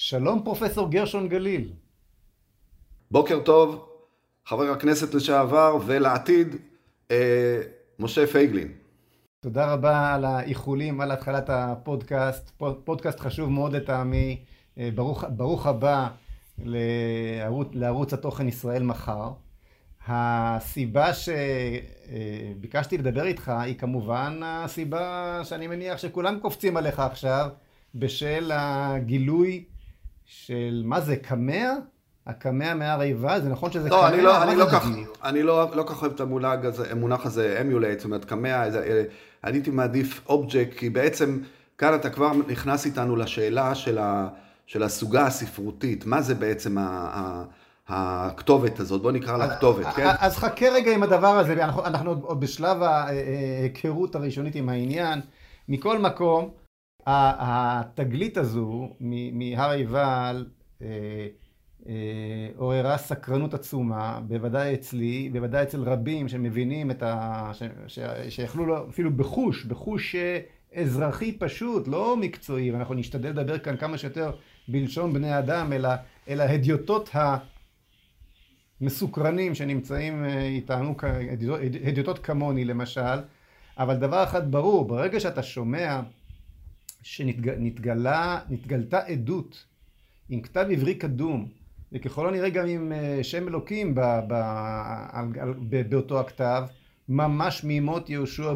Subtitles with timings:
[0.00, 1.72] שלום פרופסור גרשון גליל.
[3.10, 3.88] בוקר טוב,
[4.46, 6.56] חבר הכנסת לשעבר ולעתיד,
[7.10, 7.60] אה,
[7.98, 8.72] משה פייגלין.
[9.40, 12.50] תודה רבה על האיחולים, על התחלת הפודקאסט,
[12.84, 14.44] פודקאסט חשוב מאוד לטעמי,
[14.78, 16.08] אה, ברוך, ברוך הבא
[16.58, 19.30] לערוץ, לערוץ התוכן ישראל מחר.
[20.06, 27.48] הסיבה שביקשתי לדבר איתך היא כמובן הסיבה שאני מניח שכולם קופצים עליך עכשיו
[27.94, 29.64] בשל הגילוי
[30.28, 31.72] של מה זה, קמע?
[32.26, 33.40] הקמע מהר עיבל?
[33.40, 34.08] זה נכון שזה לא, קמע?
[34.08, 34.88] אני לא, אני לא כך,
[35.24, 38.66] אני לא, לא כך אוהב את המונח הזה, המונח הזה, amulet, זאת אומרת קמע,
[39.44, 41.38] אני הייתי מעדיף אובג'קט, כי בעצם
[41.78, 44.28] כאן אתה כבר נכנס איתנו לשאלה של, ה,
[44.66, 46.82] של הסוגה הספרותית, מה זה בעצם ה...
[46.82, 47.44] ה
[47.90, 50.06] הכתובת הזאת, בוא נקרא לה כתובת, כן?
[50.18, 55.20] אז חכה רגע עם הדבר הזה, אנחנו, אנחנו עוד בשלב ההיכרות הראשונית עם העניין.
[55.68, 56.50] מכל מקום,
[57.08, 58.96] התגלית הזו
[59.32, 60.46] מהר עיבל
[60.82, 60.86] אה,
[61.88, 67.50] אה, עוררה סקרנות עצומה, בוודאי אצלי, בוודאי אצל רבים שמבינים את ה...
[68.28, 70.40] שיכלו אפילו בחוש, בחוש אה,
[70.74, 74.30] אזרחי פשוט, לא מקצועי, ואנחנו נשתדל לדבר כאן כמה שיותר
[74.68, 75.88] בלשון בני אדם, אלא,
[76.28, 77.10] אלא הדיוטות
[78.80, 80.94] המסוקרנים שנמצאים איתנו,
[81.84, 83.18] הדיוטות כמוני למשל,
[83.78, 86.00] אבל דבר אחד ברור, ברגע שאתה שומע
[87.02, 89.64] שנתגלתה עדות
[90.28, 91.48] עם כתב עברי קדום,
[91.92, 94.34] וככל הנראה גם עם אה, שם אלוקים ב, ב, ב,
[95.68, 96.62] ב, באותו הכתב,
[97.08, 98.54] ממש מימות יהושע.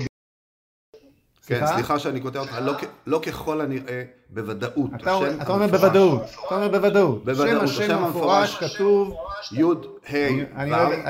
[1.47, 2.73] כן, סליחה שאני קוטע אותך, לא,
[3.07, 4.91] לא ככל הנראה, בוודאות.
[4.95, 7.25] אתה, אתה אומר בוודאות, אתה אומר בוודאות.
[7.25, 9.17] בוודאות, שם השם המפורש כתוב...
[9.53, 9.73] י' ה'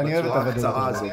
[0.05, 1.11] ו' בצורה הקצרה הזאת.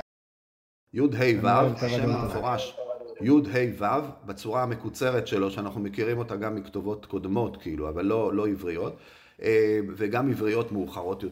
[0.93, 2.75] י' ה' ו', השם המפורש
[3.21, 8.33] י', ה', ו', בצורה המקוצרת שלו, שאנחנו מכירים אותה גם מכתובות קודמות, כאילו, אבל לא,
[8.33, 8.97] לא עבריות,
[9.41, 11.23] אה, וגם עבריות מאוחרות,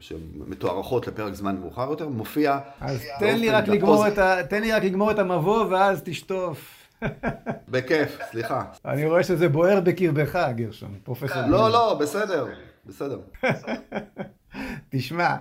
[0.00, 2.58] שמתוארכות לפרק זמן מאוחר יותר, מופיע...
[2.80, 6.86] אז תן לי, רק לגמור את ה, תן לי רק לגמור את המבוא, ואז תשטוף.
[7.68, 8.64] בכיף, סליחה.
[8.84, 11.42] אני רואה שזה בוער בקרבך, גרשון, פרופסור.
[11.48, 12.46] לא, לא, בסדר,
[12.86, 13.20] בסדר.
[14.90, 15.36] תשמע,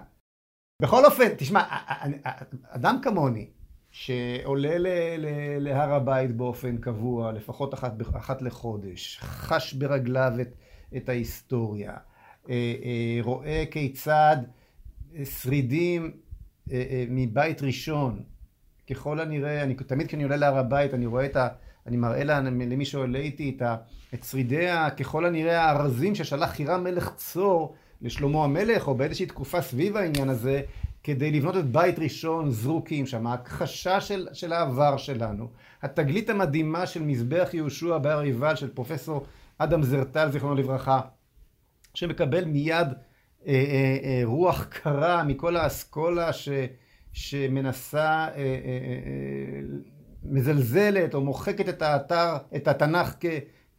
[0.82, 1.64] בכל אופן, תשמע,
[2.70, 3.48] אדם כמוני,
[3.98, 5.28] שעולה ל, ל,
[5.60, 10.56] להר הבית באופן קבוע, לפחות אחת, אחת לחודש, חש ברגליו את,
[10.98, 11.94] את ההיסטוריה,
[12.50, 14.38] אה, אה, רואה כיצד
[15.24, 16.12] שרידים
[16.72, 18.24] אה, מבית ראשון,
[18.90, 21.48] ככל הנראה, אני, תמיד כשאני עולה להר הבית אני רואה את ה...
[21.88, 23.62] אני מראה לה, למי שעולה איתי את,
[24.14, 24.68] את שרידי
[24.98, 30.62] ככל הנראה הארזים ששלח חירם מלך צור לשלמה המלך, או באיזושהי תקופה סביב העניין הזה,
[31.06, 35.50] כדי לבנות את בית ראשון זרוקים שם, ההכחשה של, של העבר שלנו,
[35.82, 39.26] התגלית המדהימה של מזבח יהושע בהר עיבל של פרופסור
[39.58, 41.02] אדם זרטל זיכרונו לברכה,
[41.94, 42.88] שמקבל מיד
[43.48, 46.50] אה, אה, אה, רוח קרה מכל האסכולה ש,
[47.14, 49.62] שמנסה, אה, אה, אה,
[50.24, 53.26] מזלזלת או מוחקת את האתר, את התנ"ך כ,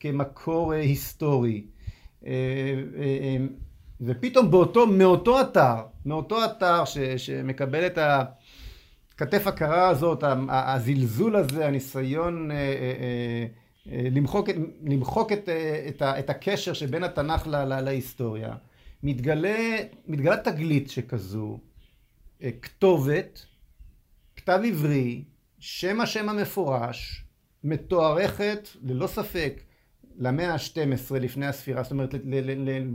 [0.00, 1.66] כמקור אה, היסטורי.
[2.26, 2.32] אה,
[2.98, 3.36] אה,
[4.00, 5.74] ופתאום באותו, מאותו אתר,
[6.06, 13.46] מאותו אתר ש, שמקבל את הכתף הקרה הזאת, הזלזול הזה, הניסיון אה, אה,
[13.92, 14.48] אה, למחוק,
[14.82, 15.48] למחוק את,
[15.88, 18.54] את, את הקשר שבין התנ"ך לה, לה, להיסטוריה,
[19.02, 21.60] מתגלה, מתגלה תגלית שכזו,
[22.62, 23.46] כתובת,
[24.36, 25.24] כתב עברי,
[25.58, 27.24] שם השם המפורש,
[27.64, 29.60] מתוארכת ללא ספק
[30.19, 32.15] למאה ה-12 לפני הספירה, זאת אומרת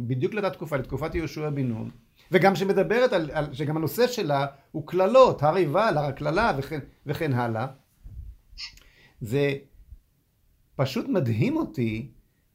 [0.08, 1.90] בדיוק לאותה תקופה, לתקופת יהושע בן נון,
[2.32, 7.34] וגם שמדברת על, על, שגם הנושא שלה הוא קללות, הר עיבל, הר הקללה וכן, וכן
[7.34, 7.68] הלאה.
[9.22, 9.54] זה
[10.76, 12.12] פשוט מדהים אותי,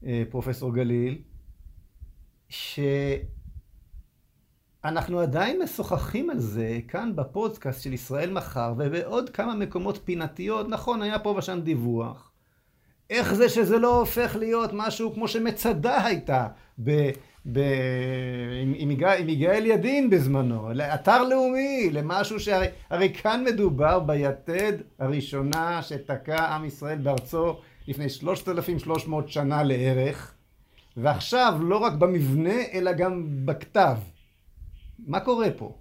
[0.06, 1.18] אה, פרופסור גליל,
[2.48, 2.90] שאנחנו
[5.20, 11.18] עדיין משוחחים על זה כאן בפודקאסט של ישראל מחר ובעוד כמה מקומות פינתיות, נכון, היה
[11.18, 12.32] פה ושם דיווח.
[13.10, 16.46] איך זה שזה לא הופך להיות משהו כמו שמצדה הייתה
[16.84, 17.10] ב,
[17.52, 17.58] ב,
[18.62, 26.44] עם, עם, עם יגאל ידין בזמנו, לאתר לאומי, למשהו שהרי כאן מדובר ביתד הראשונה שתקע
[26.44, 27.56] עם ישראל בארצו
[27.88, 30.34] לפני 3,300 שנה לערך,
[30.96, 33.96] ועכשיו לא רק במבנה אלא גם בכתב.
[35.06, 35.74] מה קורה פה?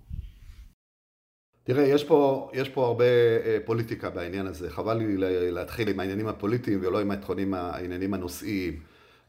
[1.66, 3.06] תראה, יש פה, יש פה הרבה
[3.46, 5.18] אה, פוליטיקה בעניין הזה, חבל לי
[5.52, 8.80] להתחיל עם העניינים הפוליטיים ולא עם העניינים, העניינים הנושאיים.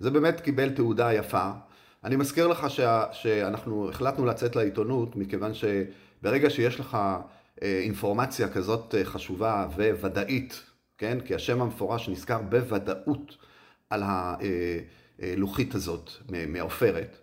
[0.00, 1.50] זה באמת קיבל תעודה יפה.
[2.05, 6.99] אני מזכיר לך שה, שאנחנו החלטנו לצאת לעיתונות, מכיוון שברגע שיש לך
[7.62, 9.67] אה, אינפורמציה כזאת אה, חשובה
[10.00, 10.62] וודאית,
[10.99, 11.19] כן?
[11.25, 13.37] כי השם המפורש נזכר בוודאות
[13.91, 14.03] על
[15.23, 16.11] הלוחית הזאת
[16.49, 17.19] מעופרת.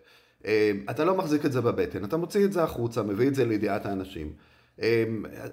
[0.90, 3.86] אתה לא מחזיק את זה בבטן, אתה מוציא את זה החוצה, מביא את זה לידיעת
[3.86, 4.32] האנשים.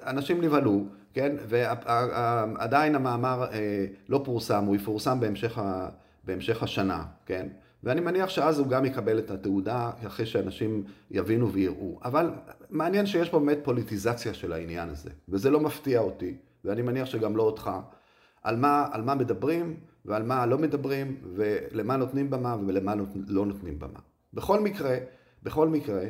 [0.05, 1.35] אנשים נבהלו, כן?
[1.47, 3.45] ועדיין המאמר
[4.09, 5.89] לא פורסם, הוא יפורסם בהמשך, ה...
[6.23, 7.47] בהמשך השנה, כן?
[7.83, 11.99] ואני מניח שאז הוא גם יקבל את התעודה אחרי שאנשים יבינו ויראו.
[12.03, 12.31] אבל
[12.69, 16.35] מעניין שיש פה באמת פוליטיזציה של העניין הזה, וזה לא מפתיע אותי,
[16.65, 17.71] ואני מניח שגם לא אותך,
[18.43, 19.75] על מה, על מה מדברים
[20.05, 22.93] ועל מה לא מדברים, ולמה נותנים במה ולמה
[23.27, 23.99] לא נותנים במה.
[24.33, 24.97] בכל מקרה,
[25.43, 26.03] בכל מקרה,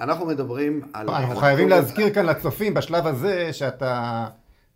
[0.00, 1.10] אנחנו מדברים על...
[1.10, 4.26] אנחנו חייבים להזכיר כאן לצופים בשלב הזה שאתה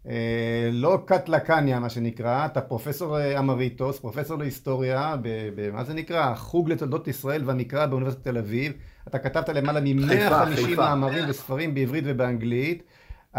[0.06, 5.16] אה, לא קטלקניה מה שנקרא, אתה פרופסור אה, אמריטוס, פרופסור להיסטוריה,
[5.54, 6.34] במה זה נקרא?
[6.34, 8.72] חוג לתולדות ישראל והמקרא באוניברסיטת תל אביב,
[9.08, 12.82] אתה כתבת למעלה מ-150 מאמרים וספרים בעברית ובאנגלית,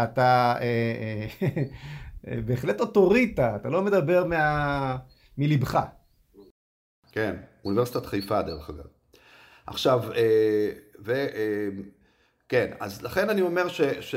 [0.02, 1.26] אתה אה,
[2.46, 4.96] בהחלט אוטוריטה, אתה לא מדבר מה...
[5.38, 5.78] מלבך.
[7.12, 8.84] כן, אוניברסיטת חיפה דרך אגב.
[9.66, 10.02] עכשיו.
[12.48, 13.80] כן, אז לכן אני אומר ש...
[13.82, 14.14] ש...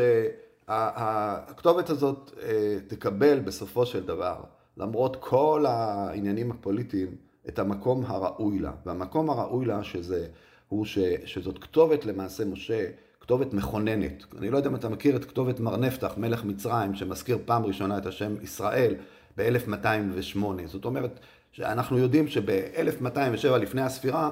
[0.68, 4.44] הכתובת הזאת אה, תקבל בסופו של דבר,
[4.78, 7.16] למרות כל העניינים הפוליטיים,
[7.48, 8.72] את המקום הראוי לה.
[8.86, 10.28] והמקום הראוי לה שזה,
[10.70, 12.86] הוא ש, שזאת כתובת למעשה משה,
[13.20, 14.24] כתובת מכוננת.
[14.38, 17.98] אני לא יודע אם אתה מכיר את כתובת מר נפתח, מלך מצרים, שמזכיר פעם ראשונה
[17.98, 18.96] את השם ישראל
[19.38, 20.38] ב-1208.
[20.66, 21.20] זאת אומרת,
[21.52, 24.30] שאנחנו יודעים שב-1207 לפני הספירה,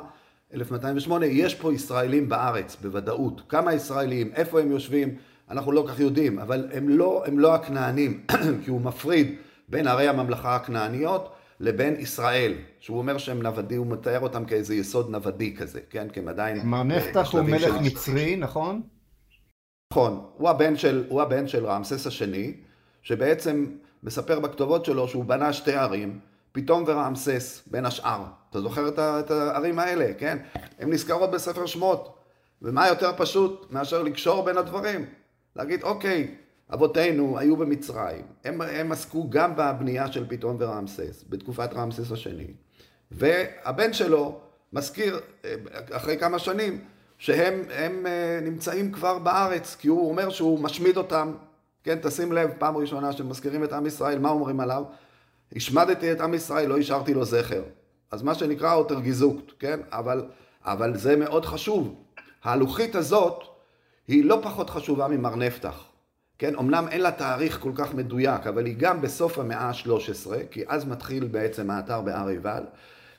[0.53, 3.41] 1208, יש פה ישראלים בארץ, בוודאות.
[3.49, 5.15] כמה ישראלים, איפה הם יושבים,
[5.49, 8.23] אנחנו לא כך יודעים, אבל הם לא, הם לא הכנענים,
[8.63, 9.35] כי הוא מפריד
[9.67, 15.09] בין ערי הממלכה הכנעניות לבין ישראל, שהוא אומר שהם נוודי, הוא מתאר אותם כאיזה יסוד
[15.09, 16.09] נוודי כזה, כן?
[16.09, 16.61] כי הם עדיין...
[16.63, 17.81] מר נפתח הוא מלך של...
[17.81, 18.81] מצרי, נכון?
[19.93, 22.53] נכון, הוא הבן של, הוא הבן של רעמסס השני,
[23.01, 23.65] שבעצם
[24.03, 26.19] מספר בכתובות שלו שהוא בנה שתי ערים,
[26.51, 28.23] פתאום ורעמסס, בין השאר.
[28.53, 30.37] אתה זוכר את הערים האלה, כן?
[30.79, 32.17] הן נזכרות בספר שמות.
[32.61, 35.05] ומה יותר פשוט מאשר לקשור בין הדברים?
[35.55, 36.35] להגיד, אוקיי,
[36.73, 42.47] אבותינו היו במצרים, הם, הם עסקו גם בבנייה של פתאום ורעמסס, בתקופת רעמסס השני,
[43.11, 44.39] והבן שלו
[44.73, 45.55] מזכיר אה,
[45.91, 46.81] אחרי כמה שנים
[47.17, 51.33] שהם הם אה, נמצאים כבר בארץ, כי הוא אומר שהוא משמיד אותם,
[51.83, 54.83] כן, תשים לב, פעם ראשונה שמזכירים את עם ישראל, מה אומרים עליו?
[55.55, 57.63] השמדתי את עם ישראל, לא השארתי לו זכר.
[58.13, 59.79] אז מה שנקרא אוטר גיזוקט, כן?
[59.91, 60.25] אבל,
[60.61, 61.95] אבל זה מאוד חשוב.
[62.43, 63.43] הלוחית הזאת
[64.07, 65.83] היא לא פחות חשובה ממר נפתח.
[66.39, 70.63] כן, אמנם אין לה תאריך כל כך מדויק, אבל היא גם בסוף המאה ה-13, כי
[70.67, 72.63] אז מתחיל בעצם האתר בהר עיבל,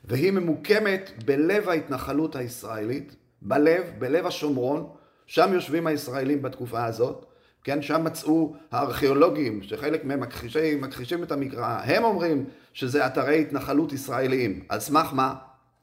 [0.04, 4.88] והיא ממוקמת בלב ההתנחלות הישראלית, בלב, בלב השומרון,
[5.26, 7.26] שם יושבים הישראלים בתקופה הזאת,
[7.64, 12.44] כן, שם מצאו הארכיאולוגים, שחלק מהם מכחישים, את המקרא, הם אומרים
[12.74, 14.64] שזה אתרי התנחלות ישראליים.
[14.68, 15.34] על סמך מה?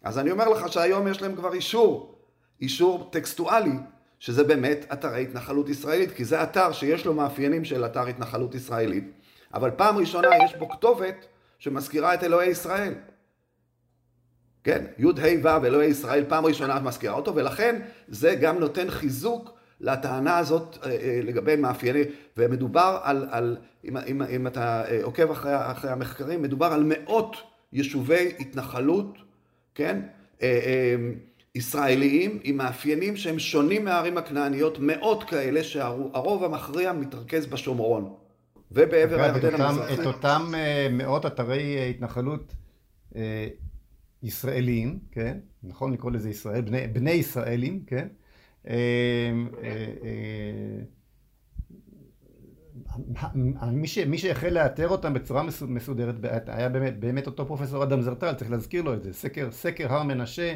[0.03, 2.15] אז אני אומר לך שהיום יש להם כבר אישור,
[2.61, 3.75] אישור טקסטואלי,
[4.19, 9.11] שזה באמת אתרי התנחלות ישראלית, כי זה אתר שיש לו מאפיינים של אתר התנחלות ישראלית,
[9.53, 11.25] אבל פעם ראשונה יש בו כתובת
[11.59, 12.94] שמזכירה את אלוהי ישראל.
[14.63, 15.07] כן, י"ה
[15.44, 20.92] ו' אלוהי ישראל פעם ראשונה מזכירה אותו, ולכן זה גם נותן חיזוק לטענה הזאת אה,
[20.92, 22.04] אה, לגבי מאפיינים,
[22.38, 27.36] ומדובר על, על אם, אם, אם אתה אה, עוקב אחרי, אחרי המחקרים, מדובר על מאות
[27.74, 29.18] יישובי התנחלות,
[29.76, 30.02] כן?
[31.56, 38.14] ישראליים עם מאפיינים שהם שונים מהערים הכנעניות, מאות כאלה שהרוב המכריע מתרכז בשומרון
[38.71, 39.94] ובעבר הירדן המזרחי.
[39.94, 40.52] את אותם
[40.92, 42.54] מאות אתרי התנחלות
[44.23, 45.38] ישראלים, כן?
[45.64, 48.07] נכון לקרוא לזה ישראל, בני, בני ישראלים, כן?
[53.71, 56.15] מי, ש, מי שהחל לאתר אותם בצורה מסודרת
[56.47, 60.03] היה באמת, באמת אותו פרופסור אדם זרטל, צריך להזכיר לו את זה, סקר, סקר הר
[60.03, 60.56] מנשה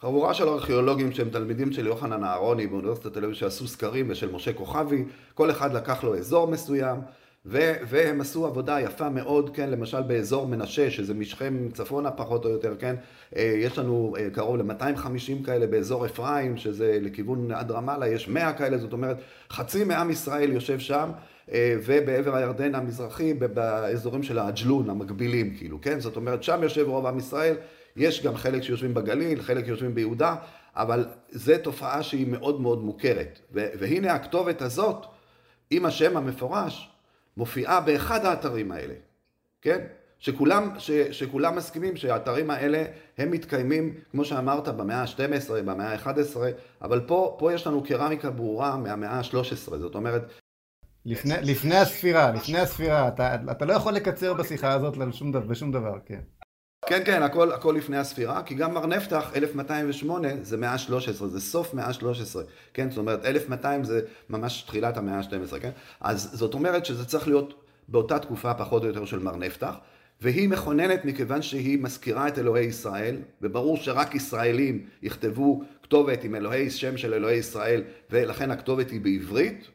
[0.00, 4.52] חבורה של ארכיאולוגים שהם תלמידים של יוחנן אהרוני באוניברסיטת תל אביב שעשו סקרים ושל משה
[4.52, 5.04] כוכבי,
[5.34, 7.00] כל אחד לקח לו אזור מסוים
[7.46, 12.50] ו- והם עשו עבודה יפה מאוד, כן, למשל באזור מנשה, שזה משכם צפונה פחות או
[12.50, 12.96] יותר, כן,
[13.36, 18.52] אה, יש לנו אה, קרוב ל-250 כאלה באזור אפרים, שזה לכיוון עד רמאללה, יש 100
[18.52, 19.16] כאלה, זאת אומרת,
[19.50, 21.10] חצי מעם ישראל יושב שם,
[21.52, 27.06] אה, ובעבר הירדן המזרחי, באזורים של העג'לון, המקבילים, כאילו, כן, זאת אומרת, שם יושב רוב
[27.06, 27.56] עם ישראל.
[27.96, 30.34] יש גם חלק שיושבים בגליל, חלק יושבים ביהודה,
[30.76, 33.40] אבל זו תופעה שהיא מאוד מאוד מוכרת.
[33.52, 35.06] והנה הכתובת הזאת,
[35.70, 36.90] עם השם המפורש,
[37.38, 38.94] מופיעה באחד האתרים האלה,
[39.62, 39.86] כן?
[40.18, 42.84] שכולם, ש, שכולם מסכימים שהאתרים האלה
[43.18, 46.36] הם מתקיימים, כמו שאמרת, במאה ה-12, במאה ה-11,
[46.82, 50.22] אבל פה, פה יש לנו קרמיקה ברורה מהמאה ה-13, זאת אומרת...
[51.04, 54.96] לפני, לפני הספירה, לפני הספירה, אתה, אתה לא יכול לקצר בשיחה הזאת
[55.46, 56.20] בשום דבר, כן.
[56.86, 61.40] כן, כן, הכל, הכל לפני הספירה, כי גם מר נפתח, 1208 זה מאה ה-13, זה
[61.40, 62.38] סוף מאה ה-13,
[62.74, 62.90] כן?
[62.90, 65.70] זאת אומרת, 1200 זה ממש תחילת המאה ה-12, כן?
[66.00, 69.74] אז זאת אומרת שזה צריך להיות באותה תקופה פחות או יותר של מר נפתח,
[70.20, 76.70] והיא מכוננת מכיוון שהיא מזכירה את אלוהי ישראל, וברור שרק ישראלים יכתבו כתובת עם אלוהי,
[76.70, 79.68] שם של אלוהי ישראל, ולכן הכתובת היא בעברית,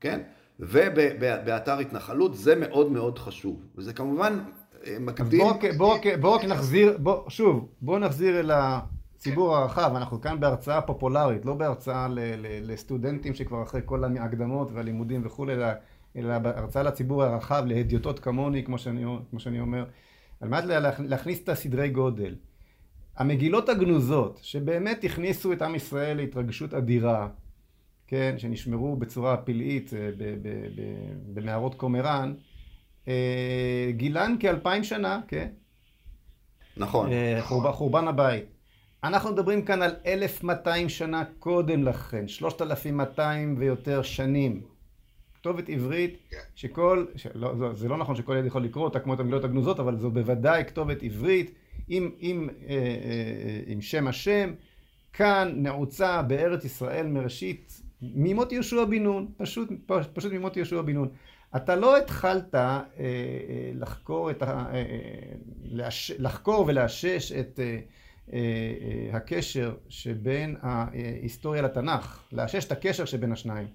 [0.00, 0.20] כן?
[0.60, 3.62] ובאתר התנחלות, זה מאוד מאוד חשוב.
[3.76, 4.38] וזה כמובן
[5.00, 5.40] מקדים...
[5.40, 10.80] בואו בוא, בוא רק נחזיר, בוא, שוב, בואו נחזיר אל הציבור הרחב, אנחנו כאן בהרצאה
[10.80, 15.66] פופולרית, לא בהרצאה ל, ל, לסטודנטים שכבר אחרי כל ההקדמות והלימודים וכולי, אלא,
[16.16, 19.84] אלא בהרצאה לציבור הרחב, להדיוטות כמוני, כמו שאני, כמו שאני אומר,
[20.40, 20.64] על מנת
[20.98, 22.34] להכניס את הסדרי גודל.
[23.16, 27.28] המגילות הגנוזות, שבאמת הכניסו את עם ישראל להתרגשות אדירה,
[28.06, 30.10] כן, שנשמרו בצורה פלאית אה,
[31.34, 32.34] במערות קומראן,
[33.90, 35.48] גילן כאלפיים שנה, כן?
[36.76, 37.12] נכון.
[37.12, 38.44] אה, חורבן, חורבן הבית.
[39.04, 44.62] אנחנו מדברים כאן על 1,200 שנה קודם לכן, 3,200 ויותר שנים.
[45.34, 46.36] כתובת עברית כן.
[46.54, 49.96] שכל, שלא, זה לא נכון שכל ילד יכול לקרוא אותה כמו את המילות הגנוזות, אבל
[49.96, 51.54] זו בוודאי כתובת עברית
[51.88, 54.52] עם, עם, אה, אה, עם שם השם,
[55.12, 59.68] כאן נעוצה בארץ ישראל מראשית, ממות יהושע בן נון, פשוט,
[60.12, 61.08] פשוט ממות יהושע בן נון.
[61.56, 62.82] אתה לא התחלת אה, אה,
[63.74, 64.82] לחקור, את ה, אה, אה
[65.64, 67.78] לאש, לחקור ולאשש את אה,
[68.32, 73.66] אה, אה, הקשר שבין ההיסטוריה לתנ"ך, לאשש את הקשר שבין השניים.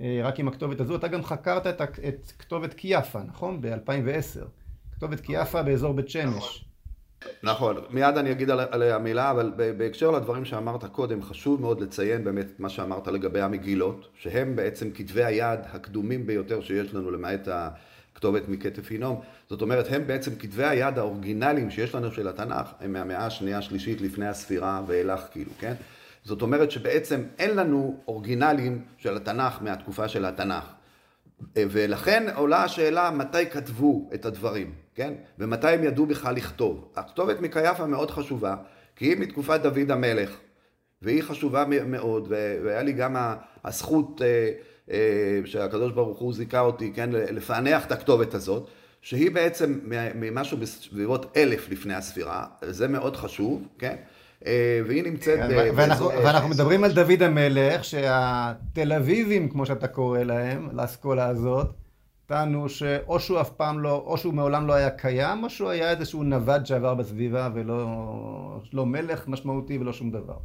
[0.00, 3.60] אה, רק עם הכתובת הזו, אתה גם חקרת את, את כתובת קיאפה, נכון?
[3.60, 4.40] ב-2010.
[4.92, 6.34] כתובת קיאפה באזור בית שמש.
[6.36, 6.69] נכון,
[7.90, 12.68] מיד אני אגיד עליה מילה, אבל בהקשר לדברים שאמרת קודם, חשוב מאוד לציין באמת מה
[12.68, 19.20] שאמרת לגבי המגילות, שהם בעצם כתבי היד הקדומים ביותר שיש לנו למעט הכתובת מכתף הינום.
[19.50, 24.00] זאת אומרת, הם בעצם כתבי היד האורגינליים שיש לנו של התנ"ך, הם מהמאה השנייה השלישית
[24.00, 25.74] לפני הספירה ואילך כאילו, כן?
[26.24, 30.64] זאת אומרת שבעצם אין לנו אורגינלים של התנ"ך מהתקופה של התנ"ך.
[31.56, 35.12] ולכן עולה השאלה מתי כתבו את הדברים, כן?
[35.38, 36.88] ומתי הם ידעו בכלל לכתוב.
[36.96, 38.54] הכתובת מקייפה מאוד חשובה,
[38.96, 40.30] כי היא מתקופת דוד המלך,
[41.02, 42.28] והיא חשובה מאוד,
[42.64, 43.16] והיה לי גם
[43.64, 44.50] הזכות אה,
[44.90, 48.68] אה, שהקדוש ברוך הוא זיכה אותי, כן, לפענח את הכתובת הזאת,
[49.02, 49.78] שהיא בעצם
[50.14, 53.96] ממשהו בסביבות אלף לפני הספירה, זה מאוד חשוב, כן?
[54.46, 55.38] אה, והיא נמצאת...
[55.38, 61.66] כן, ואנחנו, ואנחנו מדברים על דוד המלך, שהתל אביבים, כמו שאתה קורא להם, לאסכולה הזאת,
[62.30, 65.90] טענו שאו שהוא אף פעם לא, או שהוא מעולם לא היה קיים, או שהוא היה
[65.90, 67.86] איזשהו נווד שעבר בסביבה, ולא
[68.72, 70.36] לא מלך משמעותי ולא שום דבר.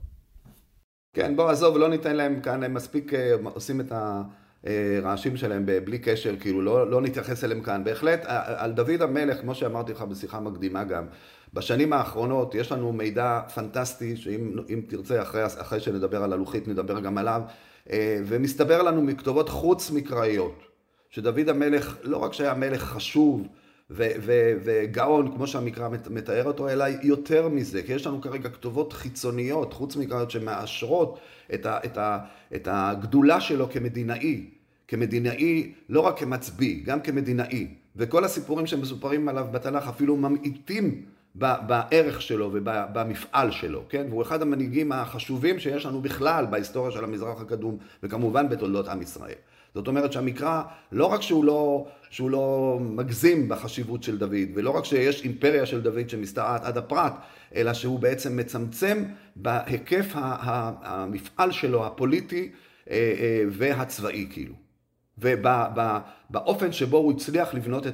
[1.13, 3.93] כן, בוא עזוב, לא ניתן להם כאן, הם מספיק אה, עושים את
[4.63, 7.83] הרעשים שלהם בלי קשר, כאילו לא, לא נתייחס אליהם כאן.
[7.83, 8.21] בהחלט,
[8.57, 11.05] על דוד המלך, כמו שאמרתי לך בשיחה מקדימה גם,
[11.53, 17.17] בשנים האחרונות יש לנו מידע פנטסטי, שאם תרצה אחרי, אחרי שנדבר על הלוחית נדבר גם
[17.17, 17.41] עליו,
[17.91, 20.74] אה, ומסתבר לנו מכתובות חוץ מקראיות,
[21.15, 23.47] שדוד המלך לא רק שהיה מלך חשוב
[23.89, 29.95] וגאון, כמו שהמקרא מתאר אותו, אלא יותר מזה, כי יש לנו כרגע כתובות חיצוניות, חוץ
[29.95, 31.19] מקראיות, שמאשרות
[31.53, 32.19] את, ה- את, ה-
[32.55, 34.45] את הגדולה שלו כמדינאי,
[34.87, 37.67] כמדינאי לא רק כמצביא, גם כמדינאי.
[37.95, 41.01] וכל הסיפורים שמסופרים עליו בתנ"ך אפילו ממעיטים
[41.35, 44.05] בערך שלו ובמפעל שלו, כן?
[44.09, 49.35] והוא אחד המנהיגים החשובים שיש לנו בכלל בהיסטוריה של המזרח הקדום, וכמובן בתולדות עם ישראל.
[49.75, 54.85] זאת אומרת שהמקרא, לא רק שהוא לא, שהוא לא מגזים בחשיבות של דוד, ולא רק
[54.85, 57.13] שיש אימפריה של דוד שמשתרעת עד הפרט,
[57.55, 59.03] אלא שהוא בעצם מצמצם
[59.35, 62.51] בהיקף המפעל שלו, הפוליטי
[62.89, 64.53] אה, אה, והצבאי כאילו.
[65.17, 67.87] ובאופן שבו הוא הצליח לבנות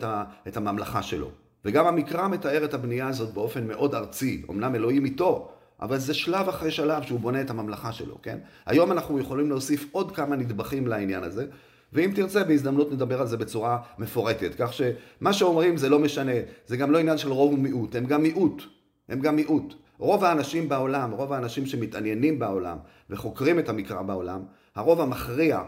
[0.47, 1.31] את הממלכה שלו.
[1.65, 6.49] וגם המקרא מתאר את הבנייה הזאת באופן מאוד ארצי, אמנם אלוהים איתו, אבל זה שלב
[6.49, 8.37] אחרי שלב שהוא בונה את הממלכה שלו, כן?
[8.65, 11.45] היום אנחנו יכולים להוסיף עוד כמה נדבכים לעניין הזה,
[11.93, 16.31] ואם תרצה בהזדמנות נדבר על זה בצורה מפורטת, כך שמה שאומרים זה לא משנה,
[16.65, 18.63] זה גם לא עניין של רוב ומיעוט, הם גם מיעוט,
[19.09, 19.73] הם גם מיעוט.
[19.97, 22.77] רוב האנשים בעולם, רוב האנשים שמתעניינים בעולם
[23.09, 24.41] וחוקרים את המקרא בעולם,
[24.75, 25.61] הרוב המכריע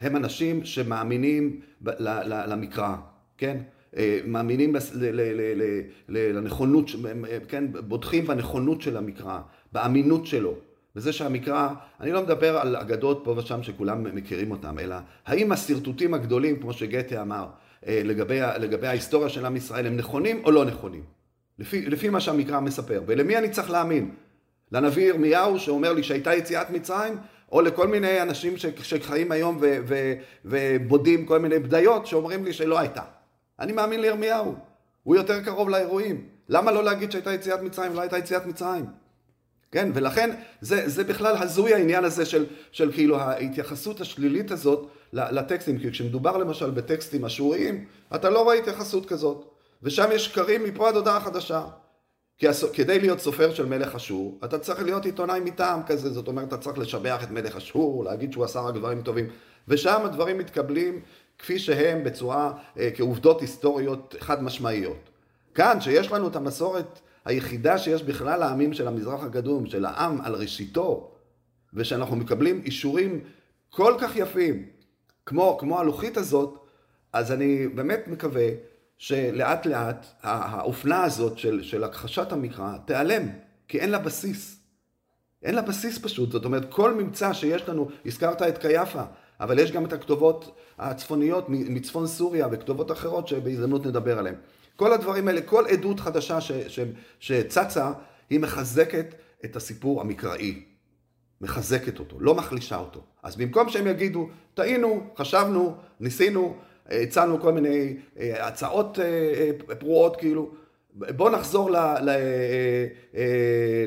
[0.00, 1.60] הם אנשים שמאמינים
[2.26, 2.96] למקרא,
[3.38, 3.56] כן?
[3.96, 4.76] אה, מאמינים
[6.08, 6.90] לנכונות,
[7.48, 9.40] כן, בוטחים בנכונות של המקרא,
[9.72, 10.54] באמינות שלו.
[10.98, 11.68] וזה שהמקרא,
[12.00, 16.72] אני לא מדבר על אגדות פה ושם שכולם מכירים אותם, אלא האם השרטוטים הגדולים, כמו
[16.72, 17.46] שגתה אמר,
[17.86, 21.02] אה, לגבי, לגבי ההיסטוריה של עם ישראל, הם נכונים או לא נכונים?
[21.58, 23.02] לפי, לפי מה שהמקרא מספר.
[23.06, 24.14] ולמי אני צריך להאמין?
[24.72, 27.16] לנביא ירמיהו שאומר לי שהייתה יציאת מצרים,
[27.52, 30.14] או לכל מיני אנשים שחיים היום ו, ו,
[30.44, 33.02] ובודים כל מיני בדיות שאומרים לי שלא הייתה.
[33.60, 34.54] אני מאמין לירמיהו,
[35.02, 36.24] הוא יותר קרוב לאירועים.
[36.48, 38.84] למה לא להגיד שהייתה יציאת מצרים ולא הייתה יציאת מצרים?
[39.72, 45.78] כן, ולכן זה, זה בכלל הזוי העניין הזה של, של כאילו ההתייחסות השלילית הזאת לטקסטים,
[45.78, 47.84] כי כשמדובר למשל בטקסטים אשוריים,
[48.14, 49.44] אתה לא רואה התייחסות כזאת,
[49.82, 51.64] ושם יש שקרים מפה עד הודעה חדשה.
[52.38, 56.48] כי כדי להיות סופר של מלך אשור, אתה צריך להיות עיתונאי מטעם כזה, זאת אומרת,
[56.48, 59.28] אתה צריך לשבח את מלך אשור, להגיד שהוא עשה רק דברים טובים,
[59.68, 61.00] ושם הדברים מתקבלים
[61.38, 65.10] כפי שהם בצורה, אה, כעובדות היסטוריות חד משמעיות.
[65.54, 70.34] כאן, שיש לנו את המסורת היחידה שיש בכלל העמים של המזרח הקדום, של העם על
[70.34, 71.10] ראשיתו,
[71.74, 73.20] ושאנחנו מקבלים אישורים
[73.70, 74.66] כל כך יפים,
[75.26, 76.58] כמו, כמו הלוחית הזאת,
[77.12, 78.48] אז אני באמת מקווה
[78.98, 83.28] שלאט לאט האופנה הזאת של, של הכחשת המקרא תיעלם,
[83.68, 84.60] כי אין לה בסיס.
[85.42, 89.02] אין לה בסיס פשוט, זאת אומרת כל ממצא שיש לנו, הזכרת את קייפה,
[89.40, 94.36] אבל יש גם את הכתובות הצפוניות מצפון סוריה וכתובות אחרות שבהזדמנות נדבר עליהן.
[94.78, 96.80] כל הדברים האלה, כל עדות חדשה ש, ש,
[97.20, 97.92] שצצה,
[98.30, 100.62] היא מחזקת את הסיפור המקראי.
[101.40, 103.00] מחזקת אותו, לא מחלישה אותו.
[103.22, 106.56] אז במקום שהם יגידו, טעינו, חשבנו, ניסינו,
[106.86, 109.04] הצענו כל מיני אה, הצעות אה,
[109.68, 110.50] אה, פרועות כאילו,
[110.92, 111.70] בוא נחזור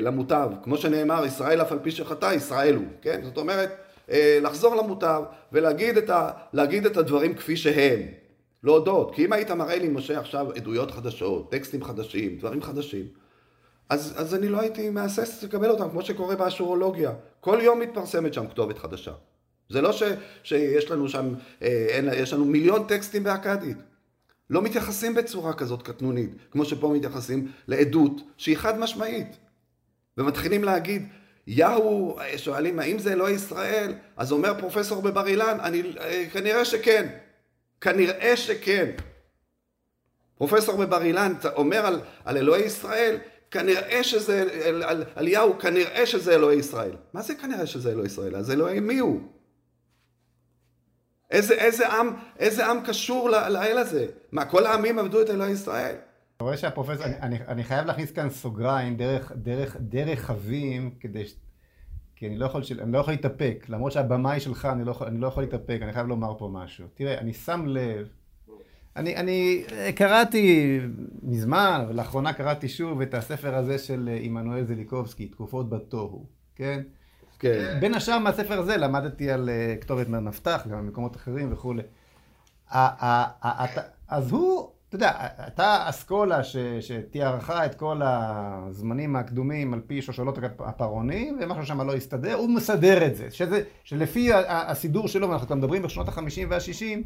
[0.00, 3.20] למוטב, כמו שנאמר, ישראל אף על פי שחטא, ישראל הוא, כן?
[3.24, 3.70] זאת אומרת,
[4.42, 5.22] לחזור למוטב
[5.52, 6.30] ולהגיד את, ה,
[6.86, 8.00] את הדברים כפי שהם,
[8.64, 13.06] להודות, כי אם היית מראה לי, משה, עכשיו עדויות חדשות, טקסטים חדשים, דברים חדשים,
[13.88, 17.12] אז, אז אני לא הייתי מהסס לקבל אותם, כמו שקורה באשורולוגיה.
[17.40, 19.12] כל יום מתפרסמת שם כתובת חדשה.
[19.68, 20.02] זה לא ש,
[20.42, 23.76] שיש לנו שם, אה, אין, יש לנו מיליון טקסטים באכדית.
[24.50, 29.36] לא מתייחסים בצורה כזאת קטנונית, כמו שפה מתייחסים לעדות שהיא חד משמעית.
[30.18, 31.08] ומתחילים להגיד,
[31.46, 33.92] יהו, שואלים האם זה אלוהי ישראל?
[34.16, 37.08] אז אומר פרופסור בבר אילן, אני, אה, כנראה שכן.
[37.82, 38.90] כנראה שכן.
[40.38, 43.16] פרופסור בבר אילן אומר על, על אלוהי ישראל,
[43.50, 46.96] כנראה שזה, על, על, על יהו, כנראה שזה אלוהי ישראל.
[47.12, 48.36] מה זה כנראה שזה אלוהי ישראל?
[48.36, 49.20] אז אלוהי מי הוא?
[51.30, 54.06] איזה, איזה, עם, איזה עם קשור לאל הזה?
[54.32, 55.96] מה, כל העמים עבדו את אלוהי ישראל?
[56.36, 61.24] אתה רואה שהפרופסור, אני, אני, אני חייב להכניס כאן סוגריים דרך, דרך, דרך חווים, כדי.
[62.22, 62.62] כי אני לא יכול.
[62.82, 65.92] אני לא יכול להתאפק, למרות שהבמאי שלך, אני לא, יכול, אני לא יכול להתאפק, אני
[65.92, 66.86] חייב לומר פה משהו.
[66.94, 68.08] תראה, אני שם לב,
[68.96, 70.78] אני, אני קראתי
[71.22, 76.82] מזמן, ולאחרונה קראתי שוב את הספר הזה של עמנואל זליקובסקי, תקופות בתוהו, כן?
[77.38, 77.78] כן.
[77.80, 81.82] בין השאר מהספר הזה למדתי על uh, כתובת מפתח, גם במקומות אחרים וכולי.
[84.08, 86.40] אז הוא, אתה יודע, הייתה אסכולה
[86.80, 93.06] שתיארכה את כל הזמנים הקדומים על פי שושלות הפרעונים, ומשהו שם לא הסתדר, הוא מסדר
[93.06, 93.30] את זה.
[93.30, 97.02] שזה, שלפי הסידור שלו, ואנחנו גם מדברים בשנות החמישים והשישים,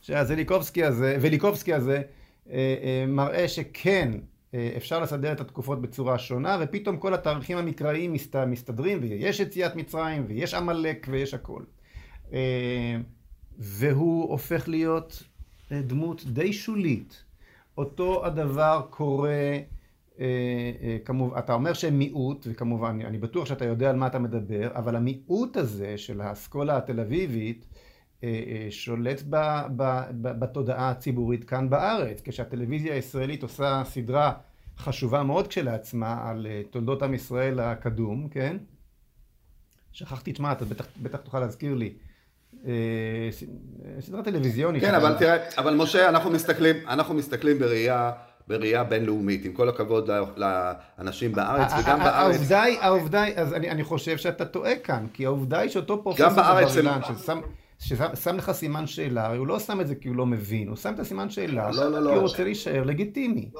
[0.00, 2.02] שהזליקובסקי הזה, וליקובסקי הזה,
[2.50, 4.12] אה, אה, מראה שכן,
[4.54, 8.12] אה, אפשר לסדר את התקופות בצורה שונה, ופתאום כל התאריכים המקראיים
[8.46, 11.62] מסתדרים, ויש יציאת מצרים, ויש עמלק, ויש הכל.
[13.58, 15.31] והוא הופך להיות
[15.80, 17.24] דמות די שולית.
[17.78, 19.58] אותו הדבר קורה,
[21.04, 24.96] כמובן, אתה אומר שהם מיעוט, וכמובן, אני בטוח שאתה יודע על מה אתה מדבר, אבל
[24.96, 27.66] המיעוט הזה של האסכולה התל אביבית,
[28.70, 29.36] שולט ב,
[29.76, 32.20] ב, ב, בתודעה הציבורית כאן בארץ.
[32.24, 34.32] כשהטלוויזיה הישראלית עושה סדרה
[34.78, 38.56] חשובה מאוד כשלעצמה על אה, תולדות עם ישראל הקדום, כן?
[39.92, 41.94] שכחתי את שמה, אתה בטח, בטח תוכל להזכיר לי.
[42.66, 42.72] אה,
[44.00, 44.82] סדרה טלוויזיונית.
[44.82, 48.10] כן, אבל תראה, אבל משה, אנחנו מסתכלים, אנחנו מסתכלים בראייה...
[48.48, 52.34] בראייה בינלאומית, עם כל הכבוד לאנשים בארץ וגם בארץ.
[52.34, 56.02] העובדה היא, העובדה היא, אז אני, אני חושב שאתה טועה כאן, כי העובדה היא שאותו
[56.02, 57.40] פרופסור בר אילן, ששם,
[57.78, 60.94] ששם לך סימן שאלה, הוא לא שם את זה כי הוא לא מבין, הוא שם
[60.94, 63.50] את הסימן שאלה, לא, לא, לא, כי הוא רוצה להישאר לגיטימי.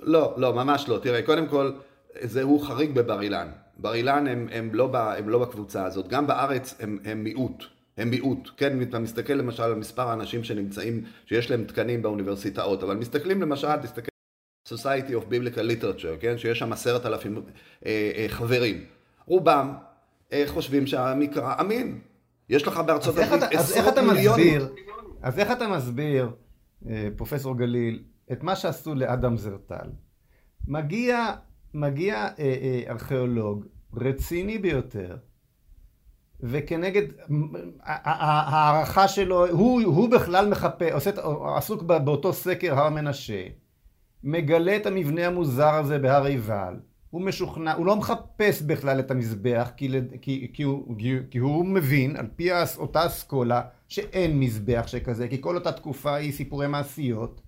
[0.00, 0.98] לא, לא, ממש לא.
[0.98, 1.72] תראה, קודם כל,
[2.20, 3.48] זהו חריג בבר אילן.
[3.78, 6.08] בר אילן הם, הם, לא, הם לא בקבוצה הזאת.
[6.08, 7.64] גם בארץ הם, הם מיעוט.
[7.98, 12.96] הם מיעוט, כן, אתה מסתכל למשל על מספר האנשים שנמצאים, שיש להם תקנים באוניברסיטאות, אבל
[12.96, 14.08] מסתכלים למשל, תסתכל
[14.68, 17.42] Society of Biblical Literature, כן, שיש שם עשרת אלפים
[17.86, 18.84] אה, אה, חברים.
[19.26, 19.74] רובם
[20.32, 21.98] אה, חושבים שהמקרא אמין.
[22.48, 24.60] יש לך בארצות הברית עשרות מיליונים.
[25.22, 26.30] אז איך אתה מסביר,
[26.88, 28.02] אה, פרופסור גליל,
[28.32, 29.90] את מה שעשו לאדם זרטל?
[30.68, 31.34] מגיע,
[31.74, 35.16] מגיע אה, אה, ארכיאולוג רציני ביותר,
[36.46, 37.02] וכנגד
[37.82, 41.10] ההערכה שלו, הוא, הוא בכלל מחפה, עושה,
[41.56, 43.46] עסוק באותו סקר הר מנשה,
[44.24, 46.74] מגלה את המבנה המוזר הזה בהר עיבל,
[47.10, 49.88] הוא משוכנע, הוא לא מחפש בכלל את המזבח, כי,
[50.22, 50.96] כי, כי, הוא,
[51.30, 56.32] כי הוא מבין, על פי אותה אסכולה, שאין מזבח שכזה, כי כל אותה תקופה היא
[56.32, 57.40] סיפורי מעשיות,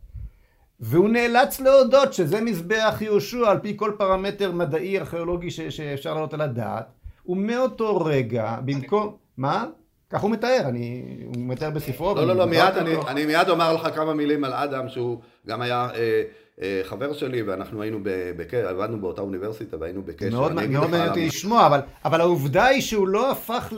[0.80, 6.40] והוא נאלץ להודות שזה מזבח יהושע על פי כל פרמטר מדעי ארכיאולוגי שאפשר להעלות על
[6.40, 6.86] הדעת,
[7.28, 9.16] ומאותו רגע, במקום...
[9.36, 9.66] מה?
[10.10, 11.02] כך הוא מתאר, אני...
[11.24, 12.14] הוא מתאר בספרו.
[12.14, 15.62] לא, לא, לא, מיד, אני, אני מיד אומר לך כמה מילים על אדם, שהוא גם
[15.62, 16.22] היה אה,
[16.62, 17.98] אה, חבר שלי, ואנחנו היינו,
[18.36, 20.30] בקשר, עבדנו באותה אוניברסיטה והיינו בקשר.
[20.30, 23.72] מאוד מעניין אותי לשמוע, אבל, אבל העובדה היא שהוא לא הפך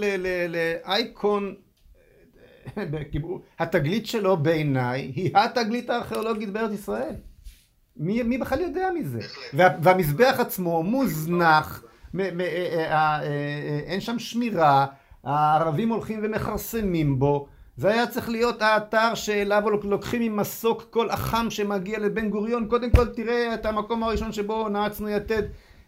[0.49, 1.55] לאייקון,
[3.59, 7.15] התגלית שלו בעיניי היא התגלית הארכיאולוגית בארץ ישראל.
[7.97, 9.21] מי, מי בכלל יודע מזה?
[9.55, 11.83] וה, והמזבח עצמו מוזנח,
[13.87, 14.87] אין שם שמירה,
[15.25, 21.47] הערבים הולכים ומכרסמים בו, זה היה צריך להיות האתר שאליו לוקחים עם מסוק כל אח"ם
[21.51, 22.69] שמגיע לבן גוריון.
[22.69, 25.43] קודם כל תראה את המקום הראשון שבו נעצנו יתד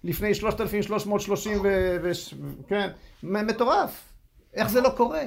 [0.04, 1.96] לפני 3,330 ו...
[2.02, 2.10] ו...
[2.68, 2.90] כן,
[3.22, 4.12] מטורף.
[4.54, 5.22] איך זה לא קורה?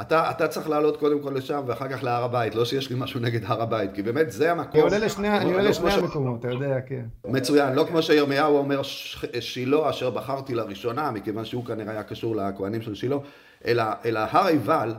[0.00, 3.20] אתה, אתה צריך לעלות קודם כל לשם ואחר כך להר הבית, לא שיש לי משהו
[3.20, 4.72] נגד הר הבית, כי באמת זה המקום...
[4.72, 7.04] אני עולה לשני, אני עולה לא לשני המקומות, אתה יודע, כן.
[7.24, 8.82] מצוין, לא כמו שירמיהו אומר
[9.40, 13.16] שילה אשר בחרתי לראשונה, מכיוון שהוא כנראה היה קשור לכהנים של שילה,
[13.66, 14.94] אלא, אלא הר עיבל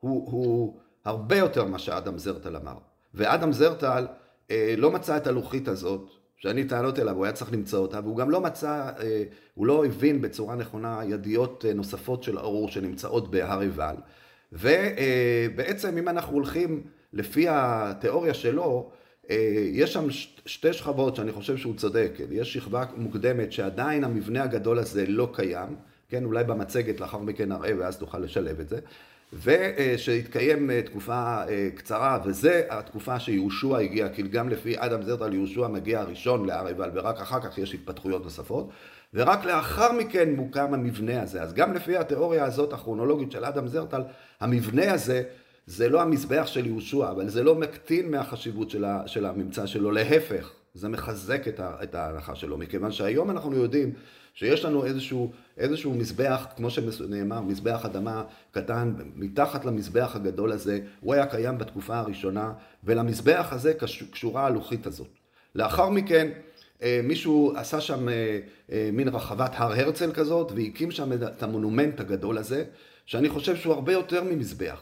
[0.00, 2.76] הוא, הוא הרבה יותר ממה שאדם זרטל אמר.
[3.14, 4.06] ואדם זרטל
[4.50, 8.16] אה, לא מצא את הלוחית הזאת, שאני טענות אליו, הוא היה צריך למצוא אותה, והוא
[8.16, 9.22] גם לא מצא, אה,
[9.54, 13.94] הוא לא הבין בצורה נכונה ידיעות אה, נוספות של ארור שנמצאות בהר עיבל.
[14.54, 18.90] ובעצם אם אנחנו הולכים לפי התיאוריה שלו,
[19.30, 19.36] אה,
[19.72, 20.10] יש שם
[20.46, 25.76] שתי שכבות שאני חושב שהוא צודק, יש שכבה מוקדמת שעדיין המבנה הגדול הזה לא קיים,
[26.08, 28.78] כן, אולי במצגת לאחר מכן נראה ואז תוכל לשלב את זה,
[29.32, 35.68] ושהתקיים אה, תקופה אה, קצרה, וזה התקופה שיהושע הגיע, כי גם לפי אדם זרטל יהושע
[35.68, 38.70] מגיע הראשון עיבל, ורק אחר כך יש התפתחויות נוספות,
[39.14, 41.42] ורק לאחר מכן מוקם המבנה הזה.
[41.42, 44.02] אז גם לפי התיאוריה הזאת, הכרונולוגית של אדם זרטל,
[44.40, 45.22] המבנה הזה
[45.66, 49.90] זה לא המזבח של יהושע, אבל זה לא מקטין מהחשיבות של, ה, של הממצא שלו,
[49.90, 53.92] להפך, זה מחזק את, ה, את ההנחה שלו, מכיוון שהיום אנחנו יודעים
[54.34, 61.14] שיש לנו איזשהו, איזשהו מזבח, כמו שנאמר, מזבח אדמה קטן, מתחת למזבח הגדול הזה, הוא
[61.14, 62.52] היה קיים בתקופה הראשונה,
[62.84, 63.72] ולמזבח הזה
[64.10, 65.08] קשורה הלוחית הזאת.
[65.54, 66.30] לאחר מכן,
[67.02, 68.38] מישהו עשה שם אה,
[68.72, 72.64] אה, מין רחבת הר הרצל כזאת, והקים שם את המונומנט הגדול הזה,
[73.06, 74.80] שאני חושב שהוא הרבה יותר ממזבח.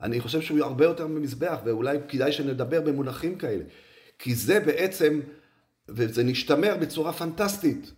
[0.00, 3.64] אני חושב שהוא הרבה יותר ממזבח, ואולי כדאי שנדבר במונחים כאלה.
[4.18, 5.20] כי זה בעצם,
[5.88, 7.92] וזה נשתמר בצורה פנטסטית.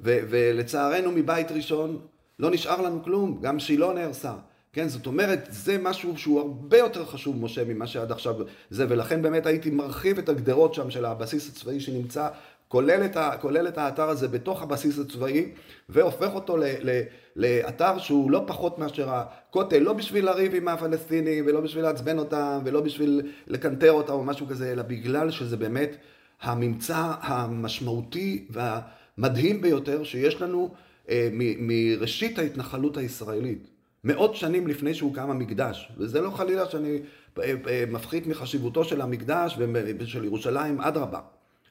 [0.00, 1.98] ו- ולצערנו מבית ראשון
[2.38, 4.32] לא נשאר לנו כלום, גם שילה נהרסה.
[4.72, 8.34] כן, זאת אומרת, זה משהו שהוא הרבה יותר חשוב, משה, ממה שעד עכשיו
[8.70, 12.28] זה, ולכן באמת הייתי מרחיב את הגדרות שם של הבסיס הצבאי שנמצא,
[12.68, 15.52] כולל את, ה, כולל את האתר הזה בתוך הבסיס הצבאי,
[15.88, 17.00] והופך אותו ל, ל,
[17.36, 22.58] לאתר שהוא לא פחות מאשר הכותל, לא בשביל לריב עם הפלסטינים, ולא בשביל לעצבן אותם,
[22.64, 25.96] ולא בשביל לקנטר אותם או משהו כזה, אלא בגלל שזה באמת
[26.42, 30.74] הממצא המשמעותי והמדהים ביותר שיש לנו
[31.08, 33.68] אה, מ, מראשית ההתנחלות הישראלית.
[34.04, 36.98] מאות שנים לפני שהוקם המקדש, וזה לא חלילה שאני
[37.38, 39.58] אה, אה, מפחית מחשיבותו של המקדש
[39.98, 41.20] ושל ירושלים, אדרבה.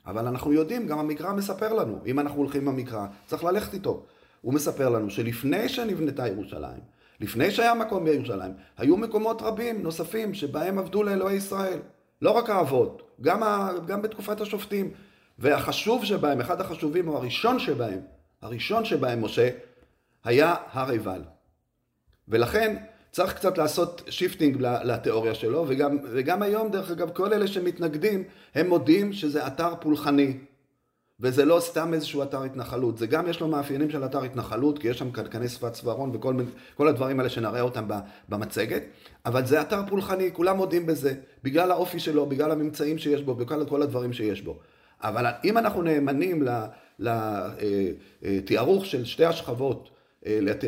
[0.07, 4.03] אבל אנחנו יודעים, גם המקרא מספר לנו, אם אנחנו הולכים במקרא, צריך ללכת איתו.
[4.41, 6.79] הוא מספר לנו שלפני שנבנתה ירושלים,
[7.19, 11.79] לפני שהיה מקום בירושלים, היו מקומות רבים נוספים שבהם עבדו לאלוהי ישראל.
[12.21, 14.91] לא רק האבות, גם, ה, גם בתקופת השופטים.
[15.39, 17.99] והחשוב שבהם, אחד החשובים, או הראשון שבהם,
[18.41, 19.49] הראשון שבהם, משה,
[20.23, 21.21] היה הר עיבל.
[22.27, 22.75] ולכן
[23.15, 28.23] צריך קצת לעשות shifting לתיאוריה שלו, וגם, וגם היום, דרך אגב, כל אלה שמתנגדים,
[28.55, 30.37] הם מודים שזה אתר פולחני,
[31.19, 34.87] וזה לא סתם איזשהו אתר התנחלות, זה גם יש לו מאפיינים של אתר התנחלות, כי
[34.87, 37.87] יש שם קנקני שפת סברון וכל הדברים האלה שנראה אותם
[38.29, 38.83] במצגת,
[39.25, 43.65] אבל זה אתר פולחני, כולם מודים בזה, בגלל האופי שלו, בגלל הממצאים שיש בו, בגלל
[43.65, 44.59] כל הדברים שיש בו.
[45.01, 46.43] אבל אם אנחנו נאמנים
[46.99, 49.94] לתיארוך אה, אה, של שתי השכבות,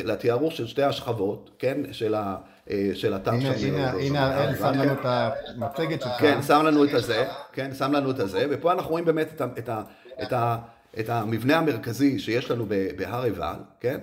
[0.04, 2.36] לתיארוך של שתי השכבות, כן, של, ה,
[2.70, 3.66] אה, של הנה, שם.
[3.66, 6.12] הנה, הנה הראל שם לנו את המצגת שלך.
[6.20, 9.40] כן, שם לנו את הזה, כן, שם לנו את הזה, ופה אנחנו רואים באמת את,
[9.40, 9.82] ה, את, ה,
[10.22, 10.56] את, ה,
[10.98, 12.66] את המבנה המרכזי שיש לנו
[12.96, 13.98] בהר עיבל, כן,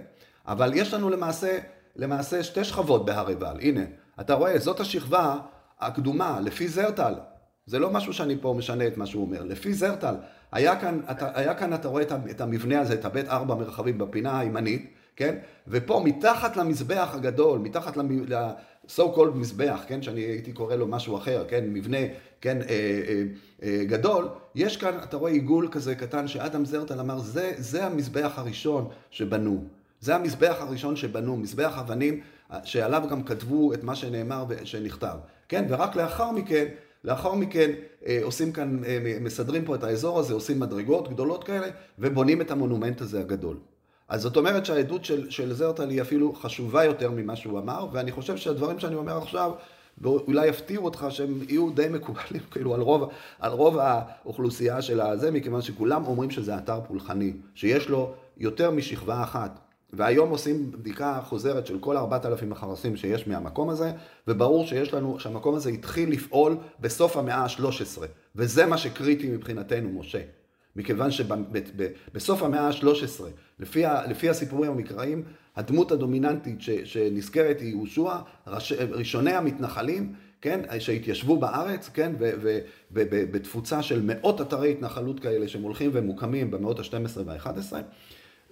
[0.47, 1.57] אבל יש לנו למעשה,
[1.95, 3.81] למעשה שתי שכבות בהר עיבל, הנה,
[4.19, 5.37] אתה רואה, זאת השכבה
[5.79, 7.13] הקדומה, לפי זרטל,
[7.65, 10.15] זה לא משהו שאני פה משנה את מה שהוא אומר, לפי זרטל,
[10.51, 14.39] היה כאן, אתה, היה כאן, אתה רואה את המבנה הזה, את הבית ארבע מרחבים בפינה
[14.39, 15.35] הימנית, כן?
[15.67, 20.01] ופה מתחת למזבח הגדול, מתחת ל-so called מזבח, כן?
[20.01, 21.63] שאני הייתי קורא לו משהו אחר, כן?
[21.67, 21.97] מבנה,
[22.41, 22.61] כן?
[22.61, 23.23] אה, אה,
[23.63, 28.33] אה, גדול, יש כאן, אתה רואה עיגול כזה קטן שאדם זרטל אמר, זה, זה המזבח
[28.35, 29.63] הראשון שבנו.
[29.99, 32.19] זה המזבח הראשון שבנו, מזבח אבנים
[32.63, 35.17] שעליו גם כתבו את מה שנאמר ושנכתב.
[35.49, 35.65] כן?
[35.69, 36.65] ורק לאחר מכן
[37.05, 37.71] לאחר מכן
[38.05, 41.67] אה, עושים כאן, אה, מסדרים פה את האזור הזה, עושים מדרגות גדולות כאלה,
[41.99, 43.57] ובונים את המונומנט הזה הגדול.
[44.09, 48.11] אז זאת אומרת שהעדות של, של זרטל היא אפילו חשובה יותר ממה שהוא אמר, ואני
[48.11, 49.51] חושב שהדברים שאני אומר עכשיו
[49.97, 55.31] ואולי יפתיעו אותך שהם יהיו די מקובלים, כאילו, על רוב, על רוב האוכלוסייה של הזה,
[55.31, 59.59] מכיוון שכולם אומרים שזה אתר פולחני, שיש לו יותר משכבה אחת.
[59.93, 63.91] והיום עושים בדיקה חוזרת של כל 4,000 החרסים שיש מהמקום הזה,
[64.27, 68.01] וברור שיש לנו, שהמקום הזה התחיל לפעול בסוף המאה ה-13,
[68.35, 70.21] וזה מה שקריטי מבחינתנו, משה.
[70.75, 73.23] מכיוון שבסוף המאה ה-13,
[73.59, 75.23] לפי, לפי הסיפורים המקראיים,
[75.55, 78.15] הדמות הדומיננטית ש, שנזכרת היא יהושע,
[78.47, 82.11] ראשוני המתנחלים, כן, שהתיישבו בארץ, כן,
[82.91, 87.73] ובתפוצה של מאות אתרי התנחלות כאלה שהם הולכים ומוקמים במאות ה-12 וה-11.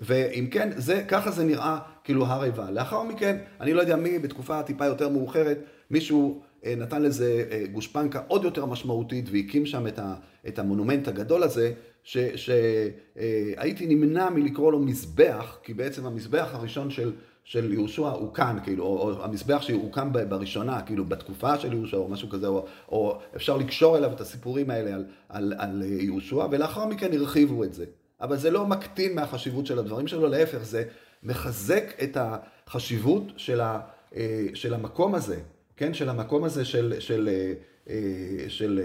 [0.01, 2.73] ואם כן, זה, ככה זה נראה כאילו הר עיבל.
[2.73, 5.59] לאחר מכן, אני לא יודע מי, בתקופה טיפה יותר מאוחרת,
[5.91, 9.85] מישהו אה, נתן לזה אה, גושפנקה עוד יותר משמעותית והקים שם
[10.47, 11.71] את המונומנט הגדול הזה,
[12.03, 17.13] שהייתי נמנע מלקרוא לו מזבח, כי בעצם המזבח הראשון של,
[17.43, 22.07] של יהושע הוא כאן, כאילו, או, או המזבח שהוקם בראשונה, כאילו בתקופה של יהושע או
[22.07, 26.85] משהו כזה, או, או אפשר לקשור אליו את הסיפורים האלה על, על, על יהושע, ולאחר
[26.85, 27.85] מכן הרחיבו את זה.
[28.21, 30.83] אבל זה לא מקטין מהחשיבות של הדברים שלו, להפך, זה
[31.23, 33.79] מחזק את החשיבות של, ה,
[34.15, 35.39] אה, של המקום הזה,
[35.77, 35.93] כן?
[35.93, 37.29] של המקום הזה של, של, של,
[37.89, 38.81] אה, של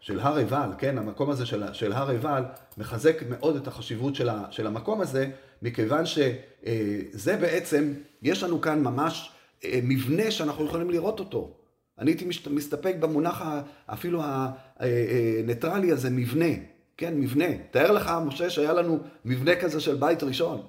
[0.00, 2.42] של הר עיבל, כן, המקום הזה של, של הר עיבל
[2.78, 5.30] מחזק מאוד את החשיבות של, ה, של המקום הזה,
[5.62, 9.32] מכיוון שזה בעצם, יש לנו כאן ממש
[9.64, 11.54] אה, מבנה שאנחנו יכולים לראות אותו.
[11.98, 13.44] אני הייתי מסתפק במונח
[13.86, 14.22] אפילו
[14.78, 16.54] הניטרלי הזה, מבנה,
[16.96, 17.46] כן, מבנה.
[17.70, 20.62] תאר לך, משה, שהיה לנו מבנה כזה של בית ראשון.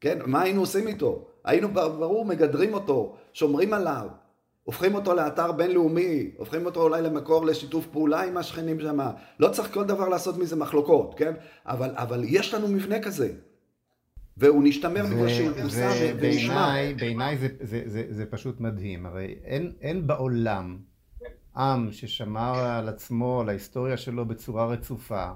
[0.00, 1.26] כן, מה היינו עושים איתו?
[1.44, 4.08] היינו ברור מגדרים אותו, שומרים עליו,
[4.64, 8.98] הופכים אותו לאתר בינלאומי, הופכים אותו אולי למקור לשיתוף פעולה עם השכנים שם.
[9.40, 11.32] לא צריך כל דבר לעשות מזה מחלוקות, כן?
[11.66, 13.32] אבל, אבל יש לנו מבנה כזה.
[14.36, 16.74] והוא נשתמר בגלל שהוא שם ונשמע.
[16.96, 19.06] בעיניי זה, זה, זה, זה פשוט מדהים.
[19.06, 20.78] הרי אין, אין בעולם
[21.56, 25.30] עם ששמר על עצמו, על ההיסטוריה שלו בצורה רצופה.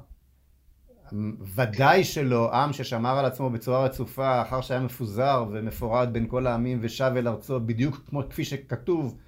[1.55, 2.55] ודאי שלא.
[2.55, 7.29] עם ששמר על עצמו בצורה רצופה אחר שהיה מפוזר ומפורד בין כל העמים ושב אל
[7.29, 9.19] ארצו בדיוק כמו כפי שכתוב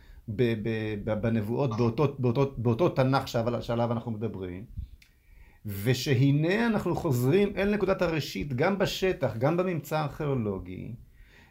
[1.04, 3.28] בנבואות באותו, באותו, באותו תנ"ך
[3.60, 4.64] שעליו אנחנו מדברים.
[5.66, 10.94] ושהנה אנחנו חוזרים אל נקודת הראשית גם בשטח גם בממצא הארכיאולוגי.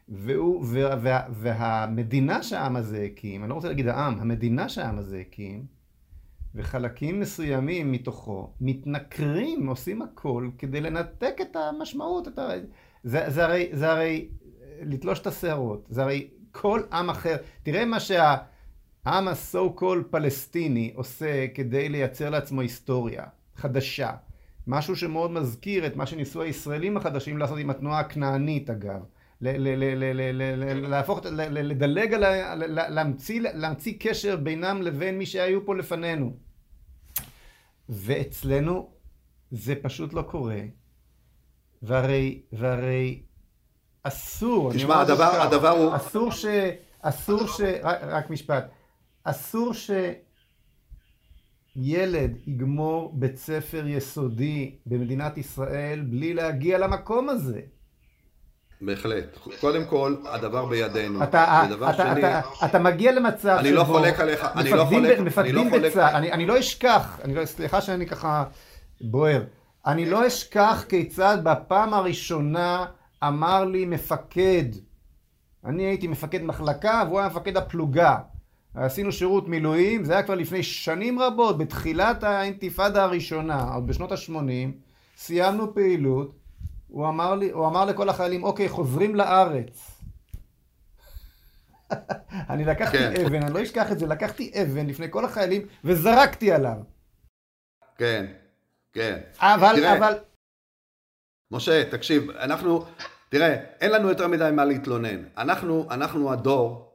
[0.10, 5.20] והוא, וה, וה, והמדינה שהעם הזה הקים, אני לא רוצה להגיד העם, המדינה שהעם הזה
[5.28, 5.77] הקים
[6.58, 12.28] וחלקים מסוימים מתוכו מתנכרים, עושים הכל כדי לנתק את המשמעות.
[12.28, 12.50] את ה...
[13.04, 14.28] זה, זה, הרי, זה הרי
[14.82, 17.36] לתלוש את השערות, זה הרי כל עם אחר.
[17.64, 23.24] תראה מה שהעם ה-so called פלסטיני עושה כדי לייצר לעצמו היסטוריה
[23.56, 24.12] חדשה.
[24.68, 29.02] משהו שמאוד מזכיר את מה שניסו הישראלים החדשים לעשות עם התנועה הכנענית אגב.
[29.42, 32.24] להפוך, לדלג על.
[33.54, 36.47] להמציא קשר בינם לבין מי שהיו פה לפנינו.
[37.90, 38.90] ואצלנו
[39.52, 40.62] זה פשוט לא קורה.
[41.82, 43.22] והרי, והרי
[44.04, 45.96] אסור, תשמע, הדבר, הדבר הוא...
[45.96, 46.46] אסור ש...
[47.02, 47.62] אסור ש...
[47.84, 48.70] רק, רק משפט.
[49.24, 49.72] אסור
[51.76, 57.62] שילד יגמור בית ספר יסודי במדינת ישראל בלי להגיע למקום הזה.
[58.82, 59.38] בהחלט.
[59.60, 61.24] קודם כל, הדבר בידינו.
[61.24, 62.20] אתה, ודבר אתה, שני...
[62.20, 66.16] אתה, אתה מגיע למצב אני לא חולק עליך, אני לא חולק, מפקדים אני לא בצה"ל,
[66.16, 68.44] אני, אני לא אשכח, אני לא, סליחה שאני ככה
[69.02, 69.44] בוער,
[69.86, 72.86] אני לא אשכח כיצד בפעם הראשונה
[73.24, 74.66] אמר לי מפקד,
[75.66, 78.18] אני הייתי מפקד מחלקה והוא היה מפקד הפלוגה.
[78.76, 84.72] עשינו שירות מילואים, זה היה כבר לפני שנים רבות, בתחילת האינתיפאדה הראשונה, עוד בשנות ה-80,
[85.18, 86.32] סיימנו פעילות,
[86.88, 90.02] הוא אמר, לי, הוא אמר לכל החיילים, אוקיי, חוזרים לארץ.
[92.50, 93.26] אני לקחתי כן.
[93.26, 96.78] אבן, אני לא אשכח את זה, לקחתי אבן לפני כל החיילים וזרקתי עליו.
[97.98, 98.26] כן,
[98.94, 99.20] כן.
[99.40, 100.14] אבל, תראה, אבל...
[101.52, 102.86] משה, תקשיב, אנחנו,
[103.30, 105.24] תראה, אין לנו יותר מדי מה להתלונן.
[105.38, 106.92] אנחנו, אנחנו הדור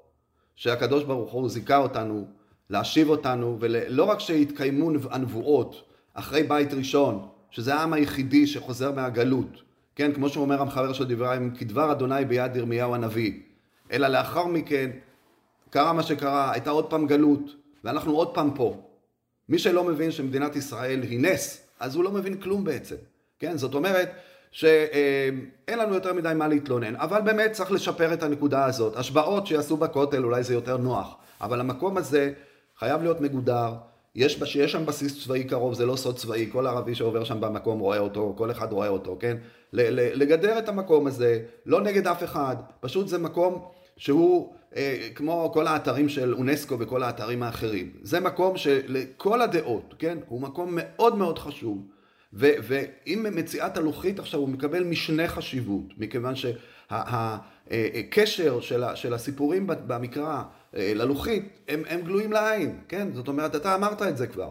[0.57, 2.27] שהקדוש ברוך הוא זיכה אותנו
[2.71, 9.63] להשיב אותנו, ולא רק שהתקיימו הנבואות אחרי בית ראשון, שזה העם היחידי שחוזר מהגלות,
[9.97, 13.33] כן, כמו שאומר המחבר של דברי הימים, כדבר אדוני ביד ירמיהו הנביא.
[13.93, 14.91] אלא לאחר מכן,
[15.71, 18.83] קרה מה שקרה, הייתה עוד פעם גלות, ואנחנו עוד פעם פה.
[19.49, 22.97] מי שלא מבין שמדינת ישראל היא נס, אז הוא לא מבין כלום בעצם.
[23.39, 24.11] כן, זאת אומרת
[24.51, 28.97] שאין לנו יותר מדי מה להתלונן, אבל באמת צריך לשפר את הנקודה הזאת.
[28.97, 32.33] השבעות שיעשו בכותל אולי זה יותר נוח, אבל המקום הזה
[32.79, 33.75] חייב להיות מגודר,
[34.15, 37.79] יש, שיש שם בסיס צבאי קרוב, זה לא סוד צבאי, כל ערבי שעובר שם במקום
[37.79, 39.37] רואה אותו, כל אחד רואה אותו, כן?
[39.73, 43.63] לגדר את המקום הזה, לא נגד אף אחד, פשוט זה מקום
[43.97, 47.93] שהוא אה, כמו כל האתרים של אונסקו וכל האתרים האחרים.
[48.03, 50.19] זה מקום שלכל הדעות, כן?
[50.29, 51.79] הוא מקום מאוד מאוד חשוב.
[52.33, 56.35] ועם מציאת הלוחית עכשיו הוא מקבל משנה חשיבות, מכיוון
[57.71, 60.43] שהקשר של, של הסיפורים במקרא
[60.77, 63.09] אה, ללוחית הם, הם גלויים לעין, כן?
[63.13, 64.51] זאת אומרת, אתה אמרת את זה כבר,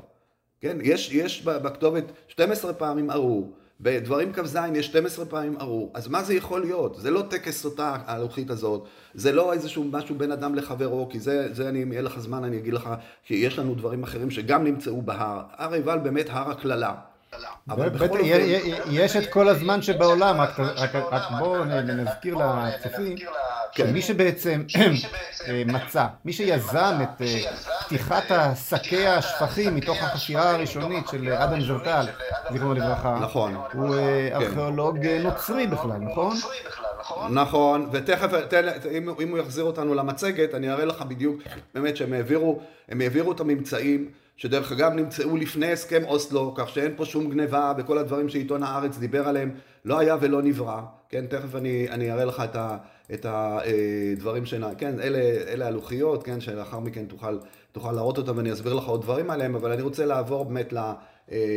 [0.61, 0.77] כן?
[0.83, 6.33] יש, יש בכתובת 12 פעמים ארור, בדברים כ"ז יש 12 פעמים ארור, אז מה זה
[6.33, 6.95] יכול להיות?
[6.99, 11.53] זה לא טקס אותה הלוחית הזאת, זה לא איזשהו משהו בין אדם לחברו, כי זה,
[11.53, 12.89] זה אני, אם יהיה לך זמן אני אגיד לך,
[13.23, 15.41] כי יש לנו דברים אחרים שגם נמצאו בהר.
[15.51, 16.95] הר עיבל באמת הר הקללה.
[17.69, 18.29] אבל בכל אופן...
[18.91, 20.41] יש את כל הזמן שבעולם,
[21.11, 23.15] רק בואו נזכיר לצופים,
[23.73, 23.93] כן.
[23.93, 24.63] מי שבעצם
[25.47, 27.41] אה, מצא, מי שיזם את אה,
[27.85, 28.23] פתיחת
[28.69, 32.05] שקי השפכים מתוך החפירה הראשונית של אדם זרטל,
[32.51, 33.27] זיכרונו לברכה,
[33.73, 34.29] הוא אה.
[34.33, 36.37] ארכיאולוג נוצרי בכלל, נכון?
[37.29, 38.29] נכון, ותכף,
[39.19, 41.41] אם הוא יחזיר אותנו למצגת, אני אראה לך בדיוק,
[41.73, 44.09] באמת שהם העבירו, הם העבירו את הממצאים
[44.41, 48.97] שדרך אגב נמצאו לפני הסכם אוסלו, כך שאין פה שום גניבה וכל הדברים שעיתון הארץ
[48.97, 49.51] דיבר עליהם,
[49.85, 52.77] לא היה ולא נברא, כן, תכף אני, אני אראה לך את, ה,
[53.13, 54.53] את הדברים ש...
[54.77, 57.37] כן, אלה, אלה הלוחיות, כן, שלאחר מכן תוכל,
[57.71, 60.73] תוכל להראות אותם ואני אסביר לך עוד דברים עליהם, אבל אני רוצה לעבור באמת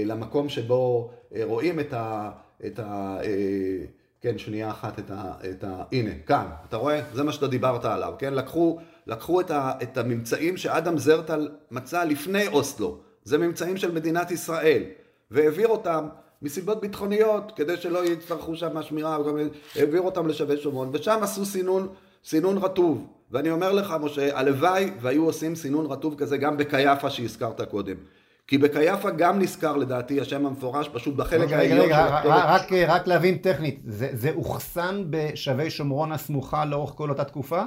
[0.04, 1.10] למקום שבו
[1.42, 2.30] רואים את ה...
[2.66, 3.18] את ה
[4.20, 5.82] כן, שנייה אחת את ה, את ה...
[5.92, 7.00] הנה, כאן, אתה רואה?
[7.12, 8.34] זה מה שאתה דיברת עליו, כן?
[8.34, 14.30] לקחו, לקחו את, ה, את הממצאים שאדם זרטל מצא לפני אוסלו, זה ממצאים של מדינת
[14.30, 14.82] ישראל,
[15.30, 16.08] והעביר אותם
[16.42, 19.18] מסיבות ביטחוניות, כדי שלא יצטרכו שם שמירה,
[19.76, 21.88] העביר אותם לשבי שומרון, ושם עשו סינון,
[22.24, 23.06] סינון רטוב.
[23.30, 27.96] ואני אומר לך, משה, הלוואי והיו עושים סינון רטוב כזה גם בקייפה שהזכרת קודם.
[28.46, 32.34] כי בקייפה גם נזכר לדעתי השם המפורש פשוט בחלק העליון של הכתובת.
[32.36, 37.62] רק, רק להבין טכנית, זה, זה אוחסן בשבי שומרון הסמוכה לאורך כל אותה תקופה?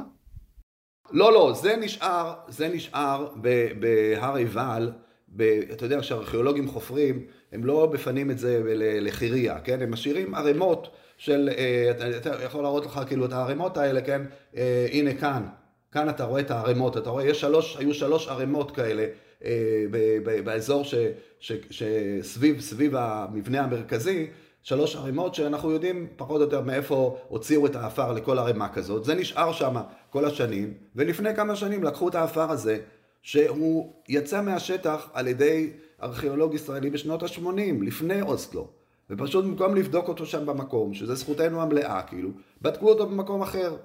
[1.11, 3.27] לא, לא, זה נשאר, זה נשאר
[3.79, 4.91] בהר עיבל,
[5.71, 8.61] אתה יודע שארכיאולוגים חופרים, הם לא מפנים את זה
[9.01, 9.81] לחירייה, כן?
[9.81, 14.21] הם משאירים ערימות של, אה, אתה יכול להראות לך כאילו את הערימות האלה, כן?
[14.57, 15.43] אה, הנה כאן,
[15.91, 19.05] כאן אתה רואה את הערימות, אתה רואה, יש שלוש, היו שלוש ערימות כאלה.
[19.45, 19.85] אה,
[20.43, 20.95] באזור ש,
[21.39, 24.27] ש, שסביב סביב המבנה המרכזי,
[24.67, 29.05] שלוש ערימות שאנחנו יודעים פחות או יותר מאיפה הוציאו את האפר לכל ערימה כזאת.
[29.05, 29.75] זה נשאר שם
[30.09, 32.79] כל השנים, ולפני כמה שנים לקחו את האפר הזה,
[33.21, 35.69] שהוא יצא מהשטח על ידי
[36.03, 38.67] ארכיאולוג ישראלי בשנות ה-80, לפני אוסטלו.
[39.09, 42.29] ופשוט במקום לבדוק אותו שם במקום, שזה זכותנו המלאה כאילו,
[42.61, 43.75] בדקו אותו במקום אחר.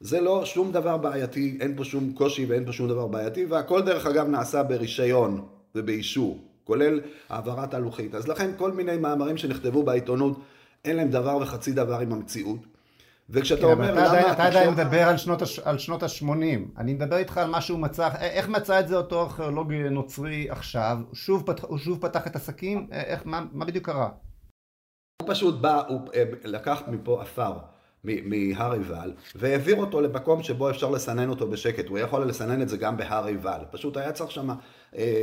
[0.00, 3.82] זה לא שום דבר בעייתי, אין פה שום קושי ואין פה שום דבר בעייתי, והכל
[3.82, 8.14] דרך אגב נעשה ברישיון ובאישור, כולל העברת הלוחית.
[8.14, 10.40] אז לכן כל מיני מאמרים שנכתבו בעיתונות,
[10.84, 12.58] אין להם דבר וחצי דבר עם המציאות.
[13.30, 14.32] וכשאתה כן, אומר למה...
[14.32, 15.58] אתה עדיין מדבר על שנות, הש...
[15.58, 19.22] על שנות ה-80, אני מדבר איתך על מה שהוא מצא, איך מצא את זה אותו
[19.22, 24.08] ארכיאולוג נוצרי עכשיו, שוב, פתח, הוא שוב פתח את הסכין, איך, מה, מה בדיוק קרה?
[25.22, 27.52] הוא פשוט בא, הוא אה, לקח מפה עפר.
[28.04, 31.88] מהר עיבל, והעביר אותו למקום שבו אפשר לסנן אותו בשקט.
[31.88, 33.58] הוא יכול לסנן את זה גם בהר עיבל.
[33.70, 34.54] פשוט היה צריך שם אה,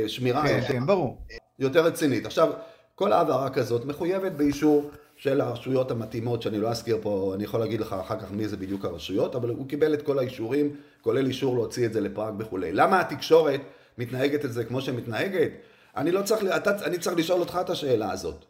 [0.06, 1.18] שמירה כן, יותר, כן, ברור.
[1.58, 2.26] יותר רצינית.
[2.26, 2.52] עכשיו,
[2.94, 7.80] כל העברה כזאת מחויבת באישור של הרשויות המתאימות, שאני לא אזכיר פה, אני יכול להגיד
[7.80, 11.54] לך אחר כך מי זה בדיוק הרשויות, אבל הוא קיבל את כל האישורים, כולל אישור
[11.54, 12.72] להוציא את זה לפראג וכולי.
[12.72, 13.60] למה התקשורת
[13.98, 15.50] מתנהגת את זה כמו שמתנהגת?
[15.96, 18.44] אני לא צריך, אתה, אני צריך לשאול אותך את השאלה הזאת.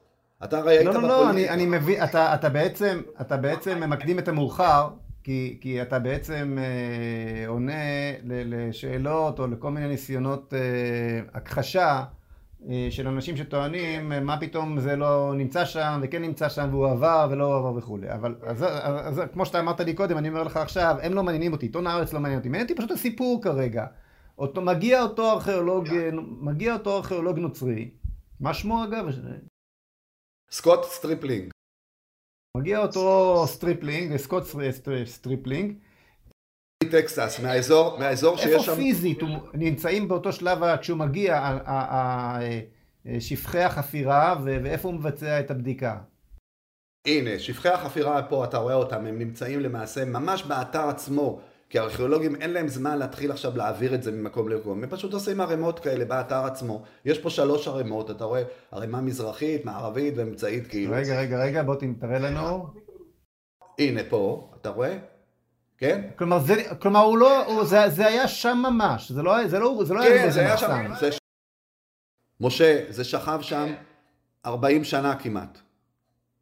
[0.44, 1.08] אתה הרי היית בפוליטיקה.
[1.08, 4.88] לא, לא, לא, אני, אני מבין, אתה, אתה בעצם, אתה בעצם ממקדים את המאוחר,
[5.24, 7.72] כי, כי אתה בעצם אה, עונה
[8.24, 12.04] לשאלות או לכל מיני ניסיונות אה, הכחשה
[12.68, 16.86] אה, של אנשים שטוענים אה, מה פתאום זה לא נמצא שם וכן נמצא שם והוא
[16.86, 18.12] עבר ולא עבר וכולי.
[18.12, 21.22] אבל אז, אז, אז כמו שאתה אמרת לי קודם, אני אומר לך עכשיו, הם לא
[21.22, 23.86] מעניינים אותי, עיתון הארץ לא מעניין אותי, מעניין אותי פשוט הסיפור כרגע.
[24.38, 25.88] אותו, מגיע אותו ארכיאולוג,
[26.40, 27.90] מגיע אותו ארכיאולוג נוצרי,
[28.40, 29.06] מה שמו אגב?
[30.50, 31.50] סקוט סטריפלינג.
[32.56, 34.44] מגיע אותו סטריפלינג, סקוט
[35.04, 35.74] סטריפלינג.
[36.90, 38.70] טקסס, מהאזור, מהאזור שיש שם...
[38.70, 39.18] איפה פיזית,
[39.54, 41.58] נמצאים באותו שלב כשהוא מגיע,
[43.20, 45.98] שפכי החפירה, ואיפה הוא מבצע את הבדיקה?
[47.06, 51.40] הנה, שפכי החפירה פה, אתה רואה אותם, הם נמצאים למעשה ממש באתר עצמו.
[51.70, 55.40] כי הארכיאולוגים אין להם זמן להתחיל עכשיו להעביר את זה ממקום למקום, הם פשוט עושים
[55.40, 56.82] ערימות כאלה באתר עצמו.
[57.04, 58.42] יש פה שלוש ערימות, אתה רואה
[58.72, 60.92] ערימה מזרחית, מערבית ואמצעית כאילו.
[60.96, 62.66] רגע, רגע, רגע, בוא תראה לנו.
[63.78, 64.98] הנה פה, אתה רואה?
[65.78, 66.10] כן?
[66.16, 69.82] כלומר, זה, כלומר הוא לא, הוא, זה, זה היה שם ממש, זה לא, זה לא,
[69.84, 71.10] זה לא כן, היה זה היה שם, זה,
[72.40, 73.72] משה, זה שכב שם
[74.46, 75.58] 40 שנה כמעט.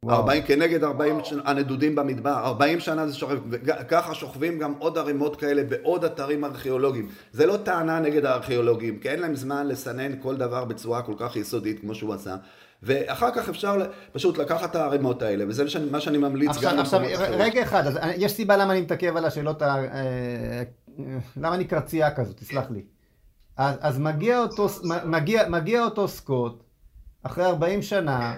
[0.04, 5.64] 40, כנגד 40 הנדודים במדבר, 40 שנה זה שוכב, וככה שוכבים גם עוד ערימות כאלה
[5.64, 7.08] בעוד אתרים ארכיאולוגיים.
[7.32, 11.36] זה לא טענה נגד הארכיאולוגים, כי אין להם זמן לסנן כל דבר בצורה כל כך
[11.36, 12.36] יסודית כמו שהוא עשה.
[12.82, 13.76] ואחר כך אפשר
[14.12, 17.98] פשוט לקחת את הערימות האלה, וזה מה שאני ממליץ עכשיו, גם עכשיו, רגע אחד, אז
[18.16, 19.76] יש סיבה למה אני מתעכב על השאלות, ה...
[19.76, 20.62] אה,
[21.36, 22.82] למה אני קרצייה כזאת, תסלח לי.
[23.56, 24.68] אז, אז מגיע, אותו,
[25.04, 26.62] מגיע, מגיע אותו סקוט,
[27.22, 28.34] אחרי 40 שנה,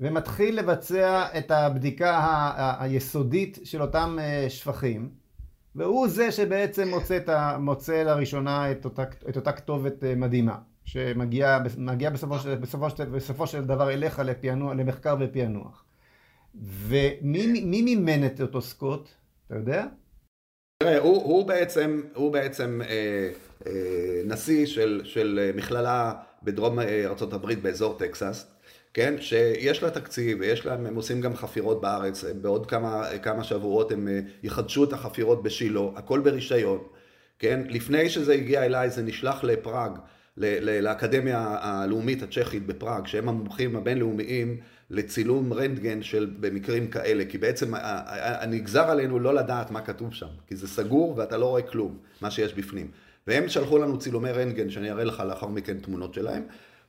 [0.00, 5.10] ומתחיל לבצע את הבדיקה ה- היסודית של אותם אה, שפכים,
[5.74, 11.60] והוא זה שבעצם מוצא, ה, מוצא לראשונה את אותה, את אותה כתובת אה, מדהימה, שמגיעה
[12.12, 15.84] בסופו, של, בסופו, של, בסופו של דבר אליך לפענוח, למחקר ופענוח.
[16.60, 19.08] ומי מימן את אותו סקוט,
[19.46, 19.86] אתה יודע?
[20.82, 23.30] תראה, הוא, הוא בעצם, הוא בעצם אה,
[23.66, 28.55] אה, נשיא של, של מכללה בדרום ארה"ב באזור טקסס,
[28.96, 33.92] כן, שיש לה תקציב ויש להם, הם עושים גם חפירות בארץ, בעוד כמה, כמה שבועות
[33.92, 36.78] הם אה, יחדשו את החפירות בשילה, הכל ברישיון,
[37.38, 39.90] כן, לפני שזה הגיע אליי זה נשלח לפראג,
[40.36, 47.74] לאקדמיה הלאומית הצ'כית בפראג, שהם המומחים הבינלאומיים לצילום רנטגן של במקרים כאלה, כי בעצם
[48.48, 52.30] נגזר עלינו לא לדעת מה כתוב שם, כי זה סגור ואתה לא רואה כלום, מה
[52.30, 52.90] שיש בפנים.
[53.26, 56.42] והם שלחו לנו צילומי רנטגן, שאני אראה לך לאחר מכן תמונות שלהם,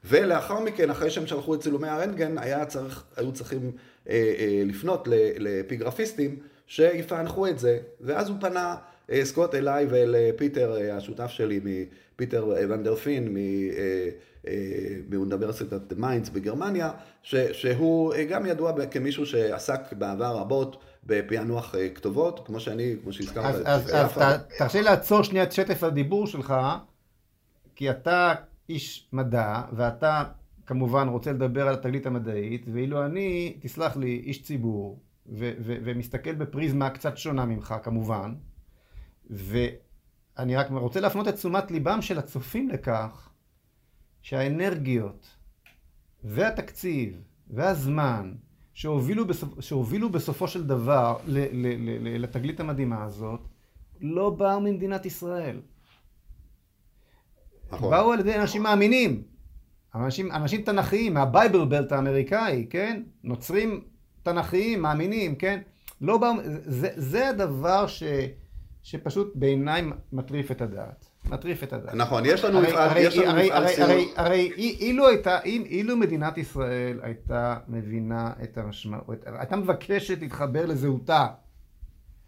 [0.06, 3.72] ולאחר מכן, אחרי שהם שלחו את צילומי הרנטגן, היה צריך, היו צריכים
[4.10, 5.08] אה, אה, לפנות
[5.40, 8.76] לאפיגרפיסטים שיפענחו את זה, ואז הוא פנה,
[9.12, 11.60] אה, סקוט אליי ואל אה, פיטר, אה, השותף שלי,
[12.16, 14.10] פיטר ון דר פין, אה,
[14.48, 14.54] אה,
[15.10, 16.92] מאוניברסיטת מיינץ בגרמניה,
[17.24, 23.46] ש, שהוא אה, גם ידוע כמישהו שעסק בעבר רבות בפענוח כתובות, כמו שאני, כמו שהזכרת.
[23.46, 26.54] אז, אז, אז תרשה לעצור שנייה את שטף הדיבור שלך,
[27.76, 28.34] כי אתה
[28.70, 30.24] איש מדע, ואתה
[30.66, 36.36] כמובן רוצה לדבר על התגלית המדעית, ואילו אני, תסלח לי, איש ציבור, ו- ו- ומסתכל
[36.36, 38.36] בפריזמה קצת שונה ממך כמובן,
[39.30, 43.30] ואני רק רוצה להפנות את תשומת ליבם של הצופים לכך,
[44.22, 45.28] שהאנרגיות
[46.24, 48.34] והתקציב והזמן
[48.74, 49.62] שהובילו, בסופ...
[49.62, 51.38] שהובילו בסופו של דבר ל...
[51.38, 51.68] ל...
[51.90, 52.24] ל...
[52.24, 53.40] לתגלית המדהימה הזאת,
[54.02, 55.60] לא באו ממדינת ישראל.
[57.72, 57.92] נכון.
[57.92, 59.22] באו על ידי אנשים מאמינים,
[59.96, 63.04] אנשים, אנשים תנכיים, מהבייבל בלט האמריקאי, כן?
[63.24, 63.82] נוצרים
[64.24, 65.60] תנכיים, מאמינים, כן?
[66.02, 66.34] לא באו,
[66.66, 68.04] זה, זה הדבר ש,
[68.84, 71.06] שפשוט בעיניי מטריף את הדעת.
[71.30, 71.94] מטריף את הדעת.
[71.94, 73.90] נכון, יש לנו מפעל, יש לנו מפעל סיור.
[73.90, 81.28] הרי, הרי אילו הייתה, אילו מדינת ישראל הייתה מבינה את המשמעות, הייתה מבקשת להתחבר לזהותה,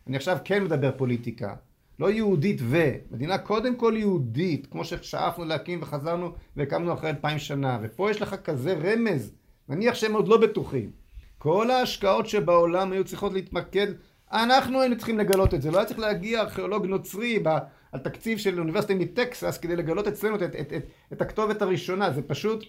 [0.08, 1.56] אני עכשיו כן מדבר פוליטיקה,
[2.00, 2.78] לא יהודית ו,
[3.12, 8.36] מדינה קודם כל יהודית, כמו ששאפנו להקים וחזרנו והקמנו אחרי אלפיים שנה, ופה יש לך
[8.44, 9.32] כזה רמז,
[9.70, 10.92] נניח שהם עוד לא בטוחים.
[11.38, 13.88] כל ההשקעות שבעולם היו צריכות להתמקד,
[14.32, 17.50] אנחנו היינו צריכים לגלות את זה, לא היה צריך להגיע ארכיאולוג נוצרי ב,
[17.92, 20.84] על תקציב של אוניברסיטה מטקסס כדי לגלות אצלנו את, את, את, את,
[21.14, 22.66] את הכתובת הראשונה, זה פשוט,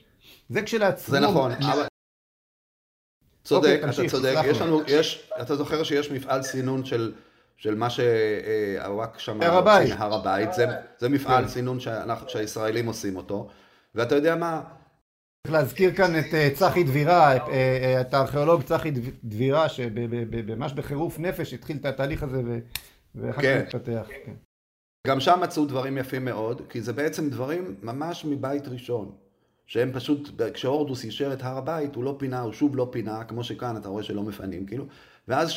[0.48, 1.14] זה כשלעצמו.
[1.14, 1.86] זה נכון, אבל...
[3.44, 7.12] צודק, אתה צודק, יש לנו, יש, אתה זוכר שיש מפעל סינון של
[7.60, 10.66] של מה שהוואק שם, הר הבית, הר הבית, זה,
[10.98, 11.48] זה מפעל כן.
[11.48, 13.48] סינון שאנחנו, שהישראלים עושים אותו,
[13.94, 14.62] ואתה יודע מה?
[15.46, 18.90] צריך להזכיר כאן את אה, צחי דבירה, את, אה, אה, את הארכיאולוג צחי
[19.24, 22.42] דבירה, שממש בחירוף נפש התחיל את התהליך הזה
[23.14, 23.62] ואחר כן.
[23.66, 24.06] כך התפתח.
[24.24, 24.32] כן.
[25.06, 29.12] גם שם מצאו דברים יפים מאוד, כי זה בעצם דברים ממש מבית ראשון.
[29.66, 33.44] שהם פשוט, כשהורדוס אישר את הר הבית, הוא לא פינה, הוא שוב לא פינה, כמו
[33.44, 34.84] שכאן אתה רואה שלא מפנים, כאילו.
[35.30, 35.52] ואז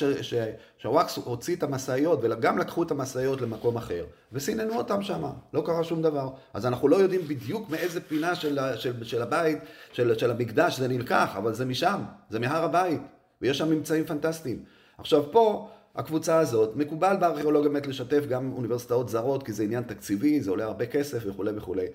[0.78, 5.84] שהוואקס הוציא את המשאיות, וגם לקחו את המשאיות למקום אחר, וסיננו אותם שם, לא קרה
[5.84, 6.30] שום דבר.
[6.54, 9.58] אז אנחנו לא יודעים בדיוק מאיזה פינה של, של, של הבית,
[9.92, 13.02] של, של המקדש זה נלקח, אבל זה משם, זה מהר הבית,
[13.42, 14.64] ויש שם ממצאים פנטסטיים.
[14.98, 20.42] עכשיו פה, הקבוצה הזאת, מקובל בארכיאולוגיה באמת לשתף גם אוניברסיטאות זרות, כי זה עניין תקציבי,
[20.42, 21.86] זה עולה הרבה כסף וכולי וכולי.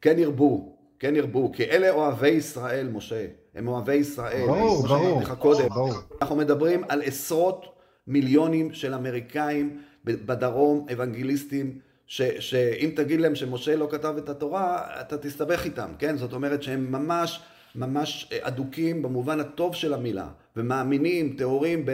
[0.00, 3.26] כן ירבו, כן ירבו, כי אלה אוהבי ישראל, משה.
[3.54, 4.46] הם אוהבי ישראל.
[4.46, 5.24] ברור, ברור.
[5.38, 5.68] קודם.
[5.68, 5.92] ברור.
[6.22, 7.66] אנחנו מדברים על עשרות
[8.06, 15.18] מיליונים של אמריקאים בדרום, אוונגליסטים, ש, שאם תגיד להם שמשה לא כתב את התורה, אתה
[15.18, 16.16] תסתבך איתם, כן?
[16.16, 17.40] זאת אומרת שהם ממש...
[17.74, 21.84] ממש אדוקים במובן הטוב של המילה, ומאמינים, טהורים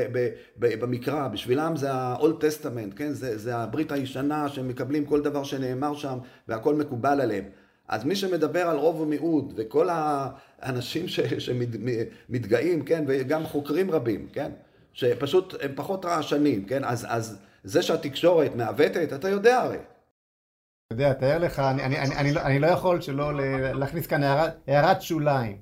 [0.56, 3.12] במקרא, בשבילם זה ה-Old Testament, כן?
[3.12, 7.44] זה, זה הברית הישנה, שהם מקבלים כל דבר שנאמר שם, והכל מקובל עליהם.
[7.88, 14.52] אז מי שמדבר על רוב ומיעוט, וכל האנשים ש, שמתגאים, כן, וגם חוקרים רבים, כן,
[14.92, 19.76] שפשוט הם פחות רעשנים, כן, אז, אז זה שהתקשורת מעוותת, אתה יודע הרי.
[19.76, 23.32] אתה יודע, תאר לך, אני, אני, אני, אני, לא, אני לא יכול שלא
[23.78, 25.60] להכניס כאן הערת, הערת שוליים.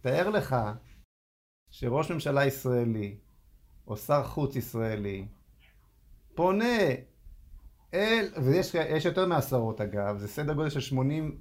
[0.00, 0.56] תאר לך
[1.70, 3.16] שראש ממשלה ישראלי,
[3.86, 5.26] או שר חוץ ישראלי,
[6.34, 6.78] פונה
[7.94, 11.38] אל, ויש יותר מעשרות אגב, זה סדר גודל של 80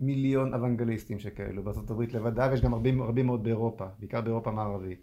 [0.00, 5.00] מיליון אוונגליסטים שכאלו הברית לבדה, ויש גם רבים, רבים מאוד באירופה, בעיקר באירופה המערבית.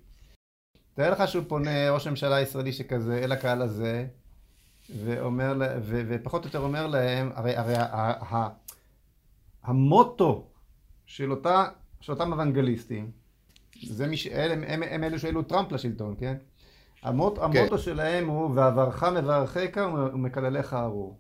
[0.94, 4.08] תאר לך שהוא פונה, ראש הממשלה הישראלי שכזה, אל הקהל הזה,
[4.96, 7.86] ואומר, ו, ופחות או יותר אומר להם, הרי, הרי ה,
[8.36, 8.50] ה,
[9.64, 10.48] המוטו
[11.06, 11.66] של, אותה,
[12.02, 13.12] של אותם אוונגליסטים,
[13.84, 14.28] זה מי ש...
[14.28, 16.38] הם, הם, הם אלו שהעלו טראמפ לשלטון, כן?
[17.04, 17.44] המוט, כן.
[17.44, 21.20] המוטו שלהם הוא, ועברך מברכך ומקלליך ארור.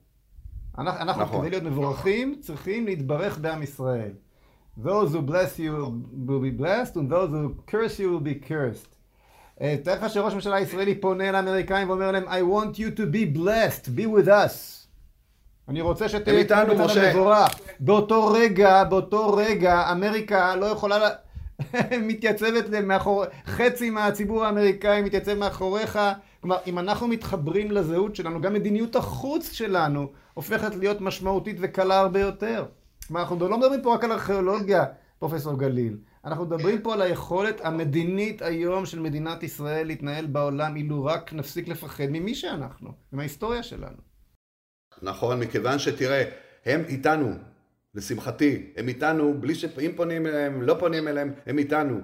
[0.77, 1.41] אנחנו, אנחנו נכון.
[1.41, 4.11] כדי להיות מבורכים, צריכים להתברך בעם ישראל.
[4.83, 8.97] Those who bless you will be blessed, and those who curse you will be cursed.
[9.61, 13.37] אה, תאר לך שראש הממשלה הישראלי פונה לאמריקאים ואומר להם, I want you to be
[13.37, 14.87] blessed, be with us.
[15.69, 17.09] אני רוצה שתהיה איתנו, משה.
[17.09, 17.59] מבורך.
[17.79, 20.97] באותו רגע, באותו רגע, אמריקה לא יכולה...
[20.97, 21.09] לה...
[22.07, 23.25] מתייצבת מאחור...
[23.45, 25.99] חצי מהציבור האמריקאי מתייצב מאחוריך.
[26.47, 32.19] כלומר, אם אנחנו מתחברים לזהות שלנו, גם מדיניות החוץ שלנו הופכת להיות משמעותית וקלה הרבה
[32.19, 32.65] יותר.
[33.07, 34.85] כלומר, אנחנו לא מדברים פה רק על ארכיאולוגיה,
[35.19, 35.97] פרופסור גליל.
[36.25, 41.67] אנחנו מדברים פה על היכולת המדינית היום של מדינת ישראל להתנהל בעולם, אילו רק נפסיק
[41.67, 43.97] לפחד ממי שאנחנו, מההיסטוריה שלנו.
[45.01, 46.23] נכון, מכיוון שתראה,
[46.65, 47.31] הם איתנו,
[47.95, 49.65] לשמחתי, הם איתנו, בלי ש...
[49.65, 51.99] אם פונים אליהם, לא פונים אליהם, הם איתנו.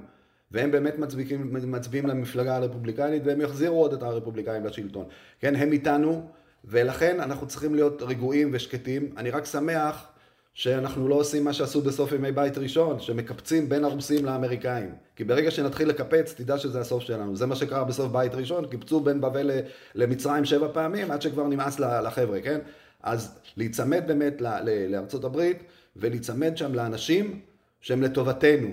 [0.54, 5.06] והם באמת מצביעים, מצביעים למפלגה הרפובליקנית, והם יחזירו עוד את הרפובליקאים לשלטון.
[5.40, 6.28] כן, הם איתנו,
[6.66, 9.14] ולכן אנחנו צריכים להיות רגועים ושקטים.
[9.18, 10.08] אני רק שמח
[10.54, 14.90] שאנחנו לא עושים מה שעשו בסוף ימי בית ראשון, שמקפצים בין הרוסים לאמריקאים.
[15.16, 17.36] כי ברגע שנתחיל לקפץ, תדע שזה הסוף שלנו.
[17.36, 19.52] זה מה שקרה בסוף בית ראשון, קיפצו בין בבל
[19.96, 22.60] למצרים שבע פעמים, עד שכבר נמאס לחבר'ה, כן?
[23.04, 24.42] אז להיצמד באמת
[24.88, 25.64] לארצות הברית,
[25.96, 27.40] ולהיצמד שם לאנשים
[27.82, 28.70] שהם לטובתנו.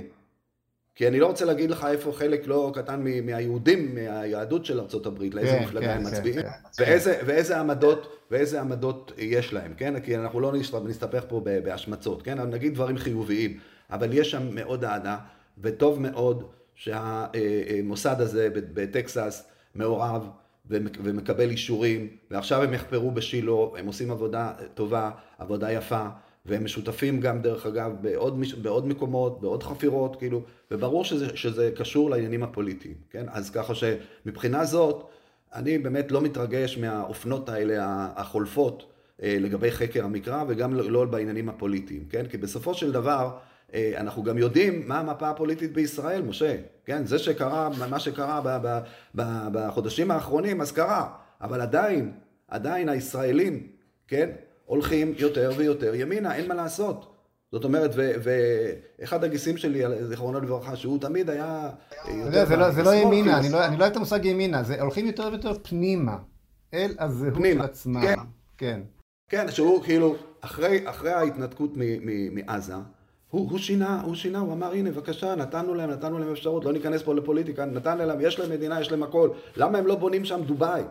[1.01, 5.53] כי אני לא רוצה להגיד לך איפה חלק לא קטן מהיהודים, מהיהדות של ארה"ב, לאיזה
[5.53, 6.49] כן, מפלגה כן, הם כן, מצביעים, כן,
[6.79, 7.21] ואיזה.
[7.27, 10.01] ואיזה עמדות, ואיזה עמדות יש להם, כן?
[10.01, 10.53] כי אנחנו לא
[10.85, 12.41] נסתפח פה בהשמצות, כן?
[12.41, 13.59] נגיד דברים חיוביים,
[13.91, 15.19] אבל יש שם מאוד אהדה,
[15.59, 16.45] וטוב מאוד
[16.75, 19.45] שהמוסד הזה בטקסס
[19.75, 20.29] מעורב
[20.71, 26.07] ומקבל אישורים, ועכשיו הם יחפרו בשילה, הם עושים עבודה טובה, עבודה יפה.
[26.47, 32.11] והם משותפים גם דרך אגב בעוד, בעוד מקומות, בעוד חפירות, כאילו, וברור שזה, שזה קשור
[32.11, 33.27] לעניינים הפוליטיים, כן?
[33.29, 35.05] אז ככה שמבחינה זאת,
[35.55, 37.77] אני באמת לא מתרגש מהאופנות האלה
[38.17, 42.27] החולפות אה, לגבי חקר המקרא וגם לא בעניינים הפוליטיים, כן?
[42.27, 43.39] כי בסופו של דבר,
[43.75, 47.07] אה, אנחנו גם יודעים מה המפה הפוליטית בישראל, משה, כן?
[47.07, 48.79] זה שקרה, מה שקרה ב, ב,
[49.15, 49.23] ב,
[49.53, 51.09] בחודשים האחרונים, אז קרה,
[51.41, 52.13] אבל עדיין,
[52.49, 53.67] עדיין הישראלים,
[54.09, 54.31] כן?
[54.71, 57.15] הולכים יותר ויותר ימינה, אין מה לעשות.
[57.53, 61.71] זאת אומרת, ואחד הגיסים שלי, זיכרונו לברכה, שהוא תמיד היה...
[62.31, 65.29] זה לא, לא ימינה, אני לא, אני לא אוהב את המושג ימינה, זה הולכים יותר
[65.33, 66.17] ויותר פנימה,
[66.75, 68.03] אל הזהות של עצמם.
[68.03, 68.15] כן.
[68.59, 68.81] כן.
[69.31, 71.71] כן, שהוא כאילו, אחרי, אחרי ההתנתקות
[72.33, 72.75] מעזה,
[73.31, 76.73] הוא, הוא שינה, הוא שינה, הוא אמר, הנה, בבקשה, נתנו להם, נתנו להם אפשרות, לא
[76.73, 79.31] ניכנס פה לפוליטיקה, נתן להם, יש להם מדינה, יש להם הכל.
[79.57, 80.83] למה הם לא בונים שם דובאי?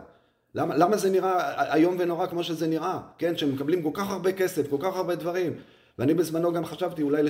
[0.54, 3.00] למה, למה זה נראה איום ונורא כמו שזה נראה?
[3.18, 5.52] כן, שמקבלים כל כך הרבה כסף, כל כך הרבה דברים.
[5.98, 7.22] ואני בזמנו גם חשבתי אולי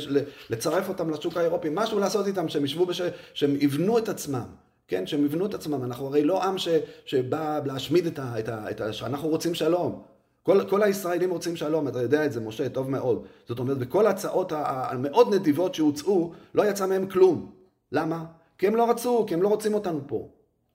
[0.51, 3.03] לצרף אותם לשוק האירופי, משהו לעשות איתם, שהם ישבו, בש...
[3.35, 4.45] שהם יבנו את עצמם.
[4.89, 5.85] כן, שהם יבנו את עצמם.
[5.85, 6.69] אנחנו הרי לא עם ש...
[7.05, 8.39] שבא להשמיד את ה...
[8.39, 8.71] את ה...
[8.71, 8.91] את ה...
[9.07, 10.03] אנחנו רוצים שלום.
[10.43, 13.27] כל, כל הישראלים רוצים שלום, אתה יודע את זה, משה, טוב מאוד.
[13.49, 17.53] זאת אומרת, וכל ההצעות המאוד נדיבות שהוצאו, לא יצא מהם כלום.
[17.93, 18.25] למה?
[18.59, 20.29] כי הם לא רצו, כי הם לא רוצים אותנו פה.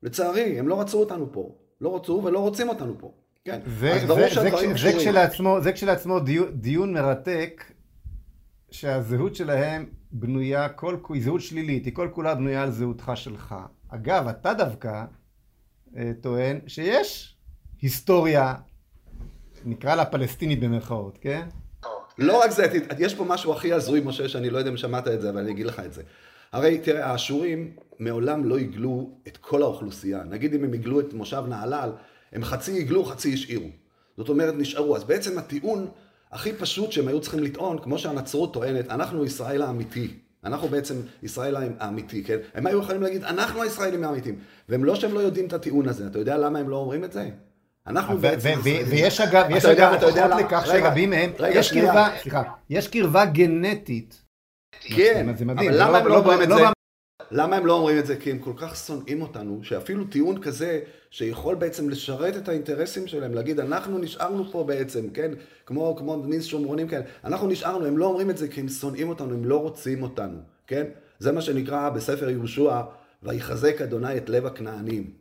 [0.03, 1.55] לצערי, הם לא רצו אותנו פה.
[1.81, 3.11] לא רצו ולא רוצים אותנו פה.
[3.45, 4.93] כן, זה, אז ברור שהדברים קשורים.
[4.93, 7.71] זה כשלעצמו, זה כשלעצמו דיון, דיון מרתק,
[8.71, 13.55] שהזהות שלהם בנויה, כל, היא זהות שלילית, היא כל כולה בנויה על זהותך שלך.
[13.89, 15.05] אגב, אתה דווקא
[15.97, 17.37] אה, טוען שיש
[17.81, 18.53] היסטוריה,
[19.65, 21.47] נקרא לה פלסטינית במרכאות, כן?
[22.17, 22.65] לא רק זה,
[22.99, 25.51] יש פה משהו הכי הזוי, משה, שאני לא יודע אם שמעת את זה, אבל אני
[25.51, 26.03] אגיד לך את זה.
[26.51, 30.23] הרי תראה, האשורים מעולם לא הגלו את כל האוכלוסייה.
[30.23, 31.91] נגיד אם הם הגלו את מושב נהלל,
[32.33, 33.67] הם חצי הגלו, חצי השאירו.
[34.17, 34.95] זאת אומרת, נשארו.
[34.95, 35.87] אז בעצם הטיעון
[36.31, 40.07] הכי פשוט שהם היו צריכים לטעון, כמו שהנצרות טוענת, אנחנו ישראל האמיתי.
[40.43, 42.37] אנחנו בעצם ישראל האמיתי, כן?
[42.53, 44.35] הם היו יכולים להגיד, אנחנו הישראלים האמיתיים.
[44.69, 46.07] והם לא שהם לא יודעים את הטיעון הזה.
[46.07, 47.29] אתה יודע למה הם לא אומרים את זה?
[47.87, 48.59] אנחנו בעצם...
[48.63, 52.43] ויש אגב, יש אגב הוכחות לכך שרבים מהם, יש קרבה, סליחה,
[54.89, 56.63] יש קרבה גנטית כן, אבל למה הם לא אומרים את זה?
[57.31, 58.15] למה הם לא אומרים את זה?
[58.15, 60.79] כי הם כל כך שונאים אותנו, שאפילו טיעון כזה,
[61.09, 65.31] שיכול בעצם לשרת את האינטרסים שלהם, להגיד, אנחנו נשארנו פה בעצם, כן?
[65.65, 69.09] כמו, כמו מין שומרונים כאלה, אנחנו נשארנו, הם לא אומרים את זה כי הם שונאים
[69.09, 70.85] אותנו, הם לא רוצים אותנו, כן?
[71.19, 72.81] זה מה שנקרא בספר יהושע,
[73.23, 75.11] ויחזק אדוני את לב הכנענים.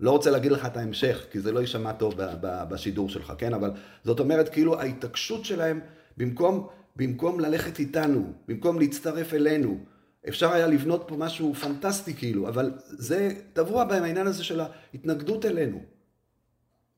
[0.00, 3.54] לא רוצה להגיד לך את ההמשך, כי זה לא יישמע טוב בשידור שלך, כן?
[3.54, 3.70] אבל
[4.04, 5.80] זאת אומרת, כאילו ההתעקשות שלהם,
[6.16, 6.66] במקום,
[6.96, 9.78] במקום ללכת איתנו, במקום להצטרף אלינו,
[10.28, 15.44] אפשר היה לבנות פה משהו פנטסטי כאילו, אבל זה טבוע בהם העניין הזה של ההתנגדות
[15.44, 15.80] אלינו.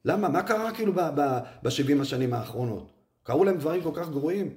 [0.04, 0.28] למה?
[0.28, 2.92] מה קרה כאילו ב-70 השנים האחרונות?
[3.22, 4.54] קרו להם דברים כל כך גרועים.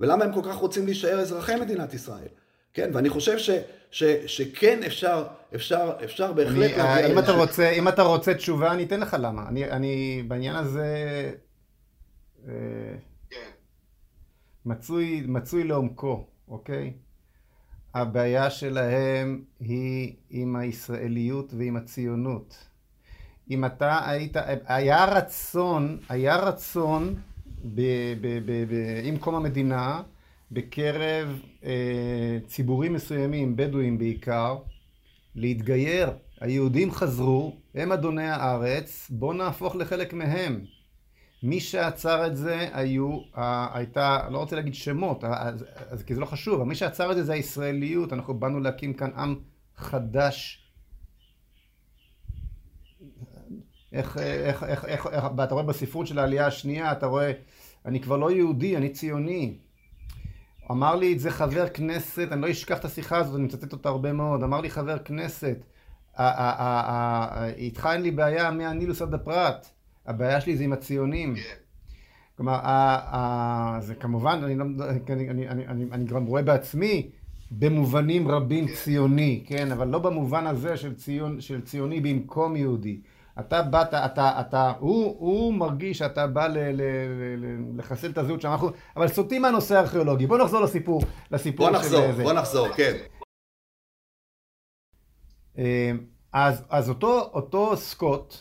[0.00, 2.28] ולמה הם כל כך רוצים להישאר אזרחי מדינת ישראל?
[2.72, 3.50] כן, ואני חושב ש,
[3.90, 5.24] ש, שכן אפשר,
[5.54, 9.16] אפשר, אפשר בהחלט אני, להגיע אם אתה, רוצה, אם אתה רוצה תשובה, אני אתן לך
[9.20, 9.48] למה.
[9.48, 10.86] אני, אני בעניין הזה
[12.48, 12.52] אה.
[14.66, 16.92] מצוי, מצוי לעומקו, אוקיי?
[17.94, 22.68] הבעיה שלהם היא עם הישראליות ועם הציונות.
[23.50, 24.36] אם אתה היית,
[24.66, 27.14] היה רצון, היה רצון
[27.64, 27.80] ב,
[28.20, 30.02] ב, ב, ב, עם קום המדינה
[30.52, 34.56] בקרב אה, ציבורים מסוימים, בדואים בעיקר,
[35.34, 36.10] להתגייר.
[36.40, 40.64] היהודים חזרו, הם אדוני הארץ, בואו נהפוך לחלק מהם.
[41.42, 43.18] מי שעצר את זה היו,
[43.72, 47.16] הייתה, לא רוצה להגיד שמות, אז, אז, כי זה לא חשוב, אבל מי שעצר את
[47.16, 49.36] זה זה הישראליות, אנחנו באנו להקים כאן עם
[49.76, 50.58] חדש.
[53.92, 57.32] איך, איך, איך, איך, איך, אתה רואה בספרות של העלייה השנייה, אתה רואה,
[57.86, 59.58] אני כבר לא יהודי, אני ציוני.
[60.70, 63.88] אמר לי את זה חבר כנסת, אני לא אשכח את השיחה הזאת, אני מצטט אותה
[63.88, 65.58] הרבה מאוד, אמר לי חבר כנסת,
[67.56, 69.70] איתך אין לי בעיה מהנילוס עד הפרט.
[70.06, 71.34] הבעיה שלי זה עם הציונים.
[71.34, 71.42] כן.
[72.36, 72.58] כלומר,
[73.80, 74.64] זה כמובן, אני, לא,
[75.08, 77.10] אני, אני, אני, אני, גם רואה בעצמי
[77.50, 78.74] במובנים רבים כן.
[78.74, 79.72] ציוני, כן?
[79.72, 83.00] אבל לא במובן הזה של, ציון, של ציוני במקום יהודי.
[83.40, 86.82] אתה באת, אתה, אתה, הוא, הוא מרגיש שאתה בא ל, ל,
[87.36, 90.26] ל, לחסל את הזהות שאנחנו, אבל סוטים מהנושא הארכיאולוגי.
[90.26, 92.22] בוא נחזור לסיפור, לסיפור בוא נחזור, של...
[92.22, 92.96] בוא נחזור, כן.
[95.58, 95.92] אה,
[96.32, 98.34] אז, אז אותו, אותו סקוט,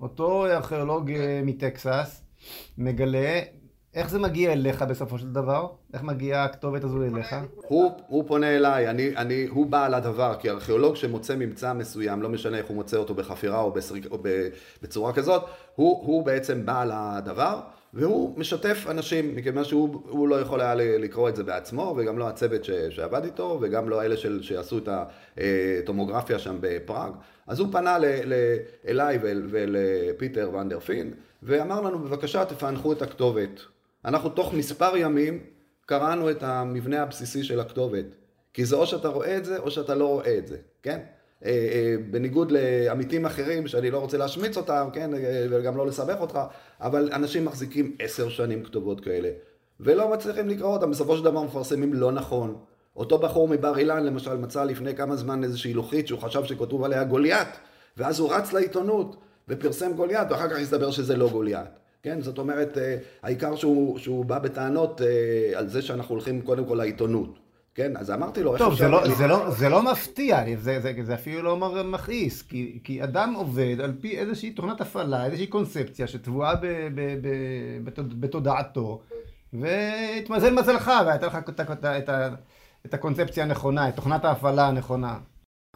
[0.00, 2.22] אותו ארכיאולוג אה, מטקסס
[2.78, 3.40] מגלה
[3.94, 5.68] איך זה מגיע אליך בסופו של דבר?
[5.94, 7.36] איך מגיעה הכתובת הזו אליך?
[7.56, 12.28] הוא, הוא פונה אליי, אני, אני, הוא בעל הדבר, כי ארכיאולוג שמוצא ממצא מסוים, לא
[12.28, 14.18] משנה איך הוא מוצא אותו בחפירה או, בסריק, או
[14.82, 15.42] בצורה כזאת,
[15.74, 17.60] הוא, הוא בעצם בעל הדבר,
[17.96, 22.64] והוא משתף אנשים, מכיוון שהוא לא יכול היה לקרוא את זה בעצמו, וגם לא הצוות
[22.64, 24.88] ש, שעבד איתו, וגם לא אלה של, שעשו את
[25.38, 27.12] הטומוגרפיה שם בפראג.
[27.46, 28.34] אז הוא פנה ל, ל,
[28.88, 33.60] אליי ולפיטר ונדרפין, ואמר לנו, בבקשה תפענחו את הכתובת.
[34.04, 35.40] אנחנו תוך מספר ימים
[35.86, 38.06] קראנו את המבנה הבסיסי של הכתובת.
[38.54, 41.00] כי זה או שאתה רואה את זה, או שאתה לא רואה את זה, כן?
[41.44, 45.14] אה, אה, בניגוד לעמיתים אחרים, שאני לא רוצה להשמיץ אותם, כן?
[45.14, 46.38] אה, וגם לא לסבך אותך,
[46.80, 49.28] אבל אנשים מחזיקים עשר שנים כתובות כאלה,
[49.80, 52.56] ולא מצליחים לקרוא אותם, בסופו של דבר מפרסמים לא נכון.
[52.96, 57.04] אותו בחור מבר אילן, למשל, מצא לפני כמה זמן איזושהי לוחית שהוא חשב שכתוב עליה
[57.04, 57.48] גוליית,
[57.96, 59.16] ואז הוא רץ לעיתונות
[59.48, 61.68] ופרסם גוליית, ואחר כך הסתבר שזה לא גוליית.
[62.02, 62.78] כן, זאת אומרת,
[63.22, 65.00] העיקר שהוא, שהוא בא בטענות
[65.54, 67.45] על זה שאנחנו הולכים קודם כל לעיתונות.
[67.76, 71.14] כן, אז אמרתי לו, טוב, זה לא, זה, לא, זה לא מפתיע, זה, זה, זה
[71.14, 76.54] אפילו לא מכעיס, כי, כי אדם עובד על פי איזושהי תוכנת הפעלה, איזושהי קונספציה שטבועה
[78.20, 79.00] בתודעתו,
[79.52, 82.10] והתמזל מזלך, והייתה לך את, את, את,
[82.86, 85.18] את הקונספציה הנכונה, את תוכנת ההפעלה הנכונה.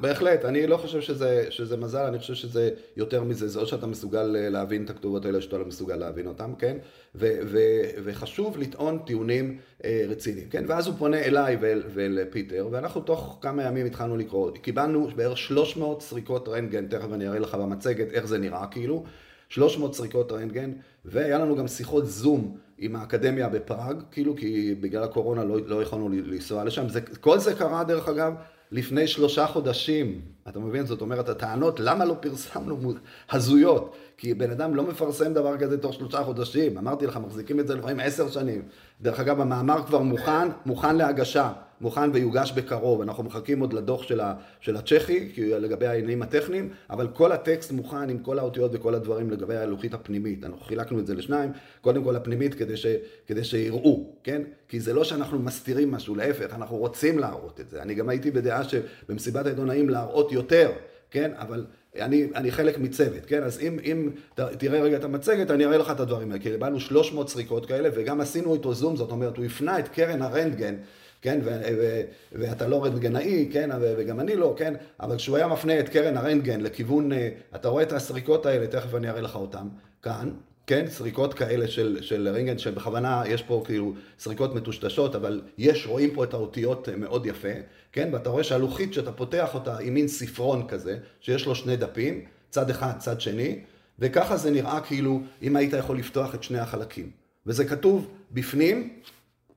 [0.01, 3.87] בהחלט, אני לא חושב שזה, שזה מזל, אני חושב שזה יותר מזה, זה או שאתה
[3.87, 6.77] מסוגל אה, להבין את הכתובות האלה, שאתה לא מסוגל להבין אותן, כן?
[7.15, 7.59] ו, ו,
[8.05, 10.65] וחשוב לטעון טיעונים אה, רציניים, כן?
[10.69, 15.39] ואז הוא פונה אליי ואל, ואל פיטר, ואנחנו תוך כמה ימים התחלנו לקרוא, קיבלנו בערך
[15.39, 19.05] 300 סריקות רנטגן, תכף אני אראה לך במצגת איך זה נראה כאילו,
[19.49, 20.73] 300 סריקות רנטגן,
[21.05, 26.09] והיה לנו גם שיחות זום עם האקדמיה בפראג, כאילו, כי בגלל הקורונה לא, לא יכולנו
[26.09, 28.35] לנסוע לשם, זה, כל זה קרה דרך אגב
[28.73, 30.21] לפני שלושה חודשים.
[30.49, 30.87] אתה מבין?
[30.87, 32.95] זאת אומרת, הטענות, למה לא פרסמנו
[33.31, 33.97] הזויות?
[34.17, 36.79] כי בן אדם לא מפרסם דבר כזה תוך שלושה חודשים.
[36.79, 38.63] אמרתי לך, מחזיקים את זה לפעמים עשר שנים.
[39.01, 41.53] דרך אגב, המאמר כבר מוכן, מוכן להגשה.
[41.81, 43.01] מוכן ויוגש בקרוב.
[43.01, 48.11] אנחנו מחכים עוד לדוח של, ה, של הצ'כי, לגבי העניינים הטכניים, אבל כל הטקסט מוכן
[48.11, 50.45] עם כל האותיות וכל הדברים לגבי הלוחית הפנימית.
[50.45, 51.51] אנחנו חילקנו את זה לשניים,
[51.81, 52.87] קודם כל הפנימית כדי, ש,
[53.27, 54.43] כדי שיראו, כן?
[54.69, 57.83] כי זה לא שאנחנו מסתירים משהו, להפך, אנחנו רוצים להראות את זה.
[57.83, 60.71] אני גם הייתי בדעה שבמסיבת העיתונאים להראות יותר,
[61.11, 61.31] כן?
[61.37, 61.67] אבל
[61.99, 63.43] אני, אני חלק מצוות, כן?
[63.43, 66.43] אז אם, אם תראה רגע את המצגת, אני אראה לך את הדברים האלה.
[66.43, 70.23] כי קיבלנו 300 סריקות כאלה, וגם עשינו איתו זום, זאת אומרת, הוא הפנה את קרן
[70.23, 70.75] הרנטגן
[71.23, 72.03] כן, ו- ו-
[72.33, 76.61] ואתה לא רנטגנאי, כן, וגם אני לא, כן, אבל כשהוא היה מפנה את קרן הרנטגן
[76.61, 79.69] לכיוון, אה, אתה רואה את הסריקות האלה, תכף אני אראה לך אותן,
[80.03, 80.31] כאן,
[80.67, 86.15] כן, סריקות כאלה של, של רנטגן, שבכוונה יש פה כאילו סריקות מטושטשות, אבל יש, רואים
[86.15, 87.53] פה את האותיות אה, מאוד יפה,
[87.93, 92.25] כן, ואתה רואה שהלוחית שאתה פותח אותה היא מין ספרון כזה, שיש לו שני דפים,
[92.51, 93.61] צד אחד, צד שני,
[93.99, 97.11] וככה זה נראה כאילו אם היית יכול לפתוח את שני החלקים.
[97.47, 98.89] וזה כתוב בפנים,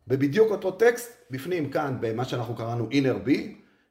[0.08, 3.32] בבדיוק אותו טקסט, בפנים כאן במה שאנחנו קראנו inner B,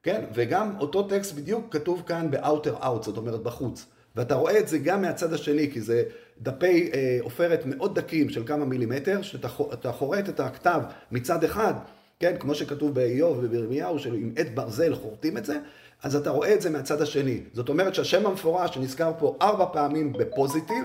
[0.02, 0.24] כן?
[0.34, 3.86] וגם אותו טקסט בדיוק כתוב כאן ב-outer out, זאת אומרת בחוץ.
[4.16, 6.02] ואתה רואה את זה גם מהצד השני, כי זה
[6.40, 10.80] דפי אה, עופרת מאוד דקים של כמה מילימטר, שאתה חורט את הכתב
[11.12, 11.74] מצד אחד,
[12.20, 12.36] כן?
[12.38, 15.58] כמו שכתוב באיוב ובירמיהו, שעם עט ברזל חורטים את זה,
[16.02, 17.40] אז אתה רואה את זה מהצד השני.
[17.52, 20.84] זאת אומרת שהשם המפורש שנזכר פה ארבע פעמים בפוזיטיב,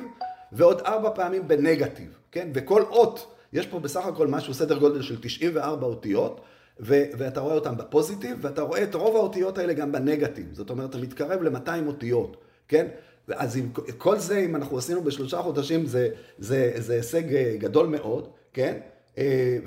[0.51, 2.49] ועוד ארבע פעמים בנגטיב, כן?
[2.53, 6.41] וכל אות, יש פה בסך הכל משהו, סדר גודל של 94 אותיות,
[6.79, 10.45] ו- ואתה רואה אותם בפוזיטיב, ואתה רואה את רוב האותיות האלה גם בנגטיב.
[10.53, 12.37] זאת אומרת, אתה מתקרב ל-200 אותיות,
[12.67, 12.87] כן?
[13.35, 17.87] אז עם כל זה, אם אנחנו עשינו בשלושה חודשים, זה, זה, זה הישג אה, גדול
[17.87, 18.77] מאוד, כן?
[19.17, 19.57] אה,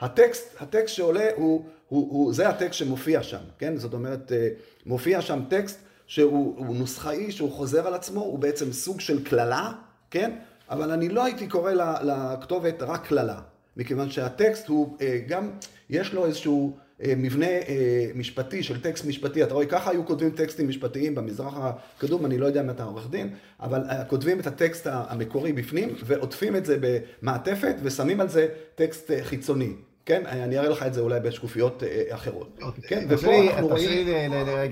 [0.00, 3.76] והטקסט, וה, הטקסט שעולה הוא, הוא, הוא, זה הטקסט שמופיע שם, כן?
[3.76, 4.48] זאת אומרת, אה,
[4.86, 9.72] מופיע שם טקסט שהוא נוסחאי, שהוא חוזר על עצמו, הוא בעצם סוג של קללה,
[10.10, 10.30] כן?
[10.70, 13.40] אבל אני לא הייתי קורא לכתובת רק קללה,
[13.76, 14.96] מכיוון שהטקסט הוא
[15.28, 15.50] גם,
[15.90, 20.30] יש לו איזשהו אה, מבנה אה, משפטי של טקסט משפטי, אתה רואה, ככה היו כותבים
[20.30, 24.46] טקסטים משפטיים במזרח הקדום, אני לא יודע אם אתה עורך דין, אבל אה, כותבים את
[24.46, 29.72] הטקסט המקורי בפנים ועוטפים את זה במעטפת ושמים על זה טקסט חיצוני.
[30.06, 32.58] כן, אני אראה לך את זה אולי בשקופיות אחרות.
[32.62, 32.84] אוקיי.
[32.88, 33.88] כן, ופה אנחנו רואים...
[33.88, 34.28] תרשי לי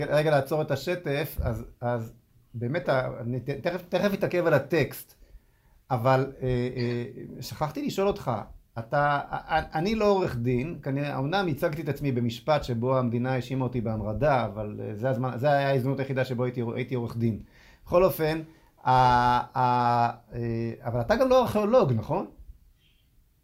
[0.08, 1.36] רגע לעצור את השטף,
[1.80, 2.12] אז
[2.54, 2.88] באמת,
[3.88, 5.14] תכף אתעכב על הטקסט,
[5.90, 6.32] אבל
[7.40, 8.30] שכחתי לשאול אותך,
[8.78, 9.20] אתה,
[9.74, 14.44] אני לא עורך דין, כנראה, אמנם הצגתי את עצמי במשפט שבו המדינה האשימה אותי בהמרדה,
[14.44, 17.38] אבל אה, זה הזמן, זה היה ההזדמנות היחידה שבו הייתי, הייתי עורך דין.
[17.86, 18.40] בכל אופן,
[18.84, 19.62] ה, ה,
[20.34, 20.38] אה,
[20.84, 22.26] אבל אתה גם לא ארכיאולוג, נכון?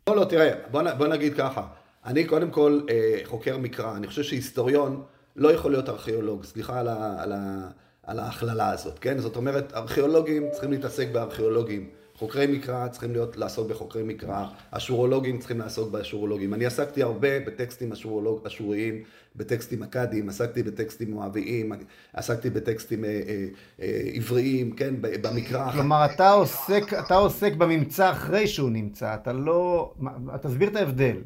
[0.09, 1.67] לא, לא, תראה, בוא, בוא נגיד ככה,
[2.05, 5.03] אני קודם כל אה, חוקר מקרא, אני חושב שהיסטוריון
[5.37, 7.69] לא יכול להיות ארכיאולוג, סליחה על, ה, על, ה,
[8.03, 9.19] על ההכללה הזאת, כן?
[9.19, 11.91] זאת אומרת, ארכיאולוגים צריכים להתעסק בארכיאולוגים.
[12.17, 16.55] חוקרי מקרא צריכים להיות, לעסוק בחוקרי מקרא, אשורולוגים צריכים לעסוק באשורולוגים.
[16.55, 19.03] אני עסקתי הרבה בטקסטים אשורולוג, אשוריים,
[19.37, 21.73] בטקסטים אכדיים, עסקתי בטקסטים מואביים,
[22.13, 23.47] עסקתי בטקסטים אה, אה,
[23.81, 25.73] אה, עבריים, כן, במקרא.
[25.73, 29.95] כלומר, אתה עוסק, אתה עוסק בממצא אחרי שהוא נמצא, אתה לא...
[30.43, 31.17] תסביר את ההבדל.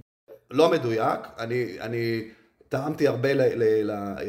[0.51, 2.23] לא מדויק, אני, אני
[2.71, 3.29] טעמתי הרבה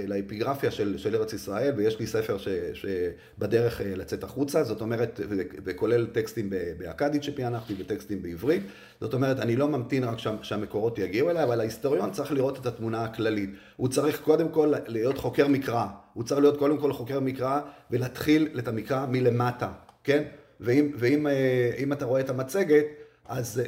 [0.07, 5.19] לאפיגרפיה של, של ארץ ישראל, ויש לי ספר ש, שבדרך אה, לצאת החוצה, זאת אומרת,
[5.63, 8.63] וכולל טקסטים באכדית שפענחתי וטקסטים בעברית,
[9.01, 12.65] זאת אומרת, אני לא ממתין רק שם, שהמקורות יגיעו אליי, אבל ההיסטוריון צריך לראות את
[12.65, 13.49] התמונה הכללית.
[13.75, 17.61] הוא צריך קודם כל להיות חוקר מקרא, הוא צריך להיות קודם כל חוקר מקרא
[17.91, 19.71] ולהתחיל את המקרא מלמטה,
[20.03, 20.23] כן?
[20.59, 22.85] ואם, ואם אה, אתה רואה את המצגת,
[23.25, 23.61] אז...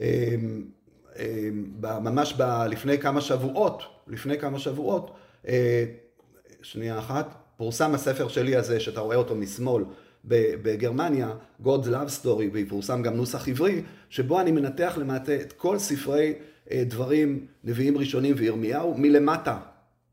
[0.00, 0.36] אה,
[1.80, 5.10] ממש ב, לפני כמה שבועות, לפני כמה שבועות,
[5.48, 5.84] אה,
[6.62, 9.84] שנייה אחת, פורסם הספר שלי הזה, שאתה רואה אותו משמאל,
[10.24, 11.30] בגרמניה,
[11.64, 16.34] God's Love Story, ויפורסם גם נוסח עברי, שבו אני מנתח למעטה את כל ספרי
[16.70, 19.58] אה, דברים, נביאים ראשונים וירמיהו, מלמטה,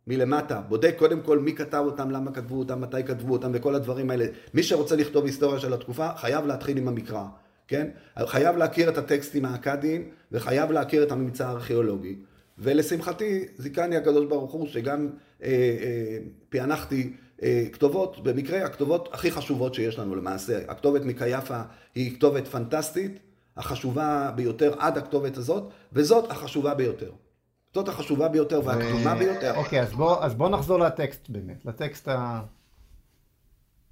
[0.07, 0.61] מלמטה.
[0.67, 4.25] בודק קודם כל מי כתב אותם, למה כתבו אותם, מתי כתבו אותם וכל הדברים האלה.
[4.53, 7.25] מי שרוצה לכתוב היסטוריה של התקופה, חייב להתחיל עם המקרא.
[7.69, 7.87] כן?
[8.25, 12.15] חייב להכיר את הטקסטים האכדיים וחייב להכיר את הממצא הארכיאולוגי.
[12.57, 15.09] ולשמחתי, זיכני הקדוש ברוך הוא שגם
[15.43, 16.17] אה, אה,
[16.49, 17.13] פענחתי
[17.43, 20.59] אה, כתובות, במקרה הכתובות הכי חשובות שיש לנו למעשה.
[20.67, 21.61] הכתובת מקייפה
[21.95, 23.19] היא כתובת פנטסטית,
[23.57, 25.63] החשובה ביותר עד הכתובת הזאת,
[25.93, 27.11] וזאת החשובה ביותר.
[27.73, 29.55] זאת החשובה ביותר והקדומה ביותר.
[29.55, 32.41] אוקיי, אז בוא, אז בוא נחזור לטקסט באמת, לטקסט ה...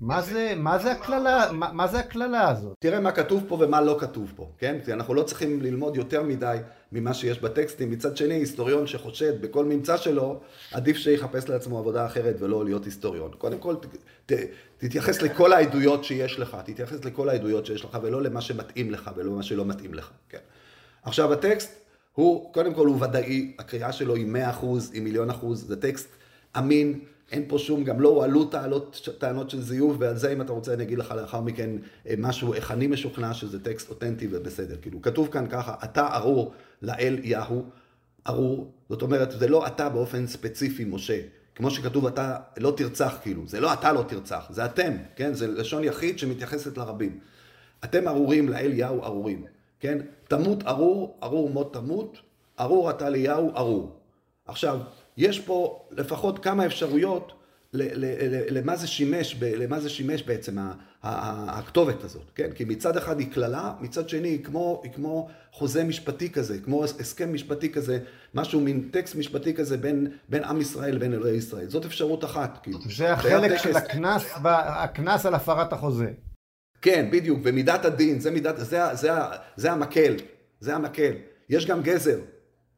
[0.01, 2.73] מה זה, מה זה הקללה, מה, מה זה הקללה הזאת?
[2.79, 4.79] תראה מה כתוב פה ומה לא כתוב פה, כן?
[4.85, 6.57] כי אנחנו לא צריכים ללמוד יותר מדי
[6.91, 7.91] ממה שיש בטקסטים.
[7.91, 10.39] מצד שני, היסטוריון שחושד בכל ממצא שלו,
[10.71, 13.31] עדיף שיחפש לעצמו עבודה אחרת ולא להיות היסטוריון.
[13.37, 13.85] קודם כל, ת,
[14.25, 14.33] ת,
[14.77, 19.31] תתייחס לכל העדויות שיש לך, תתייחס לכל העדויות שיש לך, ולא למה שמתאים לך ולא
[19.31, 20.37] למה שלא מתאים לך, כן?
[21.03, 21.79] עכשיו, הטקסט
[22.13, 26.09] הוא, קודם כל הוא ודאי, הקריאה שלו היא 100%, היא מיליון אחוז, זה טקסט
[26.57, 26.99] אמין.
[27.31, 30.73] אין פה שום, גם לא הועלו טענות, טענות של זיוף, ועל זה אם אתה רוצה
[30.73, 31.69] אני אגיד לך לאחר מכן
[32.07, 34.75] אה, משהו, איך אני משוכנע שזה טקסט אותנטי ובסדר.
[34.81, 37.65] כאילו, כתוב כאן ככה, אתה ארור לאל יהו,
[38.27, 41.21] ארור, זאת אומרת, זה לא אתה באופן ספציפי, משה.
[41.55, 45.33] כמו שכתוב, אתה לא תרצח, כאילו, זה לא אתה לא תרצח, זה אתם, כן?
[45.33, 47.19] זה לשון יחיד שמתייחסת לרבים.
[47.83, 49.45] אתם ארורים לאל יהו ארורים,
[49.79, 49.97] כן?
[50.27, 52.17] תמות ארור, ארור מות תמות,
[52.59, 53.99] ארור עתליהו ארור.
[54.45, 54.79] עכשיו,
[55.17, 57.33] יש פה לפחות כמה אפשרויות
[58.49, 60.57] למה זה שימש, למה זה שימש בעצם
[61.03, 62.51] הכתובת הזאת, כן?
[62.55, 66.83] כי מצד אחד היא קללה, מצד שני היא כמו, היא כמו חוזה משפטי כזה, כמו
[66.83, 67.99] הסכם משפטי כזה,
[68.33, 71.69] משהו מין טקסט משפטי כזה בין, בין עם ישראל לבין אלוהי ישראל.
[71.69, 72.79] זאת אפשרות אחת, כאילו.
[72.95, 76.11] זה החלק של הקנס, הקנס על הפרת החוזה.
[76.81, 79.11] כן, בדיוק, ומידת הדין, זה, מידת, זה, זה,
[79.55, 80.15] זה המקל,
[80.59, 81.13] זה המקל.
[81.49, 82.19] יש גם גזר,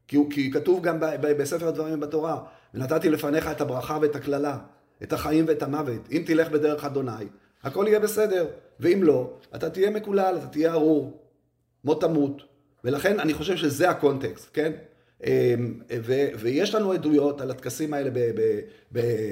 [0.10, 2.42] כי, כי כתוב גם ב, ב, בספר הדברים בתורה,
[2.74, 4.58] ונתתי לפניך את הברכה ואת הקללה.
[5.04, 6.08] את החיים ואת המוות.
[6.12, 7.26] אם תלך בדרך אדוני,
[7.64, 8.48] הכל יהיה בסדר.
[8.80, 11.24] ואם לא, אתה תהיה מקולל, אתה תהיה ארור.
[11.84, 12.42] מות תמות.
[12.84, 14.72] ולכן אני חושב שזה הקונטקסט, כן?
[15.24, 18.10] אמ, ו- ויש לנו עדויות על הטקסים האלה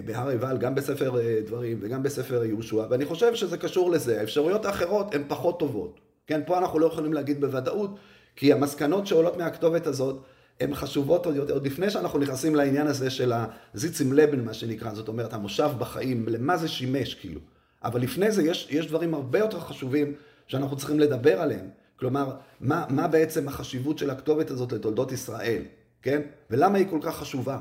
[0.05, 4.19] בהר עיבל, גם בספר אה, דברים וגם בספר יהושע, ואני חושב שזה קשור לזה.
[4.19, 5.99] האפשרויות האחרות הן פחות טובות.
[6.27, 7.99] כן, פה אנחנו לא יכולים להגיד בוודאות,
[8.35, 10.23] כי המסקנות שעולות מהכתובת הזאת,
[10.59, 13.33] הן חשובות עוד, עוד לפני שאנחנו נכנסים לעניין הזה של
[13.73, 17.39] הזיצים לבן, מה שנקרא, זאת אומרת, המושב בחיים, למה זה שימש, כאילו.
[17.83, 20.13] אבל לפני זה יש, יש דברים הרבה יותר חשובים
[20.47, 21.69] שאנחנו צריכים לדבר עליהם.
[21.99, 25.63] כלומר, מה, מה בעצם החשיבות של הכתובת הזאת לתולדות ישראל,
[26.01, 26.21] כן?
[26.49, 27.59] ולמה היא כל כך חשובה?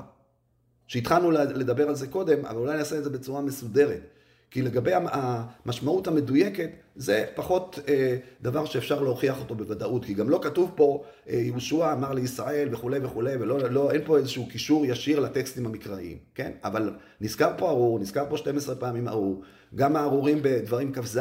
[0.87, 4.01] שהתחלנו לדבר על זה קודם, אבל אולי נעשה את זה בצורה מסודרת.
[4.57, 10.41] כי לגבי המשמעות המדויקת, זה פחות אה, דבר שאפשר להוכיח אותו בוודאות, כי גם לא
[10.43, 15.21] כתוב פה, אה, יהושע אמר לישראל וכולי וכולי, ולא, לא, אין פה איזשהו קישור ישיר
[15.21, 16.53] לטקסטים המקראיים, כן?
[16.65, 19.43] אבל נזכר פה ארור, נזכר פה 12 פעמים ארור,
[19.75, 21.21] גם הארורים בדברים כ"ז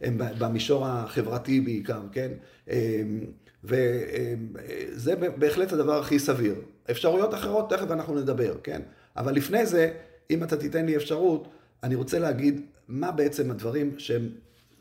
[0.00, 2.30] הם במישור החברתי בעיקר, כן?
[2.70, 3.02] אה,
[3.64, 6.54] וזה בהחלט הדבר הכי סביר.
[6.90, 8.82] אפשרויות אחרות, תכף אנחנו נדבר, כן?
[9.16, 9.90] אבל לפני זה,
[10.30, 11.48] אם אתה תיתן לי אפשרות,
[11.84, 14.28] אני רוצה להגיד מה בעצם הדברים שהם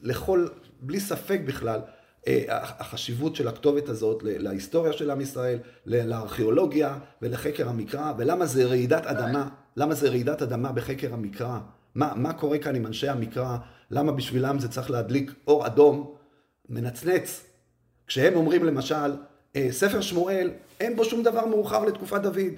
[0.01, 0.47] לכל,
[0.81, 1.79] בלי ספק בכלל,
[2.27, 9.05] אה, החשיבות של הכתובת הזאת להיסטוריה של עם ישראל, לארכיאולוגיה ולחקר המקרא, ולמה זה רעידת
[9.05, 11.59] אדמה, למה זה רעידת אדמה בחקר המקרא,
[11.95, 13.57] מה, מה קורה כאן עם אנשי המקרא,
[13.91, 16.15] למה בשבילם זה צריך להדליק אור אדום,
[16.69, 17.45] מנצנץ,
[18.07, 19.15] כשהם אומרים למשל,
[19.55, 22.53] אה, ספר שמואל, אין בו שום דבר מאוחר לתקופת דוד.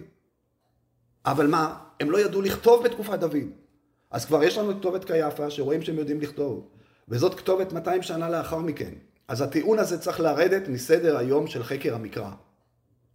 [1.26, 3.65] אבל מה, הם לא ידעו לכתוב בתקופת דוד.
[4.12, 6.68] אז כבר יש לנו כתובת קייפה, שרואים שהם יודעים לכתוב.
[7.10, 8.92] וזאת כתובת 200 שנה לאחר מכן.
[9.28, 12.30] אז הטיעון הזה צריך לרדת מסדר היום של חקר המקרא.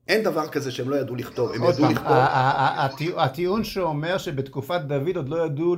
[0.08, 2.16] אין דבר כזה שהם לא ידעו לכתוב, הם ידעו לכתוב.
[3.16, 5.76] הטיעון שאומר שבתקופת דוד עוד לא ידעו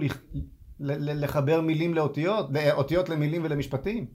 [0.81, 4.07] לחבר מילים לאותיות, אותיות למילים ולמשפטים?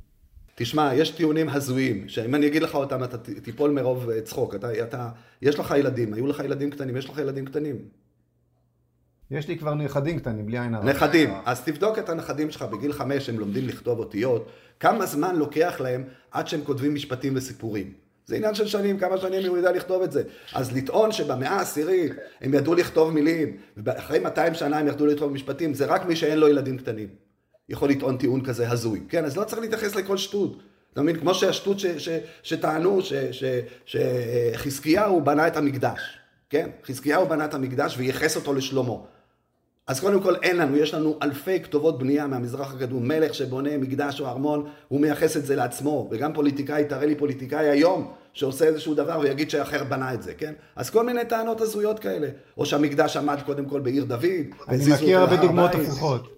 [0.56, 4.56] תשמע, יש טיעונים הזויים, שאם אני אגיד לך אותם אתה תיפול מרוב צחוק.
[4.56, 5.10] אתה, אתה,
[5.42, 7.76] יש לך ילדים, היו לך ילדים קטנים, יש לך ילדים קטנים.
[9.32, 10.86] יש לי כבר נכדים קטנים, בלי עין הרע.
[10.86, 11.34] נכדים.
[11.46, 14.50] אז תבדוק את הנכדים שלך, בגיל חמש הם לומדים לכתוב אותיות,
[14.80, 17.94] כמה זמן לוקח להם עד שהם כותבים משפטים וסיפורים.
[18.26, 20.24] זה עניין של שנים, כמה שנים הוא יודע לכתוב את זה.
[20.54, 25.74] אז לטעון שבמאה העשירית הם ידעו לכתוב מילים, ואחרי 200 שנה הם ידעו לכתוב משפטים,
[25.74, 27.08] זה רק מי שאין לו ילדים קטנים.
[27.70, 29.02] יכול לטעון טיעון כזה הזוי.
[29.10, 30.64] כן, אז לא צריך להתייחס לכל שטות.
[30.94, 31.20] אתה מבין?
[31.20, 32.10] כמו שהשטות ש, ש,
[32.44, 33.00] שטענו
[33.86, 36.20] שחזקיהו בנה את המקדש.
[36.50, 36.70] כן?
[36.86, 38.96] חזקיהו בנה את המקדש וייחס אותו לשלמה.
[39.88, 43.08] אז קודם כל אין לנו, יש לנו אלפי כתובות בנייה מהמזרח הקדום.
[43.08, 46.08] מלך שבונה מקדש או ארמון, הוא מייחס את זה לעצמו.
[46.12, 50.54] וגם פוליטיקאי, תראה לי פוליטיקאי היום, שעושה איזשהו דבר ויגיד שאחר בנה את זה, כן?
[50.76, 52.28] אז כל מיני טענות הזויות כאלה.
[52.58, 54.24] או שהמקדש עמד קודם כל בעיר דוד.
[54.68, 56.38] אני מכיר הרבה דוגמאות הפוכות.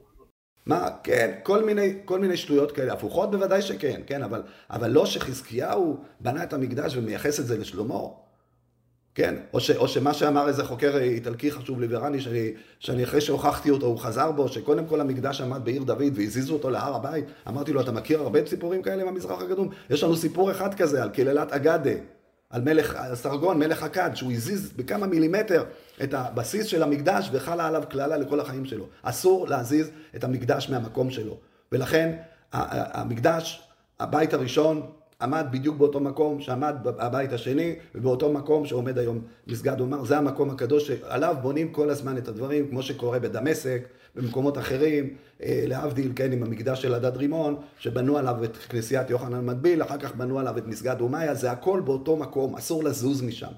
[0.66, 5.06] מה, כן, כל מיני, כל מיני שטויות כאלה, הפוכות בוודאי שכן, כן, אבל, אבל לא
[5.06, 8.00] שחזקיהו בנה את המקדש ומייחס את זה לשלמה.
[9.16, 13.70] כן, או, ש, או שמה שאמר איזה חוקר איטלקי חשוב ליברני, שאני, שאני אחרי שהוכחתי
[13.70, 17.74] אותו, הוא חזר בו, שקודם כל המקדש עמד בעיר דוד והזיזו אותו להר הבית, אמרתי
[17.74, 19.70] לו, אתה מכיר הרבה סיפורים כאלה מהמזרח הקדום?
[19.89, 21.91] יש לנו סיפור אחד כזה על קללת אגדה,
[22.49, 25.64] על מלך, סרגון, מלך הכד, שהוא הזיז בכמה מילימטר
[26.03, 28.86] את הבסיס של המקדש וחלה עליו קללה לכל החיים שלו.
[29.01, 31.38] אסור להזיז את המקדש מהמקום שלו.
[31.72, 32.16] ולכן
[32.53, 33.64] המקדש,
[33.99, 34.82] הבית הראשון,
[35.22, 40.49] עמד בדיוק באותו מקום שעמד הבית השני, ובאותו מקום שעומד היום מסגד אומר, זה המקום
[40.49, 45.13] הקדוש שעליו בונים כל הזמן את הדברים, כמו שקורה בדמשק, במקומות אחרים,
[45.43, 49.97] אה, להבדיל, כן, עם המקדש של הדד רימון, שבנו עליו את כנסיית יוחנן מטביל, אחר
[49.97, 53.51] כך בנו עליו את מסגד אומיה, זה הכל באותו מקום, אסור לזוז משם.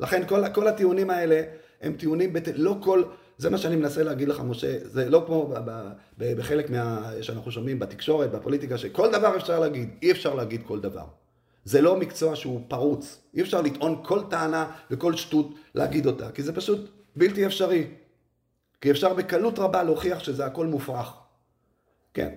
[0.00, 1.42] לכן כל, כל הטיעונים האלה
[1.82, 2.48] הם טיעונים, בת...
[2.54, 3.02] לא כל...
[3.38, 5.54] זה מה שאני מנסה להגיד לך, משה, זה לא כמו
[6.18, 7.10] בחלק מה...
[7.22, 11.04] שאנחנו שומעים בתקשורת, בפוליטיקה, שכל דבר אפשר להגיד, אי אפשר להגיד כל דבר.
[11.64, 16.42] זה לא מקצוע שהוא פרוץ, אי אפשר לטעון כל טענה וכל שטות להגיד אותה, כי
[16.42, 17.86] זה פשוט בלתי אפשרי.
[18.80, 21.12] כי אפשר בקלות רבה להוכיח שזה הכל מופרך.
[22.14, 22.34] כן.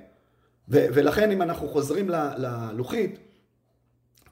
[0.69, 3.19] ו- ולכן אם אנחנו חוזרים ללוחית,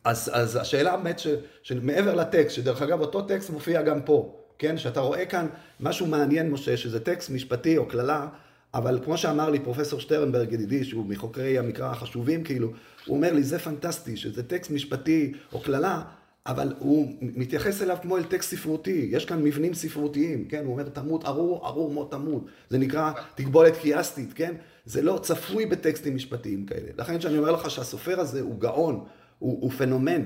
[0.03, 1.21] אז, אז השאלה באמת
[1.63, 4.77] שמעבר לטקסט, שדרך אגב אותו טקסט מופיע גם פה, כן?
[4.77, 5.47] שאתה רואה כאן
[5.79, 8.27] משהו מעניין, משה, שזה טקסט משפטי או קללה,
[8.73, 12.71] אבל כמו שאמר לי פרופסור שטרנברג ידידי, שהוא מחוקרי המקרא החשובים כאילו,
[13.05, 16.01] הוא אומר לי, זה פנטסטי, שזה טקסט משפטי או קללה,
[16.45, 20.65] אבל הוא מתייחס אליו כמו אל טקסט ספרותי, יש כאן מבנים ספרותיים, כן?
[20.65, 22.45] הוא אומר, תמות ארור, ארור מות תמות.
[22.69, 24.55] זה נקרא תגבולת קיאסטית, כן?
[24.85, 26.89] זה לא צפוי בטקסטים משפטיים כאלה.
[26.97, 29.05] לכן כשאני אומר לך שהסופר הזה הוא גאון,
[29.39, 30.21] הוא, הוא פנומן,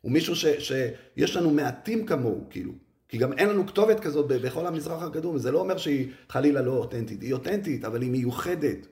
[0.00, 2.72] הוא מישהו ש, שיש לנו מעטים כמוהו, כאילו.
[3.14, 6.72] כי גם אין לנו כתובת כזאת בכל המזרח הקדום, זה לא אומר שהיא חלילה לא
[6.72, 8.86] אותנטית, היא אותנטית, אבל היא מיוחדת.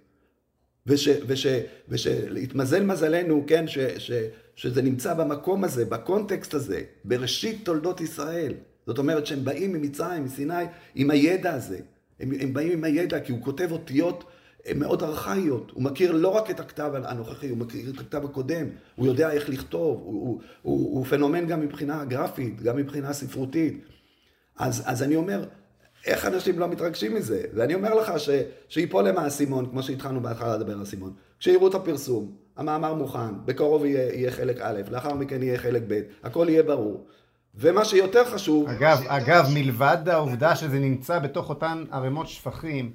[1.88, 4.12] ושהתמזל מזלנו, כן, ש, ש,
[4.56, 8.52] שזה נמצא במקום הזה, בקונטקסט הזה, בראשית תולדות ישראל.
[8.86, 10.64] זאת אומרת שהם באים ממצרים, מסיני,
[10.94, 11.78] עם הידע הזה.
[12.20, 14.24] הם, הם באים עם הידע כי הוא כותב אותיות
[14.74, 15.70] מאוד ארכאיות.
[15.74, 18.66] הוא מכיר לא רק את הכתב הנוכחי, הוא מכיר את הכתב הקודם,
[18.96, 23.91] הוא יודע איך לכתוב, הוא, הוא, הוא, הוא פנומן גם מבחינה גרפית, גם מבחינה ספרותית.
[24.58, 25.44] אז, אז אני אומר,
[26.06, 27.42] איך אנשים לא מתרגשים מזה?
[27.54, 28.28] ואני אומר לך ש,
[28.68, 31.12] שיפול להם האסימון, כמו שהתחלנו בהתחלה לדבר על האסימון.
[31.38, 36.00] כשיראו את הפרסום, המאמר מוכן, בקרוב יהיה, יהיה חלק א', לאחר מכן יהיה חלק ב',
[36.22, 37.06] הכל יהיה ברור.
[37.54, 38.68] ומה שיותר חשוב...
[38.68, 42.94] אגב, אגב, מלבד העובדה שזה נמצא בתוך אותן ערימות שפכים,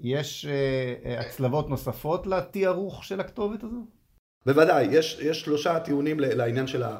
[0.00, 3.86] יש uh, הצלבות נוספות לתיארוך של הכתובת הזו?
[4.46, 6.98] בוודאי, יש, יש שלושה טיעונים לעניין של, ה,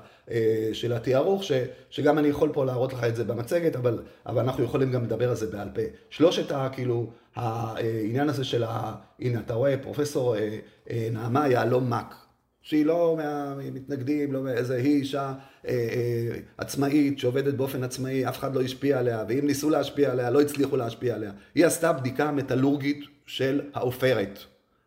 [0.73, 1.53] של התיארוך, ש,
[1.91, 5.29] שגם אני יכול פה להראות לך את זה במצגת, אבל, אבל אנחנו יכולים גם לדבר
[5.29, 5.83] על זה בעל פה.
[6.11, 8.95] שלושת, כאילו, העניין הזה של ה...
[9.21, 10.37] הנה, אתה רואה, פרופסור
[10.91, 12.15] אה, נעמה יהלום מק,
[12.63, 15.33] שהיא לא מהמתנגדים, לא איזה, היא אישה
[15.69, 20.31] אה, אה, עצמאית שעובדת באופן עצמאי, אף אחד לא השפיע עליה, ואם ניסו להשפיע עליה,
[20.31, 21.33] לא הצליחו להשפיע עליה.
[21.55, 24.39] היא עשתה בדיקה מטאלורגית של העופרת.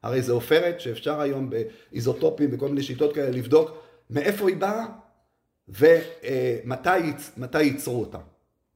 [0.03, 4.85] הרי זו עופרת שאפשר היום באיזוטופים וכל מיני שיטות כאלה לבדוק מאיפה היא באה
[5.69, 8.17] ומתי ייצרו אותה.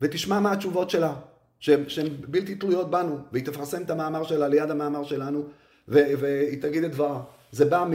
[0.02, 1.16] ותשמע מה התשובות שלה,
[1.60, 5.44] שהן בלתי תלויות בנו, והיא תפרסם את המאמר שלה ליד המאמר שלנו,
[5.88, 7.24] והיא תגיד את דברה.
[7.52, 7.86] זה בא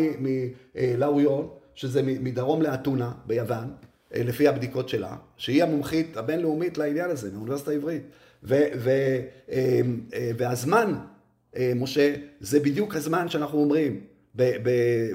[0.74, 3.70] מלאויון, שזה מדרום לאתונה ביוון,
[4.14, 8.02] אה, לפי הבדיקות שלה, שהיא המומחית הבינלאומית לעניין הזה, מהאוניברסיטה העברית.
[8.44, 8.90] ו, ו,
[9.50, 9.80] אה,
[10.14, 10.94] אה, והזמן,
[11.76, 14.00] משה, זה בדיוק הזמן שאנחנו אומרים,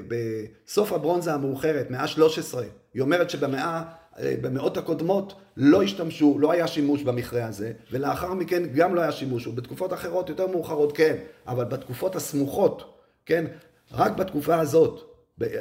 [0.08, 2.64] בסוף הברונזה המאוחרת, מאה 13,
[2.98, 3.82] היא אומרת שבמאה,
[4.22, 9.46] במאות הקודמות לא השתמשו, לא היה שימוש במכרה הזה, ולאחר מכן גם לא היה שימוש,
[9.46, 12.94] ובתקופות אחרות יותר מאוחרות כן, אבל בתקופות הסמוכות,
[13.26, 13.44] כן,
[13.92, 15.00] רק בתקופה הזאת.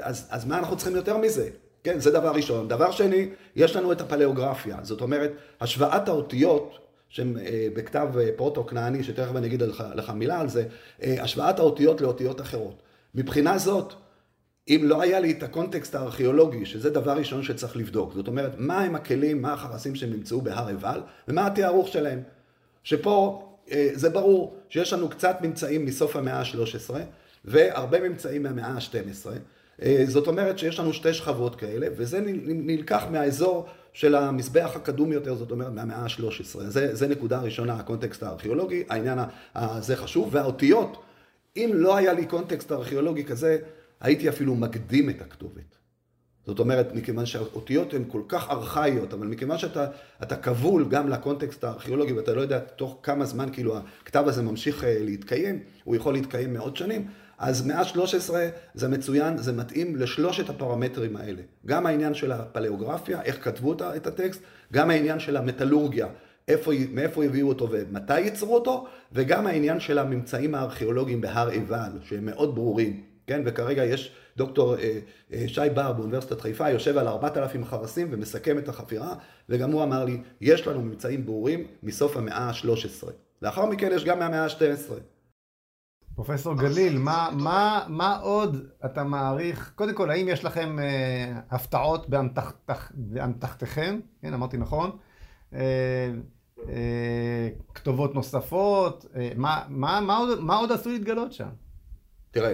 [0.01, 1.49] אז, אז מה אנחנו צריכים יותר מזה?
[1.83, 2.67] כן, זה דבר ראשון.
[2.67, 4.77] דבר שני, יש לנו את הפלאוגרפיה.
[4.81, 5.31] זאת אומרת,
[5.61, 6.77] השוואת האותיות
[7.09, 10.65] שהן אה, בכתב אה, פרוטו-כנעני, שתכף אני אגיד לך, לך מילה על זה,
[11.03, 12.81] אה, השוואת האותיות לאותיות אחרות.
[13.15, 13.93] מבחינה זאת,
[14.69, 18.81] אם לא היה לי את הקונטקסט הארכיאולוגי, שזה דבר ראשון שצריך לבדוק, זאת אומרת, מה
[18.81, 22.21] הם הכלים, מה החרסים שהם נמצאו בהר עיבל, ומה התיארוך שלהם.
[22.83, 26.93] שפה אה, זה ברור שיש לנו קצת ממצאים מסוף המאה ה-13,
[27.45, 29.29] והרבה ממצאים מהמאה ה-12.
[29.81, 35.35] אה, זאת אומרת שיש לנו שתי שכבות כאלה, וזה נלקח מהאזור של המזבח הקדום יותר,
[35.35, 36.59] זאת אומרת מהמאה ה-13.
[36.67, 39.19] זה, זה נקודה ראשונה, הקונטקסט הארכיאולוגי, העניין
[39.55, 41.03] הזה חשוב, והאותיות,
[41.57, 43.57] אם לא היה לי קונטקסט ארכיאולוגי כזה,
[44.01, 45.77] הייתי אפילו מקדים את הכתובת.
[46.47, 52.13] זאת אומרת, מכיוון שהאותיות הן כל כך ארכאיות, אבל מכיוון שאתה כבול גם לקונטקסט הארכיאולוגי
[52.13, 56.53] ואתה לא יודע תוך כמה זמן כאילו הכתב הזה ממשיך אה, להתקיים, הוא יכול להתקיים
[56.53, 61.41] מאות שנים, אז מאה 13 זה מצוין, זה מתאים לשלושת הפרמטרים האלה.
[61.65, 64.41] גם העניין של הפלאוגרפיה, איך כתבו את הטקסט,
[64.73, 66.07] גם העניין של המטאלורגיה,
[66.47, 72.25] איפה, מאיפה הביאו אותו ומתי ייצרו אותו, וגם העניין של הממצאים הארכיאולוגיים בהר עיבל, שהם
[72.25, 73.41] מאוד ברורים, כן?
[73.45, 74.99] וכרגע יש דוקטור אה,
[75.33, 79.15] אה, שי בר באוניברסיטת חיפה, יושב על 4,000 חרסים ומסכם את החפירה,
[79.49, 83.07] וגם הוא אמר לי, יש לנו ממצאים ברורים מסוף המאה ה-13.
[83.41, 84.93] לאחר מכן יש גם מהמאה ה-12.
[86.15, 89.71] פרופסור גליל, מה, מה, מה עוד אתה מעריך?
[89.75, 92.93] קודם כל, האם יש לכם אה, הפתעות באמתחתכם?
[92.93, 93.55] באמתח,
[94.21, 94.97] כן, אמרתי נכון?
[95.53, 96.11] אה,
[96.69, 99.05] אה, כתובות נוספות?
[99.15, 101.49] אה, מה, מה, מה, עוד, מה עוד עשוי להתגלות שם?
[102.31, 102.53] תראה,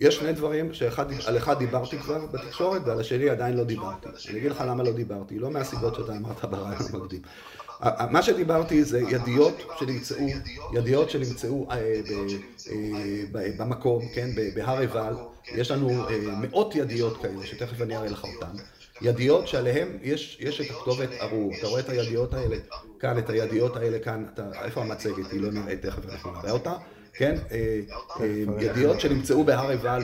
[0.00, 4.08] יש שני דברים שעל אחד דיברתי כבר בתקשורת ועל השני עדיין לא דיברתי.
[4.30, 7.22] אני אגיד לך למה לא דיברתי, לא מהסיבות שאתה אמרת ברעיון המקדים.
[8.10, 10.26] מה שדיברתי זה ידיעות שנמצאו,
[10.72, 12.00] ידיעות שנמצאו אה,
[13.36, 15.14] אה, במקום, כן, בהר עיבל,
[15.54, 18.56] יש לנו אה, מאות ידיעות כאלה, שתכף אני אראה לך אותן,
[19.00, 22.56] ידיעות שעליהן יש, יש את הכתובת ארור, אתה רואה את הידיעות האלה?
[22.98, 26.74] כאן, את הידיעות האלה כאן, אתה, איפה המצגת, היא לא נראית, תכף אנחנו נראה אותה,
[27.18, 27.34] כן?
[28.60, 30.02] ידיעות שנמצאו בהר עיבל,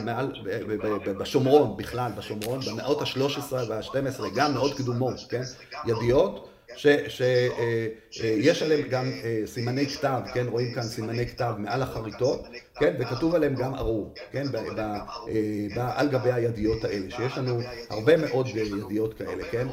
[1.18, 5.42] בשומרון בכלל, בשומרון, במאות ה-13 וה-12, גם מאוד קדומות, כן?
[5.86, 6.48] ידיעות
[8.10, 9.12] שיש עליהם גם
[9.46, 10.46] סימני כתב, כן?
[10.48, 12.94] רואים כאן סימני כתב מעל החריטות, כן?
[13.00, 14.46] וכתוב עליהם גם ארור, כן?
[15.76, 17.60] על גבי הידיעות האלה, שיש לנו
[17.90, 19.66] הרבה מאוד ידיעות כאלה, כן?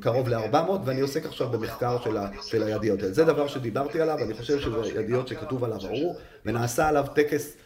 [0.00, 1.96] קרוב ל-400, ואני עוסק עכשיו במחקר
[2.42, 3.12] של הידיעות האלה.
[3.12, 6.16] זה דבר שדיברתי עליו, אני חושב שזה ידיעות שכתוב עליו ארור,
[6.46, 7.56] ונעשה עליו טקס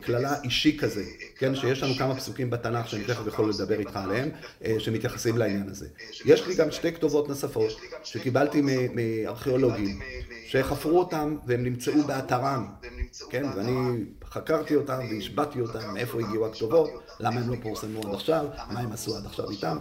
[0.00, 1.04] קללה אישי כזה,
[1.36, 4.28] כן, שיש לנו כמה פסוקים בתנ"ך שאני תכף יכול לדבר איתך עליהם,
[4.78, 5.86] שמתייחסים לעניין הזה.
[6.24, 8.62] יש לי גם שתי כתובות נוספות שקיבלתי
[8.94, 10.00] מארכיאולוגים,
[10.46, 12.66] שחפרו אותם והם נמצאו באתרם,
[13.30, 18.46] כן, ואני חקרתי אותם והשבעתי אותם מאיפה הגיעו הכתובות, למה הם לא פורסמו עד עכשיו,
[18.70, 19.78] מה הם עשו עד עכשיו איתם.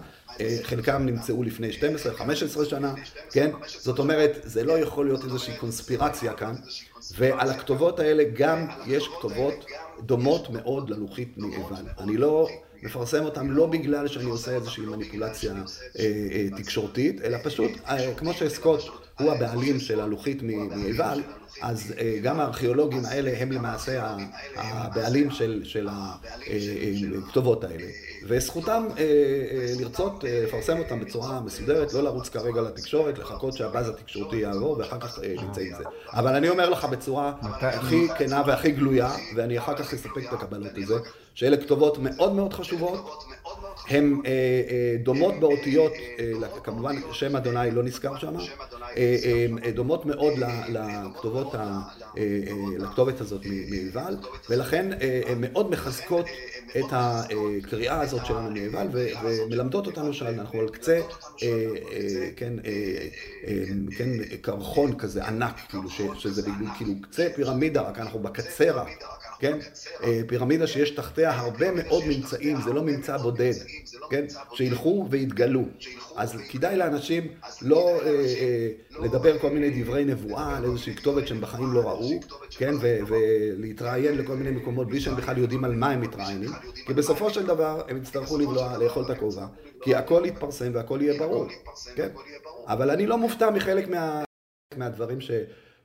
[0.64, 2.94] חלקם נמצאו לפני 12-15 שנה,
[3.32, 3.52] כן?
[3.68, 6.56] זאת אומרת, זה לא יכול להיות איזושהי קונספירציה כאן,
[7.18, 9.66] ועל הכתובות האלה גם יש כתובות
[10.02, 11.86] דומות מאוד ללוחית מעיבל.
[12.00, 12.48] אני לא
[12.84, 18.34] מפרסם אותן לא בגלל שאני עושה איזושהי מניפולציה אה, אה, תקשורתית, אלא פשוט, אה, כמו
[18.34, 18.82] שסקוט
[19.20, 21.22] הוא הבעלים של הלוחית מעיבל,
[21.62, 21.94] אז
[22.24, 24.16] גם הארכיאולוגים האלה הם למעשה
[24.56, 25.88] הבעלים של, של
[27.28, 27.86] הכתובות האלה.
[28.28, 28.88] וזכותם
[29.80, 35.20] לרצות לפרסם אותם בצורה מסודרת, לא לרוץ כרגע לתקשורת, לחכות שהבאז התקשורתי יעבור ואחר כך
[35.20, 35.84] נצא עם זה.
[36.14, 40.72] אבל אני אומר לך בצורה הכי כנה והכי גלויה, ואני אחר כך אספק את הקבלות
[40.76, 40.96] לזה,
[41.34, 43.24] שאלה כתובות מאוד מאוד חשובות.
[43.90, 48.34] הן אה, אה, דומות באותיות, אה, כמובן שם אדוני לא נזכר שם,
[49.76, 50.34] דומות מאוד
[50.70, 51.56] לכתובות,
[52.80, 54.18] לכתובת הזאת מעיבל,
[54.50, 54.90] ולכן
[55.26, 56.26] הן מאוד מחזקות
[56.78, 58.88] את הקריאה הזאת שלנו מעיבל,
[59.24, 61.02] ומלמדות אותנו שאנחנו על קצה,
[62.36, 62.54] כן,
[63.98, 64.10] כן,
[64.42, 66.42] קרחון כזה ענק, כאילו, שזה
[66.78, 69.17] כאילו קצה פירמידה, רק אנחנו בקצה רק.
[69.40, 69.58] כן?
[70.28, 73.54] פירמידה שיש תחתיה הרבה מאוד ממצאים, זה לא ממצא בודד,
[74.10, 74.26] כן?
[74.54, 75.64] שילכו ויתגלו.
[76.16, 77.28] אז כדאי לאנשים
[77.62, 78.70] לא אה, אה,
[79.04, 82.20] לדבר כל מיני דברי נבואה על איזושהי כתובת שהם בחיים לא ראו,
[82.50, 82.74] כן?
[82.82, 86.52] ולהתראיין לכל מיני מקומות בלי שהם בכלל יודעים על מה הם מתראיינים,
[86.88, 89.46] כי בסופו של דבר הם יצטרכו לבלוע, לאכול את הכובע,
[89.82, 91.48] כי הכל יתפרסם והכל יהיה ברור,
[91.96, 92.10] כן?
[92.68, 94.24] אבל אני לא מופתע מחלק מה,
[94.78, 95.18] מהדברים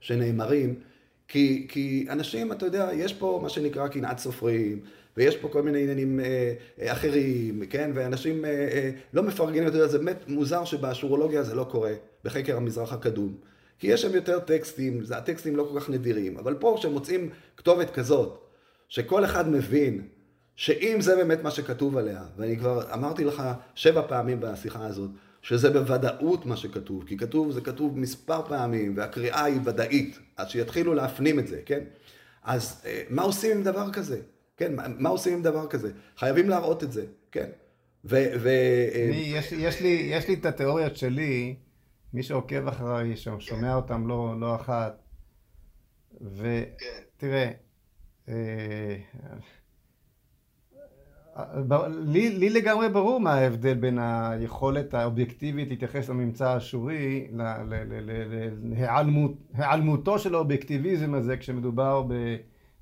[0.01, 0.92] שנאמרים.
[1.33, 4.81] כי, כי אנשים, אתה יודע, יש פה מה שנקרא קנאת סופרים,
[5.17, 7.91] ויש פה כל מיני עניינים אה, אה, אחרים, כן?
[7.95, 11.93] ואנשים אה, אה, לא מפרגנים, אתה יודע, זה באמת מוזר שבאשורולוגיה זה לא קורה,
[12.25, 13.35] בחקר המזרח הקדום.
[13.79, 17.91] כי יש שם יותר טקסטים, זה, הטקסטים לא כל כך נדירים, אבל פה כשמוצאים כתובת
[17.91, 18.39] כזאת,
[18.89, 20.03] שכל אחד מבין
[20.57, 23.43] שאם זה באמת מה שכתוב עליה, ואני כבר אמרתי לך
[23.75, 25.11] שבע פעמים בשיחה הזאת,
[25.43, 30.95] שזה בוודאות מה שכתוב, כי כתוב, זה כתוב מספר פעמים, והקריאה היא ודאית, אז שיתחילו
[30.95, 31.85] להפנים את זה, כן?
[32.43, 34.21] אז אה, מה עושים עם דבר כזה?
[34.57, 35.93] כן, מה, מה עושים עם דבר כזה?
[36.17, 37.49] חייבים להראות את זה, כן?
[38.05, 38.17] ו...
[38.41, 41.57] ו אה, אני, יש, יש, לי, יש לי את התיאוריות שלי,
[42.15, 45.03] מי שעוקב אחריי, שומע אותם לא, לא אחת,
[46.21, 47.51] ותראה,
[48.29, 48.97] אה,
[52.07, 57.29] לי, לי לגמרי ברור מה ההבדל בין היכולת האובייקטיבית להתייחס לממצא האשורי
[58.63, 62.37] להיעלמותו של האובייקטיביזם הזה כשמדובר ב,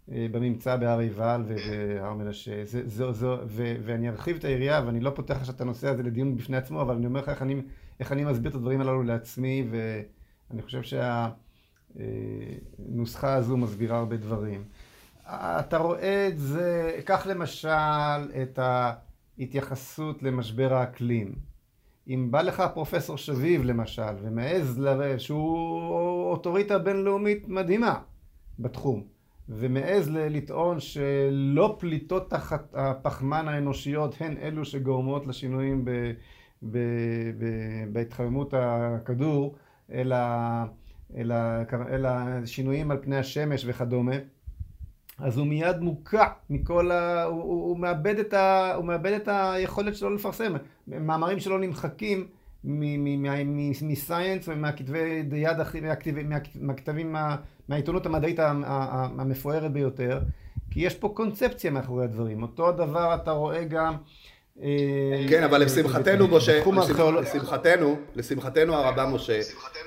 [0.09, 2.65] בממצא בהר עיבל ובהר מנשה.
[2.65, 6.03] זה, זה, זה, ו, ואני ארחיב את היריעה ואני לא פותח עכשיו את הנושא הזה
[6.03, 7.63] לדיון בפני עצמו, אבל אני אומר לך איך אני,
[8.01, 10.83] איך אני מסביר את הדברים הללו לעצמי ואני חושב
[11.97, 14.65] שהנוסחה הזו מסבירה הרבה דברים.
[15.35, 17.69] אתה רואה את זה, קח למשל
[18.43, 21.35] את ההתייחסות למשבר האקלים.
[22.09, 27.99] אם בא לך פרופסור שביב למשל, ומעז לראה שהוא אוטוריטה בינלאומית מדהימה
[28.59, 29.05] בתחום,
[29.49, 35.91] ומעז לטעון שלא פליטות תחת הפחמן האנושיות הן אלו שגורמות לשינויים ב,
[36.63, 36.79] ב,
[37.39, 37.45] ב,
[37.93, 39.55] בהתחממות הכדור,
[39.93, 40.17] אלא,
[41.17, 41.35] אלא,
[41.91, 42.11] אלא
[42.47, 44.15] שינויים על פני השמש וכדומה,
[45.21, 47.25] אז הוא מיד מוקע מכל ה...
[47.25, 48.75] הוא, הוא, הוא, מאבד את ה...
[48.75, 50.53] הוא מאבד את היכולת שלו לפרסם.
[50.87, 52.27] מאמרים שלו נמחקים
[53.83, 55.57] מסייאנס ומהכתבי יד,
[56.61, 57.17] מהכתבים,
[57.69, 60.21] מהעיתונות המדעית המפוארת ביותר,
[60.71, 62.43] כי יש פה קונספציה מאחורי הדברים.
[62.43, 63.97] אותו הדבר אתה רואה גם
[65.29, 66.61] כן, אבל לשמחתנו, משה,
[67.21, 69.41] לשמחתנו, לשמחתנו הרבה, משה,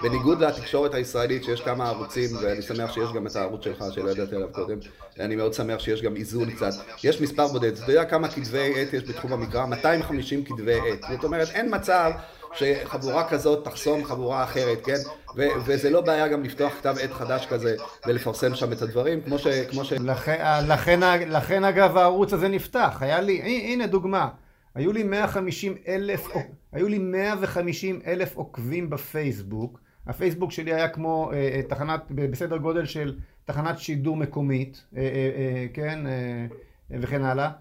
[0.04, 4.36] בניגוד לתקשורת הישראלית שיש כמה ערוצים, ואני שמח שיש גם את הערוץ שלך שלא ידעתי
[4.36, 4.78] עליו קודם,
[5.20, 6.72] אני מאוד שמח שיש גם איזון קצת,
[7.04, 9.66] יש מספר בודד, אתה יודע כמה כתבי עת יש בתחום המקרא?
[9.66, 12.12] 250 כתבי עת, זאת אומרת אין מצב
[12.54, 14.98] שחבורה כזאת תחסום חבורה אחרת, כן?
[15.36, 17.76] ו- וזה לא בעיה גם לפתוח כתב עת חדש כזה
[18.08, 19.48] ולפרסם שם את הדברים, כמו ש...
[19.48, 19.94] כמו ש...
[19.94, 24.28] לכן, לכן, לכן אגב הערוץ הזה נפתח, היה לי, הנה דוגמה,
[24.76, 26.28] היו לי 150 אלף,
[26.72, 32.86] היו לי 150 אלף עוקבים בפייסבוק, הפייסבוק שלי היה כמו אה, אה, תחנת, בסדר גודל
[32.86, 36.46] של תחנת שידור מקומית, אה, אה, אה, כן, אה,
[36.92, 37.52] וכן הלאה.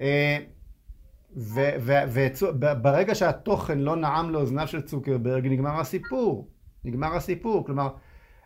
[0.00, 0.38] אה,
[1.36, 6.48] וברגע שהתוכן לא נעם לאוזניו של צוקרברג, נגמר הסיפור.
[6.84, 7.66] נגמר הסיפור.
[7.66, 7.88] כלומר,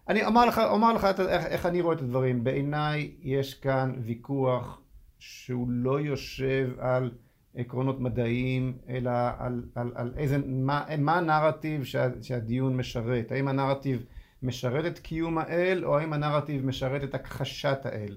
[0.09, 2.45] אני אומר לך, אומר לך איך, איך אני רואה את הדברים.
[2.45, 4.81] בעיניי יש כאן ויכוח
[5.19, 7.11] שהוא לא יושב על
[7.57, 13.33] עקרונות מדעיים, אלא על, על, על איזה, מה, מה הנרטיב שה, שהדיון משרת.
[13.33, 14.05] האם הנרטיב
[14.43, 18.17] משרת את קיום האל, או האם הנרטיב משרת את הכחשת האל.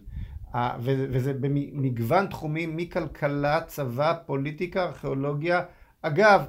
[0.90, 5.62] וזה במגוון תחומים, מכלכלה, צבא, פוליטיקה, ארכיאולוגיה.
[6.02, 6.46] אגב,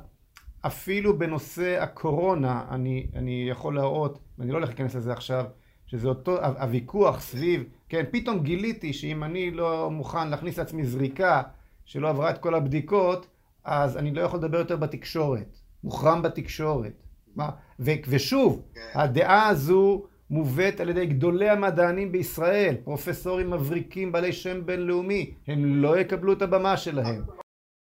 [0.60, 5.44] אפילו בנושא הקורונה, אני, אני יכול להראות, ואני לא הולך להיכנס לזה עכשיו,
[5.86, 11.42] שזה אותו הוויכוח סביב, כן, פתאום גיליתי שאם אני לא מוכן להכניס לעצמי זריקה
[11.90, 13.26] שלא עברה את כל הבדיקות,
[13.64, 15.56] אז אני לא יכול לדבר יותר בתקשורת.
[15.84, 16.92] מוחרם בתקשורת.
[17.36, 17.48] מה?
[17.80, 18.80] ו, ושוב, כן.
[18.94, 25.98] הדעה הזו מובאת על ידי גדולי המדענים בישראל, פרופסורים מבריקים בעלי שם בינלאומי, הם לא
[25.98, 27.22] יקבלו את הבמה שלהם.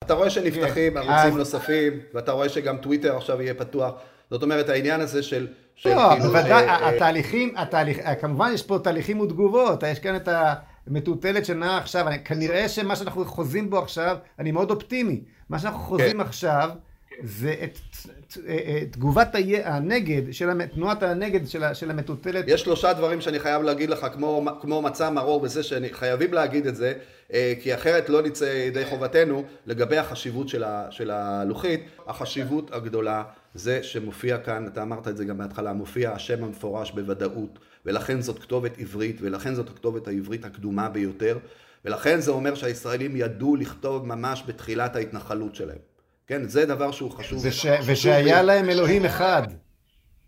[0.05, 0.98] אתה רואה שנפתחים כן.
[0.98, 1.39] ערוצים.
[1.39, 3.94] נוספים, ואתה רואה שגם טוויטר עכשיו יהיה פתוח.
[4.31, 5.48] זאת אומרת, העניין הזה של...
[5.85, 7.55] לא, כאילו, בוודאי, אה, אה, התהליכים,
[8.20, 10.28] כמובן יש פה תהליכים ותגובות, יש כאן את
[10.86, 16.12] המטוטלת שנעה עכשיו, כנראה שמה שאנחנו חוזים בו עכשיו, אני מאוד אופטימי, מה שאנחנו חוזים
[16.12, 16.20] כן.
[16.20, 16.70] עכשיו
[17.23, 17.78] זה את
[18.47, 19.35] אה, אה, תגובת
[19.65, 22.44] הנגד, של תנועת הנגד של המטוטלת.
[22.48, 26.77] יש שלושה דברים שאני חייב להגיד לך, כמו, כמו מצע מרור בזה שחייבים להגיד את
[26.77, 26.93] זה,
[27.32, 31.81] אה, כי אחרת לא נצא ידי חובתנו לגבי החשיבות של, ה, של הלוחית.
[32.06, 33.23] החשיבות הגדולה
[33.55, 38.39] זה שמופיע כאן, אתה אמרת את זה גם בהתחלה, מופיע השם המפורש בוודאות, ולכן זאת
[38.39, 41.39] כתובת עברית, ולכן זאת הכתובת העברית הקדומה ביותר,
[41.85, 45.78] ולכן זה אומר שהישראלים ידעו לכתוב ממש בתחילת ההתנחלות שלהם.
[46.27, 47.43] כן, זה דבר שהוא חשוב.
[47.44, 49.43] וש, ושהיה להם אלוהים אחד.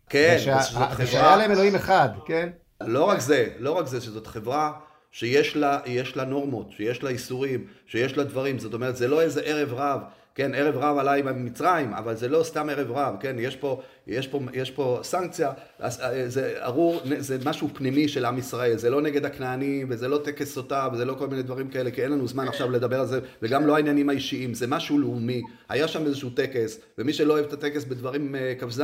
[0.08, 2.48] כן, ושה, ושהיה להם אלוהים אחד, כן?
[2.80, 4.72] לא רק זה, לא רק זה, שזאת חברה
[5.10, 5.80] שיש לה,
[6.16, 10.00] לה נורמות, שיש לה איסורים, שיש לה דברים, זאת אומרת, זה לא איזה ערב רב
[10.36, 14.26] כן, ערב רב עליי במצרים, אבל זה לא סתם ערב רב, כן, יש פה, יש
[14.26, 15.52] פה, יש פה סנקציה,
[15.82, 15.90] אה,
[16.26, 20.54] זה ארור, זה משהו פנימי של עם ישראל, זה לא נגד הכנענים, וזה לא טקס
[20.54, 23.20] סוטה, וזה לא כל מיני דברים כאלה, כי אין לנו זמן עכשיו לדבר על זה,
[23.42, 27.52] וגם לא העניינים האישיים, זה משהו לאומי, היה שם איזשהו טקס, ומי שלא אוהב את
[27.52, 28.82] הטקס בדברים אה, כ"ז,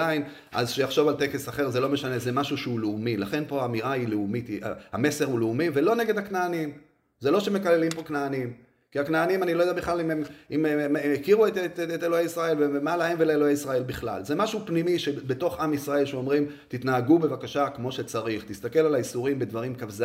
[0.53, 3.93] אז שיחשוב על טקס אחר, זה לא משנה, זה משהו שהוא לאומי, לכן פה האמירה
[3.93, 4.51] היא לאומית,
[4.93, 6.73] המסר הוא לאומי, ולא נגד הכנענים,
[7.20, 8.72] זה לא שמקללים פה כנענים.
[8.93, 12.24] כי הכנענים, אני לא יודע בכלל אם הם, אם הם הכירו את, את, את אלוהי
[12.24, 14.24] ישראל ומה להם ולאלוהי ישראל בכלל.
[14.24, 19.74] זה משהו פנימי שבתוך עם ישראל שאומרים, תתנהגו בבקשה כמו שצריך, תסתכל על האיסורים בדברים
[19.74, 20.05] כ"ז,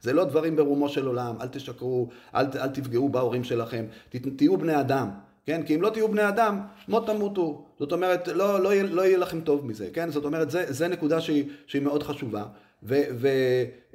[0.00, 4.56] זה לא דברים ברומו של עולם, אל תשקרו, אל, אל תפגעו בהורים שלכם, ת, תהיו
[4.56, 5.10] בני אדם.
[5.46, 5.62] כן?
[5.62, 7.64] כי אם לא תהיו בני אדם, מות תמותו.
[7.78, 10.10] זאת אומרת, לא, לא, יהיה, לא יהיה לכם טוב מזה, כן?
[10.10, 12.44] זאת אומרת, זה נקודה שהיא, שהיא מאוד חשובה.
[12.82, 13.28] ו, ו,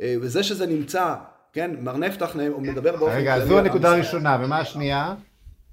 [0.01, 1.15] אה, וזה שזה נמצא
[1.53, 3.21] כן, מר נפתח הוא מדבר באופן כללי.
[3.21, 5.15] רגע, זו הנקודה הראשונה, ומה השנייה?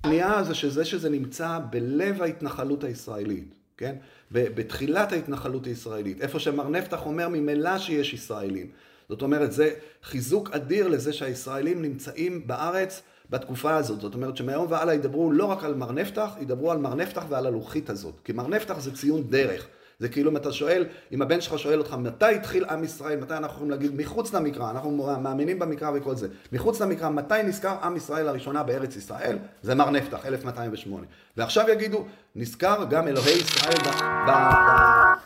[0.04, 3.96] השנייה זה שזה שזה נמצא בלב ההתנחלות הישראלית, כן?
[4.30, 8.66] בתחילת ההתנחלות הישראלית, איפה שמר נפתח אומר ממילא שיש ישראלים.
[9.08, 9.70] זאת אומרת, זה
[10.02, 14.00] חיזוק אדיר לזה שהישראלים נמצאים בארץ בתקופה הזאת.
[14.00, 17.46] זאת אומרת שמהיום והלאה ידברו לא רק על מר נפתח, ידברו על מר נפתח ועל
[17.46, 18.14] הלוחית הזאת.
[18.24, 19.66] כי מר נפתח זה ציון דרך.
[19.98, 23.34] זה כאילו אם אתה שואל, אם הבן שלך שואל אותך מתי התחיל עם ישראל, מתי
[23.34, 27.96] אנחנו יכולים להגיד מחוץ למקרא, אנחנו מאמינים במקרא וכל זה, מחוץ למקרא, מתי נזכר עם
[27.96, 29.38] ישראל לראשונה בארץ ישראל?
[29.62, 31.06] זה מר נפתח, 1208.
[31.36, 32.04] ועכשיו יגידו,
[32.34, 33.78] נזכר גם אלוהי ישראל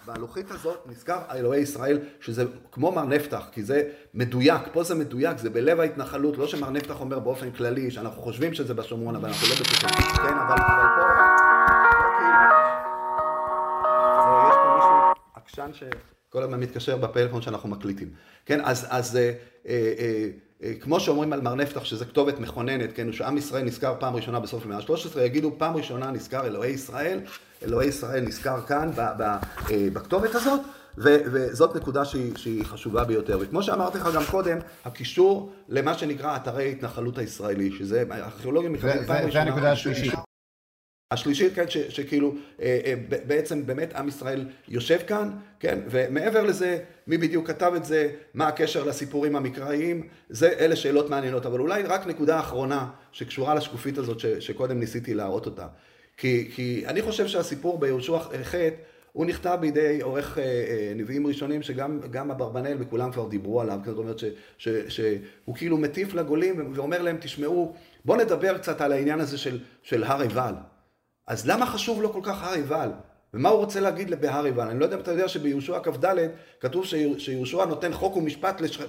[0.06, 3.82] בלוחית הזאת, נזכר אלוהי ישראל, שזה כמו מר נפתח, כי זה
[4.14, 8.54] מדויק, פה זה מדויק, זה בלב ההתנחלות, לא שמר נפתח אומר באופן כללי, שאנחנו חושבים
[8.54, 11.39] שזה בשומרון, אבל אנחנו לא בטוחים, כן, אבל, אבל פה...
[15.50, 18.08] עקשן שכל הזמן מתקשר בפלאפון שאנחנו מקליטים.
[18.46, 19.32] כן, אז, אז אה,
[19.68, 20.28] אה, אה,
[20.62, 24.40] אה, כמו שאומרים על מר נפתח, שזו כתובת מכוננת, כן, שעם ישראל נזכר פעם ראשונה
[24.40, 27.20] בסוף המאה ה-13, יגידו פעם ראשונה נזכר אלוהי ישראל,
[27.62, 29.38] אלוהי ישראל נזכר כאן ב, ב, אה,
[29.92, 30.60] בכתובת הזאת,
[30.98, 33.38] ו, וזאת נקודה שהיא, שהיא חשובה ביותר.
[33.40, 39.16] וכמו שאמרתי לך גם קודם, הקישור למה שנקרא אתרי התנחלות הישראלי, שזה ארכיאולוגיה מכירים פעם
[39.16, 39.32] ראשונה.
[39.32, 40.29] זה הנקודה השלישית.
[41.12, 42.94] השלישית, כן, שכאילו אה, אה,
[43.26, 45.30] בעצם באמת עם ישראל יושב כאן,
[45.60, 51.10] כן, ומעבר לזה, מי בדיוק כתב את זה, מה הקשר לסיפורים המקראיים, זה אלה שאלות
[51.10, 55.66] מעניינות, אבל אולי רק נקודה אחרונה שקשורה לשקופית הזאת שקודם ניסיתי להראות אותה.
[56.16, 58.54] כי, כי אני חושב שהסיפור ביהושע ח'
[59.12, 64.20] הוא נכתב בידי עורך אה, נביאים ראשונים שגם אברבנאל וכולם כבר דיברו עליו, זאת אומרת
[64.58, 67.74] שהוא כאילו מטיף לגולים ואומר להם תשמעו
[68.04, 70.54] בואו נדבר קצת על העניין הזה של, של הר עיבל.
[71.30, 72.90] אז למה חשוב לו כל כך הר עיבל?
[73.34, 74.68] ומה הוא רוצה להגיד בהר עיבל?
[74.68, 76.06] אני לא יודע אם אתה יודע שביהושע כ"ד
[76.60, 76.84] כתוב
[77.18, 78.80] שיהושע נותן חוק ומשפט לש...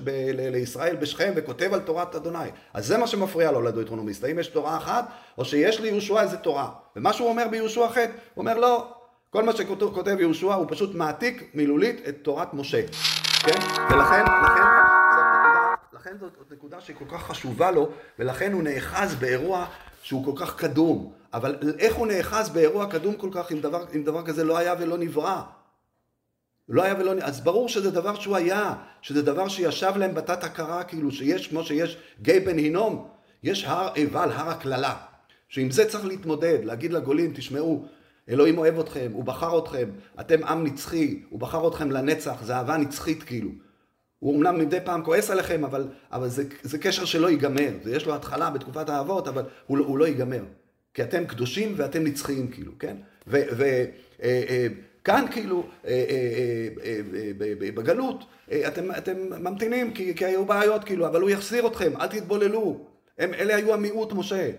[0.52, 2.50] לישראל בשכם וכותב על תורת אדוני.
[2.74, 4.24] אז זה מה שמפריע לו לדויטרונומיסט.
[4.24, 5.06] האם יש תורה אחת
[5.38, 6.70] או שיש ליהושע איזה תורה.
[6.96, 8.06] ומה שהוא אומר ביהושע ח' הוא
[8.38, 8.94] אומר לא,
[9.30, 12.82] כל מה שכותב יהושע הוא פשוט מעתיק מילולית את תורת משה.
[13.44, 13.60] כן?
[13.92, 14.64] ולכן, לכן,
[15.94, 17.90] לכן זאת נקודה שהיא כל כך חשובה לו,
[18.20, 19.66] ולכן הוא נאחז באירוע
[20.04, 21.12] שהוא כל כך קדום.
[21.34, 24.76] אבל איך הוא נאחז באירוע קדום כל כך, אם דבר, אם דבר כזה לא היה
[24.80, 25.42] ולא נברא?
[26.70, 27.28] לא היה ולא נברא.
[27.28, 31.64] אז ברור שזה דבר שהוא היה, שזה דבר שישב להם בתת הכרה, כאילו שיש, כמו
[31.64, 33.08] שיש גיא בן הינום,
[33.44, 34.96] יש הר עיבל, הר הקללה.
[35.50, 37.86] שעם זה צריך להתמודד, להגיד לגולים, תשמעו,
[38.30, 42.78] אלוהים אוהב אתכם, הוא בחר אתכם, אתם עם נצחי, הוא בחר אתכם לנצח, זה אהבה
[42.78, 43.50] נצחית כאילו.
[44.22, 47.70] הוא אמנם מדי פעם כועס עליכם, אבל, אבל זה, זה קשר שלא ייגמר.
[47.84, 50.44] זה יש לו התחלה בתקופת האבות, אבל הוא, הוא לא ייגמר.
[50.94, 52.96] כי אתם קדושים ואתם נצחיים, כאילו, כן?
[53.28, 58.24] וכאן, כאילו, אה, אה, אה, בגלות,
[58.68, 62.86] אתם, אתם ממתינים, כי, כי היו בעיות, כאילו, אבל הוא יחזיר אתכם, אל תתבוללו.
[63.18, 64.50] הם, אלה היו המיעוט, משה.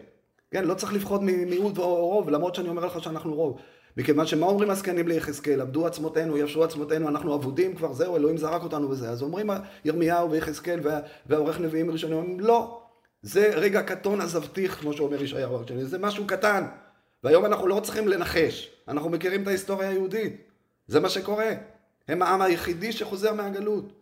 [0.51, 3.59] כן, לא צריך לפחוד ממיעוט או רוב, למרות שאני אומר לך שאנחנו רוב.
[3.97, 5.61] מכיוון שמה אומרים הזקנים ליחזקאל?
[5.61, 9.11] עבדו עצמותינו, ישרו עצמותינו, אנחנו אבודים כבר, זהו, אלוהים זרק אותנו וזה.
[9.11, 9.51] אז אומרים
[9.85, 10.81] ירמיהו ויחזקאל
[11.27, 12.83] והעורך נביאים ראשונים, אומרים, לא,
[13.23, 16.65] זה רגע קטון עזבתיך, כמו שאומר ישעיהו הראשון, זה משהו קטן.
[17.25, 20.37] והיום אנחנו לא צריכים לנחש, אנחנו מכירים את ההיסטוריה היהודית.
[20.87, 21.51] זה מה שקורה.
[22.09, 23.93] הם העם היחידי שחוזר מהגלות.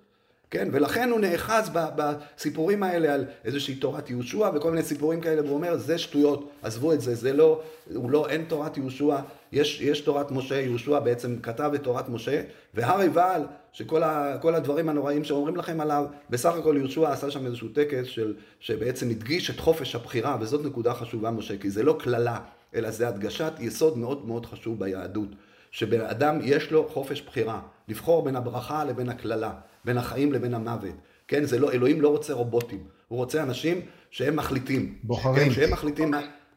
[0.50, 5.54] כן, ולכן הוא נאחז בסיפורים האלה על איזושהי תורת יהושע וכל מיני סיפורים כאלה, והוא
[5.54, 7.62] אומר, זה שטויות, עזבו את זה, זה לא,
[7.94, 9.16] הוא לא, אין תורת יהושע,
[9.52, 12.42] יש, יש תורת משה, יהושע בעצם כתב את תורת משה,
[12.74, 17.68] והר עיבל, שכל ה, הדברים הנוראים שאומרים לכם עליו, בסך הכל יהושע עשה שם איזשהו
[17.68, 22.38] טקס של, שבעצם הדגיש את חופש הבחירה, וזאת נקודה חשובה, משה, כי זה לא קללה,
[22.74, 25.28] אלא זה הדגשת יסוד מאוד מאוד חשוב ביהדות,
[25.70, 29.52] שבן אדם יש לו חופש בחירה, לבחור בין הברכה לבין הקללה.
[29.84, 30.94] בין החיים לבין המוות.
[31.28, 33.80] כן, זה לא, אלוהים לא רוצה רובוטים, הוא רוצה אנשים
[34.10, 34.98] שהם מחליטים.
[35.02, 35.48] בוחרים.
[35.48, 36.14] כן, שהם מחליטים,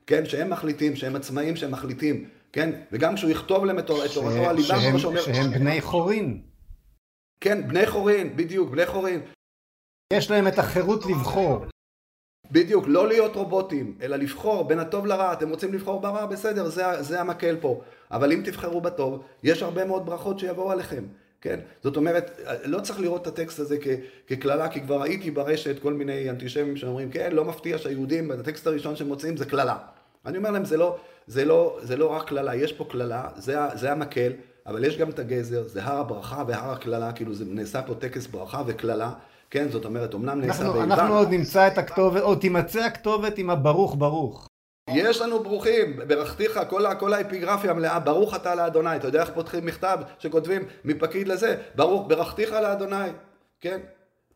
[0.07, 4.75] כן, שהם מחליטים, שהם עצמאים, שהם מחליטים, כן, וגם כשהוא יכתוב להם את תורתו הליבה,
[4.89, 5.21] כמו שאומר...
[5.21, 6.41] שהם בני חורין.
[7.41, 9.21] כן, בני חורין, בדיוק, בני חורין.
[10.13, 11.65] יש להם את החירות לבחור.
[12.51, 15.33] בדיוק, לא להיות רובוטים, אלא לבחור בין הטוב לרע.
[15.33, 16.25] אתם רוצים לבחור ברע?
[16.25, 17.81] בסדר, זה, זה המקל פה.
[18.11, 21.03] אבל אם תבחרו בטוב, יש הרבה מאוד ברכות שיבואו עליכם.
[21.43, 21.59] כן?
[21.83, 23.77] זאת אומרת, לא צריך לראות את הטקסט הזה
[24.27, 28.95] כקללה, כי כבר ראיתי ברשת כל מיני אנטישמים שאומרים, כן, לא מפתיע שהיהודים, הטקסט הראשון
[28.95, 29.77] שהם מוצאים זה קללה.
[30.25, 30.97] אני אומר להם, זה לא,
[31.27, 34.31] זה לא, זה לא רק קללה, יש פה קללה, זה, זה המקל,
[34.67, 38.27] אבל יש גם את הגזר, זה הר הברכה והר הקללה, כאילו זה נעשה פה טקס
[38.27, 39.11] ברכה וקללה.
[39.49, 40.83] כן, זאת אומרת, אמנם נעשה באיבה.
[40.83, 44.49] אנחנו עוד נמצא את הכתובת, עוד תימצא הכתובת עם הברוך ברוך.
[44.89, 48.95] יש לנו ברוכים, ברכתיך, כל, כל האפיגרפיה מלאה, ברוך אתה לאדוני.
[48.95, 51.57] אתה יודע איך פותחים מכתב שכותבים מפקיד לזה?
[51.75, 53.09] ברוך, ברכתיך לאדוני,
[53.61, 53.79] כן?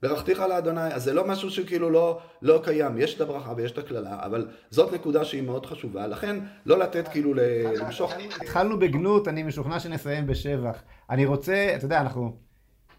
[0.01, 0.93] ברכתיך לאדוני.
[0.93, 2.97] אז זה לא משהו שכאילו לא, לא קיים.
[2.97, 6.07] יש את הברכה ויש את הקללה, אבל זאת נקודה שהיא מאוד חשובה.
[6.07, 7.33] לכן, לא לתת כאילו
[7.79, 8.13] למשוך...
[8.41, 10.83] התחלנו בגנות, אני משוכנע שנסיים בשבח.
[11.09, 12.35] אני רוצה, אתה יודע, אנחנו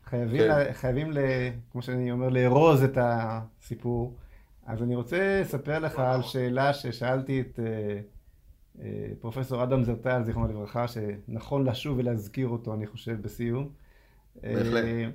[0.05, 0.73] חייבים, כן.
[0.73, 1.19] חייבים ל,
[1.73, 4.17] כמו שאני אומר, לארוז את הסיפור.
[4.69, 8.01] אז אני רוצה לספר לך על שאלה ששאלתי את אה,
[8.81, 13.69] אה, פרופסור אדם זרטל, זיכרונו לברכה, שנכון לשוב ולהזכיר אותו, אני חושב, בסיום.
[14.35, 14.85] בהחלט.
[14.85, 15.09] אה,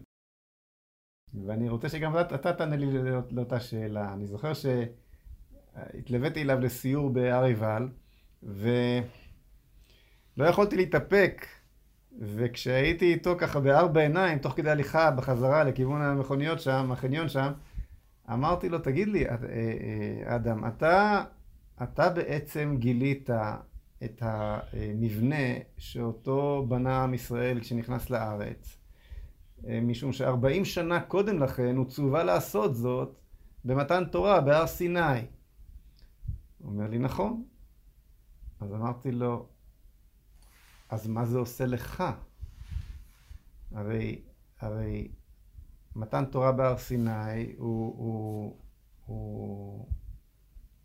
[1.45, 2.85] ואני רוצה שגם אתה, אתה תענה לי
[3.31, 4.13] לאותה שאלה.
[4.13, 7.89] אני זוכר שהתלוויתי אליו לסיור בהר עיבל,
[8.43, 9.03] ולא
[10.49, 11.45] יכולתי להתאפק,
[12.19, 17.51] וכשהייתי איתו ככה בארבע עיניים, תוך כדי הליכה בחזרה לכיוון המכוניות שם, החניון שם,
[18.29, 21.23] אמרתי לו, תגיד לי, אה, אה, אדם, אתה,
[21.83, 23.29] אתה בעצם גילית
[24.03, 25.45] את המבנה
[25.77, 28.77] שאותו בנה עם ישראל כשנכנס לארץ,
[29.67, 33.19] אה, משום שארבעים שנה קודם לכן הוא צווה לעשות זאת
[33.65, 35.19] במתן תורה בהר סיני.
[36.57, 37.43] הוא אומר לי, נכון.
[38.59, 39.47] אז אמרתי לו,
[40.89, 42.03] אז מה זה עושה לך?
[43.71, 44.21] הרי,
[44.59, 45.07] הרי
[45.95, 48.57] מתן תורה בהר סיני הוא, הוא,
[49.05, 49.87] הוא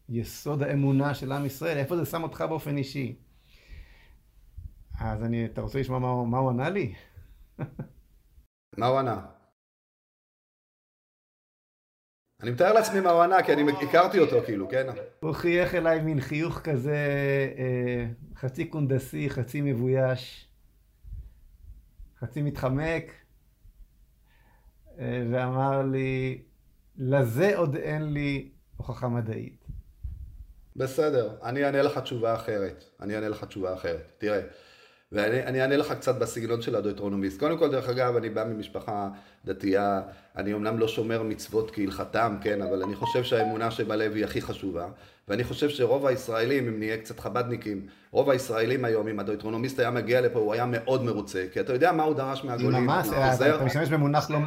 [0.08, 3.16] יסוד האמונה של עם ישראל, איפה זה שם אותך באופן אישי?
[5.00, 6.94] אז אני, אתה רוצה לשמוע מה, מה הוא ענה לי?
[8.78, 9.26] מה הוא ענה?
[12.42, 14.86] אני מתאר לעצמי מה הוא ענה, כי אני הכרתי אותו כאילו, כן?
[15.20, 16.96] הוא חייך אליי מין חיוך כזה,
[17.58, 20.48] אה, חצי קונדסי, חצי מבויש,
[22.18, 23.17] חצי מתחמק, אה,
[24.98, 26.42] ואמר לי,
[26.96, 29.64] לזה עוד אין לי הוכחה מדעית.
[30.76, 32.84] בסדר, אני אענה לך תשובה אחרת.
[33.00, 34.12] אני אענה לך תשובה אחרת.
[34.18, 34.40] תראה,
[35.12, 37.40] ואני אענה לך קצת בסגנון של הדויטרונומיסט.
[37.40, 39.08] קודם כל, דרך אגב, אני בא ממשפחה
[39.44, 40.00] דתייה,
[40.36, 44.86] אני אמנם לא שומר מצוות כהלכתם, כן, אבל אני חושב שהאמונה שבלב היא הכי חשובה.
[45.28, 50.20] ואני חושב שרוב הישראלים, אם נהיה קצת חבדניקים, רוב הישראלים היום, אם הדויטרונומיסט היה מגיע
[50.20, 51.44] לפה, הוא היה מאוד מרוצה.
[51.52, 52.82] כי אתה יודע מה הוא דרש מהגולים.
[52.82, 54.38] ממש, אתה משתמש במונח לא,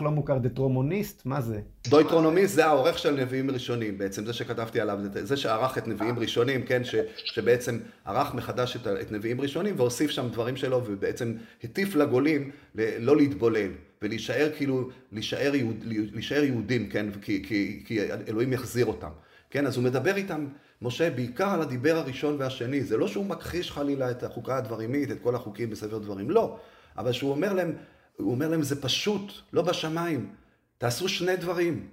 [0.00, 1.22] לא מוכר, דטרומוניסט?
[1.24, 1.60] מה זה?
[1.88, 6.62] דויטרונומיסט זה העורך של נביאים ראשונים, בעצם, זה שכתבתי עליו, זה שערך את נביאים ראשונים,
[6.62, 11.34] כן, ש, שבעצם ערך מחדש את, את נביאים ראשונים והוסיף שם דברים שלו, ובעצם
[11.64, 13.70] הטיף לגולים לא להתבולל.
[14.02, 19.10] ולהישאר כאילו, להישאר, יהוד, להישאר יהודים, כן, כי, כי, כי אלוהים יחזיר אותם.
[19.50, 20.46] כן, אז הוא מדבר איתם,
[20.82, 22.80] משה, בעיקר על הדיבר הראשון והשני.
[22.82, 26.58] זה לא שהוא מכחיש חלילה את החוקה הדברימית, את כל החוקים בספר דברים, לא.
[26.96, 27.72] אבל שהוא אומר להם,
[28.16, 30.34] הוא אומר להם, זה פשוט, לא בשמיים.
[30.78, 31.88] תעשו שני דברים.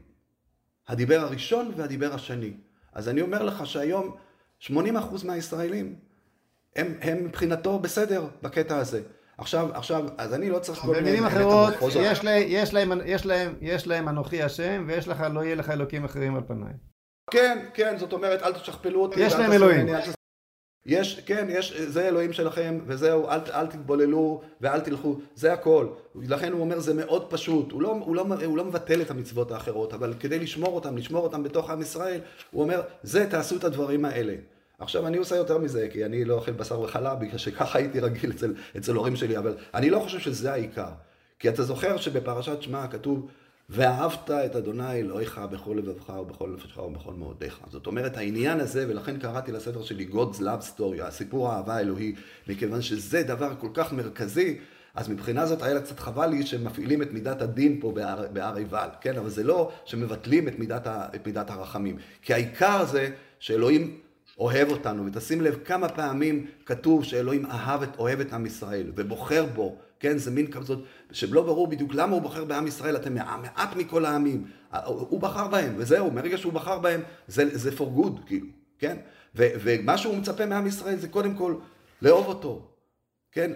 [0.88, 2.54] הדיבר הראשון והדיבר השני.
[2.94, 4.16] אז אני אומר לך שהיום
[4.62, 4.70] 80%
[5.24, 5.96] מהישראלים
[6.76, 9.02] הם, הם מבחינתו בסדר בקטע הזה.
[9.38, 11.02] עכשיו, עכשיו, אז אני לא צריך כל מיני...
[11.02, 15.44] במילים אחרות, יש, לה, יש, להם, יש, להם, יש להם אנוכי השם, ויש לך, לא
[15.44, 16.74] יהיה לך אלוקים אחרים על פניי.
[17.32, 19.20] כן, כן, זאת אומרת, אל תשכפלו אותי.
[19.20, 19.88] יש להם אלוהים.
[20.86, 25.88] יש, כן, יש, זה אלוהים שלכם, וזהו, אל, אל תתבוללו ואל תלכו, זה הכל.
[26.16, 27.72] לכן הוא אומר, זה מאוד פשוט.
[27.72, 31.24] הוא לא, הוא, לא, הוא לא מבטל את המצוות האחרות, אבל כדי לשמור אותם, לשמור
[31.24, 32.20] אותם בתוך עם ישראל,
[32.52, 34.36] הוא אומר, זה, תעשו את הדברים האלה.
[34.80, 38.32] עכשיו, אני עושה יותר מזה, כי אני לא אוכל בשר וחלב, בגלל שככה הייתי רגיל
[38.32, 40.90] אצל, אצל הורים שלי, אבל אני לא חושב שזה העיקר.
[41.40, 43.28] כי אתה זוכר שבפרשת שמע כתוב,
[43.70, 47.60] ואהבת את אדוני אלוהיך בכל לבבך ובכל נפשך ובכל מאודיך.
[47.70, 52.16] זאת אומרת, העניין הזה, ולכן קראתי לספר שלי God's Love Story, הסיפור האהבה האלוהי,
[52.48, 54.58] מכיוון שזה דבר כל כך מרכזי,
[54.96, 57.92] אז מבחינה זאת היה קצת חבל לי שמפעילים את מידת הדין פה
[58.34, 59.18] בהר, עיבל, כן?
[59.18, 61.98] אבל זה לא שמבטלים את מידת, ה, את מידת הרחמים.
[62.22, 63.10] כי העיקר זה
[63.40, 64.00] שאלוהים
[64.40, 69.46] אוהב אותנו, ותשים לב כמה פעמים כתוב שאלוהים אהב את, אוהב את עם ישראל, ובוחר
[69.46, 70.80] בו, כן, זה מין כזאת,
[71.12, 74.46] שלא ברור בדיוק למה הוא בוחר בעם ישראל, אתם מעט מכל העמים,
[74.86, 78.48] הוא בחר בהם, וזהו, מרגע שהוא בחר בהם, זה, זה for good, כאילו,
[78.80, 78.98] כן,
[79.36, 81.56] ו, ומה שהוא מצפה מעם ישראל זה קודם כל
[82.02, 82.68] לאהוב אותו,
[83.32, 83.52] כן,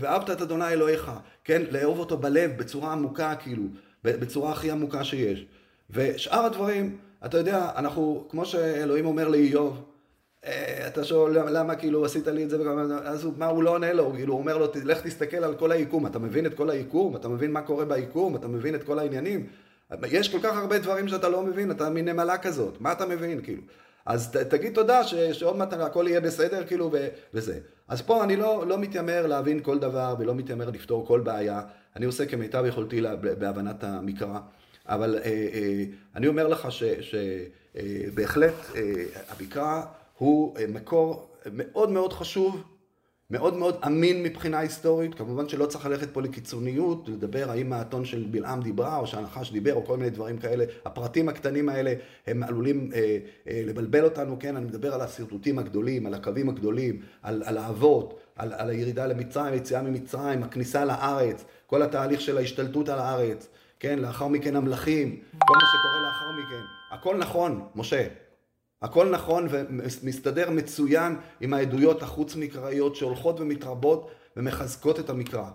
[0.00, 1.10] ואהבת את אדוני אלוהיך,
[1.44, 3.62] כן, לאהוב אותו בלב, בצורה עמוקה, כאילו,
[4.04, 5.46] בצורה הכי עמוקה שיש,
[5.90, 9.91] ושאר הדברים, אתה יודע, אנחנו, כמו שאלוהים אומר לאיוב,
[10.86, 12.56] אתה שואל למה כאילו עשית לי את זה,
[13.04, 16.06] אז מה הוא לא עונה לו, כאילו הוא אומר לו, לך תסתכל על כל היקום,
[16.06, 19.46] אתה מבין את כל היקום, אתה מבין מה קורה ביקום, אתה מבין את כל העניינים,
[20.08, 23.42] יש כל כך הרבה דברים שאתה לא מבין, אתה מין נמלה כזאת, מה אתה מבין
[23.42, 23.62] כאילו?
[24.06, 27.58] אז ת, תגיד תודה ש, שעוד מעט הכל יהיה בסדר כאילו ו, וזה.
[27.88, 31.62] אז פה אני לא, לא מתיימר להבין כל דבר ולא מתיימר לפתור כל בעיה,
[31.96, 34.38] אני עושה כמיטב יכולתי לה, בהבנת המקרא,
[34.86, 35.84] אבל אה, אה,
[36.16, 36.68] אני אומר לך
[37.00, 39.82] שבהחלט אה, אה, המקרא
[40.18, 42.62] הוא אה, מקור מאוד מאוד חשוב,
[43.32, 48.26] מאוד מאוד אמין מבחינה היסטורית, כמובן שלא צריך ללכת פה לקיצוניות, לדבר האם האתון של
[48.30, 51.94] בלעם דיברה או שהנחש דיבר או כל מיני דברים כאלה, הפרטים הקטנים האלה
[52.26, 53.18] הם עלולים אה,
[53.48, 58.20] אה, לבלבל אותנו, כן, אני מדבר על השרטוטים הגדולים, על הקווים הגדולים, על, על האבות,
[58.36, 63.48] על, על הירידה למצרים, היציאה ממצרים, הכניסה לארץ, כל התהליך של ההשתלטות על הארץ,
[63.80, 68.06] כן, לאחר מכן המלכים, כל מה שקורה לאחר מכן, הכל נכון, משה,
[68.82, 75.50] הכל נכון ומסתדר מצוין עם העדויות החוץ-מקראיות שהולכות ומתרבות ומחזקות את המקרא.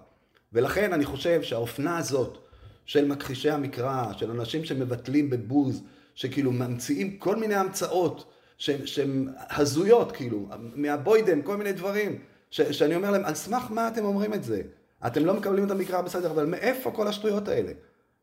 [0.54, 2.38] ולכן אני חושב שהאופנה הזאת
[2.86, 5.84] של מכחישי המקרא, של אנשים שמבטלים בבוז,
[6.16, 12.20] שכאילו ממציאים כל מיני המצאות שהן הזויות, כאילו, מהבוידם, כל מיני דברים,
[12.52, 14.62] ש, שאני אומר להם, על סמך מה אתם אומרים את זה?
[15.08, 17.72] אתם לא מקבלים את המקרא בסדר, אבל מאיפה כל השטויות האלה?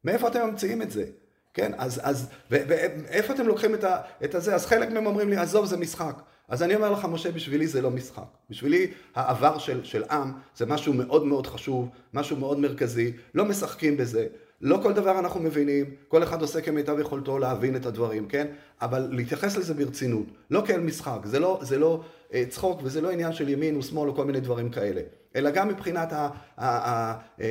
[0.05, 1.05] מאיפה אתם ממציאים את זה?
[1.55, 4.55] כן, אז, אז, ואיפה אתם לוקחים את, ה, את הזה?
[4.55, 6.23] אז חלק מהם אומרים לי, עזוב, זה משחק.
[6.49, 8.25] אז אני אומר לך, משה, בשבילי זה לא משחק.
[8.51, 13.97] בשבילי העבר של, של עם זה משהו מאוד מאוד חשוב, משהו מאוד מרכזי, לא משחקים
[13.97, 14.27] בזה.
[14.61, 18.47] לא כל דבר אנחנו מבינים, כל אחד עושה כמיטב יכולתו להבין את הדברים, כן?
[18.83, 22.01] אבל להתייחס לזה ברצינות, לא כאל משחק, זה לא, זה לא
[22.35, 25.01] אה, צחוק וזה לא עניין של ימין ושמאל או כל מיני דברים כאלה,
[25.37, 26.29] אלא גם מבחינת ה, ה,
[26.59, 27.47] ה, ה, אה,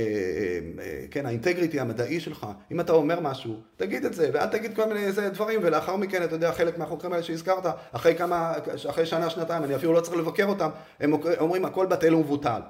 [0.80, 4.86] אה, כן, האינטגריטי המדעי שלך, אם אתה אומר משהו, תגיד את זה, ואל תגיד כל
[4.86, 8.54] מיני איזה דברים, ולאחר מכן, אתה יודע, חלק מהחוקרים האלה שהזכרת, אחרי כמה,
[8.90, 10.70] אחרי שנה, שנתיים, אני אפילו לא צריך לבקר אותם,
[11.00, 12.62] הם אומרים הכל בטל ומבוטל.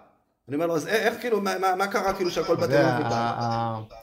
[0.47, 3.95] אני אומר לו, אז איך כאילו, מה, מה קרה כאילו שהכל בטל ומבוטל?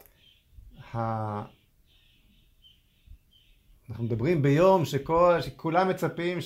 [3.91, 6.39] אנחנו מדברים ביום שכל, שכולם מצפים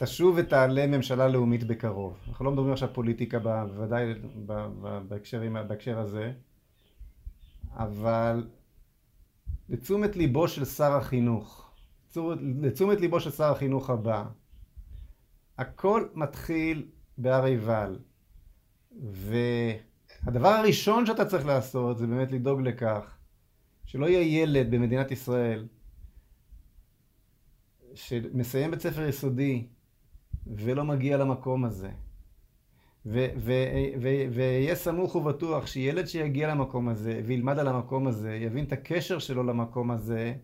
[0.00, 2.18] שתשוב ותעלה ממשלה לאומית בקרוב.
[2.28, 4.14] אנחנו לא מדברים עכשיו פוליטיקה, בוודאי
[5.08, 6.32] בהקשר, בהקשר הזה,
[7.72, 8.48] אבל
[9.68, 11.72] לתשומת ליבו של שר החינוך,
[12.62, 14.24] לתשומת ליבו של שר החינוך הבא,
[15.58, 17.98] הכל מתחיל בהר עיבל,
[19.02, 23.16] והדבר הראשון שאתה צריך לעשות זה באמת לדאוג לכך
[23.84, 25.68] שלא יהיה ילד במדינת ישראל
[27.94, 29.66] שמסיים בית ספר יסודי
[30.46, 31.90] ולא מגיע למקום הזה.
[34.30, 39.42] ויהיה סמוך ובטוח שילד שיגיע למקום הזה וילמד על המקום הזה, יבין את הקשר שלו
[39.42, 40.34] למקום הזה,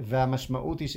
[0.00, 0.88] והמשמעות היא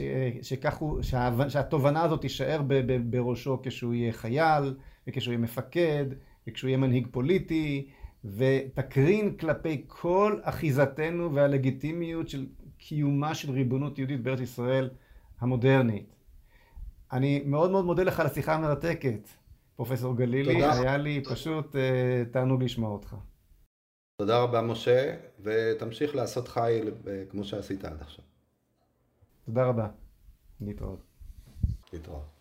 [0.41, 1.01] שכך הוא,
[1.49, 2.61] שהתובנה הזאת תישאר
[3.09, 4.75] בראשו כשהוא יהיה חייל,
[5.07, 6.05] וכשהוא יהיה מפקד,
[6.47, 7.87] וכשהוא יהיה מנהיג פוליטי,
[8.25, 12.45] ותקרין כלפי כל אחיזתנו והלגיטימיות של
[12.77, 14.89] קיומה של ריבונות יהודית בארץ ישראל
[15.39, 16.14] המודרנית.
[17.15, 19.29] אני מאוד מאוד מודה לך על השיחה המרתקת,
[19.75, 20.53] פרופסור גלילי.
[20.53, 20.73] תודה.
[20.73, 21.77] היה לי פשוט uh,
[22.33, 23.15] תענוג לשמוע אותך.
[24.17, 26.91] תודה רבה, משה, ותמשיך לעשות חיל
[27.29, 28.25] כמו שעשית עד עכשיו.
[29.45, 29.87] תודה רבה.
[30.61, 30.99] להתראות.
[31.93, 32.34] להתראות.